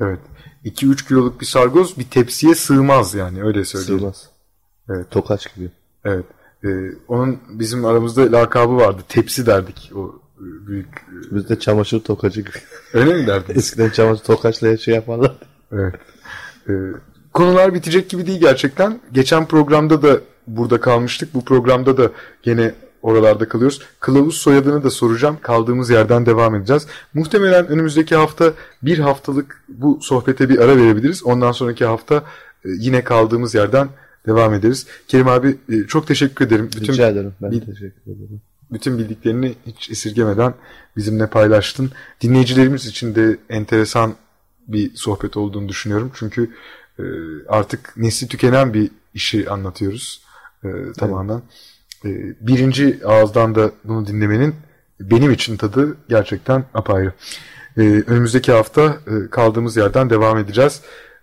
Evet. 0.00 0.18
2-3 0.64 1.08
kiloluk 1.08 1.40
bir 1.40 1.46
sargoz 1.46 1.98
bir 1.98 2.04
tepsiye 2.04 2.54
sığmaz 2.54 3.14
yani 3.14 3.42
öyle 3.42 3.64
söyleyeyim. 3.64 4.00
Sığmaz. 4.00 4.28
Evet. 4.88 5.10
Tokaç 5.10 5.54
gibi. 5.54 5.70
Evet. 6.04 6.24
Ee, 6.64 6.68
onun 7.08 7.38
bizim 7.48 7.84
aramızda 7.84 8.32
lakabı 8.32 8.76
vardı. 8.76 9.02
Tepsi 9.08 9.46
derdik 9.46 9.92
o 9.94 10.20
e, 10.38 10.66
büyük. 10.66 10.86
E, 10.88 11.34
Biz 11.36 11.48
de 11.48 11.58
çamaşır 11.58 12.00
tokacı 12.00 12.40
gibi. 12.40 12.50
Öyle 12.94 13.14
mi 13.14 13.26
derdiniz? 13.26 13.58
Eskiden 13.58 13.90
çamaşır 13.90 14.24
tokaçla 14.24 14.76
şey 14.76 14.94
yaparlar. 14.94 15.36
Evet. 15.72 15.94
Ee, 16.68 16.72
konular 17.32 17.74
bitecek 17.74 18.10
gibi 18.10 18.26
değil 18.26 18.40
gerçekten. 18.40 19.00
Geçen 19.12 19.46
programda 19.46 20.02
da 20.02 20.20
burada 20.46 20.80
kalmıştık. 20.80 21.34
Bu 21.34 21.44
programda 21.44 21.96
da 21.96 22.10
gene 22.42 22.74
oralarda 23.02 23.48
kalıyoruz. 23.48 23.80
Kılavuz 24.00 24.36
soyadını 24.36 24.84
da 24.84 24.90
soracağım. 24.90 25.38
Kaldığımız 25.42 25.90
yerden 25.90 26.26
devam 26.26 26.54
edeceğiz. 26.54 26.86
Muhtemelen 27.14 27.68
önümüzdeki 27.68 28.16
hafta 28.16 28.52
bir 28.82 28.98
haftalık 28.98 29.64
bu 29.68 29.98
sohbete 30.02 30.48
bir 30.48 30.58
ara 30.58 30.76
verebiliriz. 30.76 31.24
Ondan 31.24 31.52
sonraki 31.52 31.84
hafta 31.84 32.16
e, 32.64 32.68
yine 32.78 33.04
kaldığımız 33.04 33.54
yerden 33.54 33.88
devam 34.26 34.54
ederiz. 34.54 34.86
Kerim 35.08 35.28
abi 35.28 35.56
e, 35.68 35.86
çok 35.88 36.06
teşekkür 36.06 36.46
ederim. 36.46 36.70
Bütün, 36.76 36.92
Rica 36.92 37.08
ederim. 37.08 37.34
Ben 37.42 37.50
bil, 37.50 37.60
teşekkür 37.60 38.02
ederim. 38.06 38.40
Bütün 38.72 38.98
bildiklerini 38.98 39.54
hiç 39.66 39.90
esirgemeden 39.90 40.54
bizimle 40.96 41.26
paylaştın. 41.26 41.90
Dinleyicilerimiz 42.20 42.86
için 42.86 43.14
de 43.14 43.38
enteresan 43.48 44.14
bir 44.68 44.94
sohbet 44.94 45.36
olduğunu 45.36 45.68
düşünüyorum. 45.68 46.12
Çünkü 46.14 46.50
e, 46.98 47.02
artık 47.48 47.96
nesli 47.96 48.28
tükenen 48.28 48.74
bir 48.74 48.90
işi 49.14 49.50
anlatıyoruz 49.50 50.22
tamamen. 50.98 51.34
Evet. 51.34 51.69
Ee, 52.04 52.08
birinci 52.40 53.00
ağızdan 53.04 53.54
da 53.54 53.70
bunu 53.84 54.06
dinlemenin 54.06 54.54
benim 55.00 55.30
için 55.30 55.56
tadı 55.56 55.96
gerçekten 56.08 56.64
apayrı. 56.74 57.12
Ee, 57.76 57.80
önümüzdeki 57.82 58.52
hafta 58.52 58.82
e, 58.84 59.30
kaldığımız 59.30 59.76
yerden 59.76 60.10
devam 60.10 60.38
edeceğiz. 60.38 60.82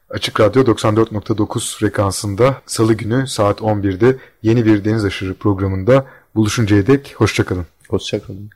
Açık 0.10 0.40
Radyo 0.40 0.64
94.9 0.64 1.80
frekansında 1.80 2.62
salı 2.66 2.94
günü 2.94 3.28
saat 3.28 3.60
11'de 3.60 4.18
yeni 4.42 4.66
bir 4.66 4.86
Deniz 4.86 5.06
Aşırı 5.06 5.34
programında 5.34 6.06
buluşuncaya 6.36 6.88
dek 6.88 7.16
hoşçakalın. 7.18 7.66
Hoşçakalın. 7.90 8.50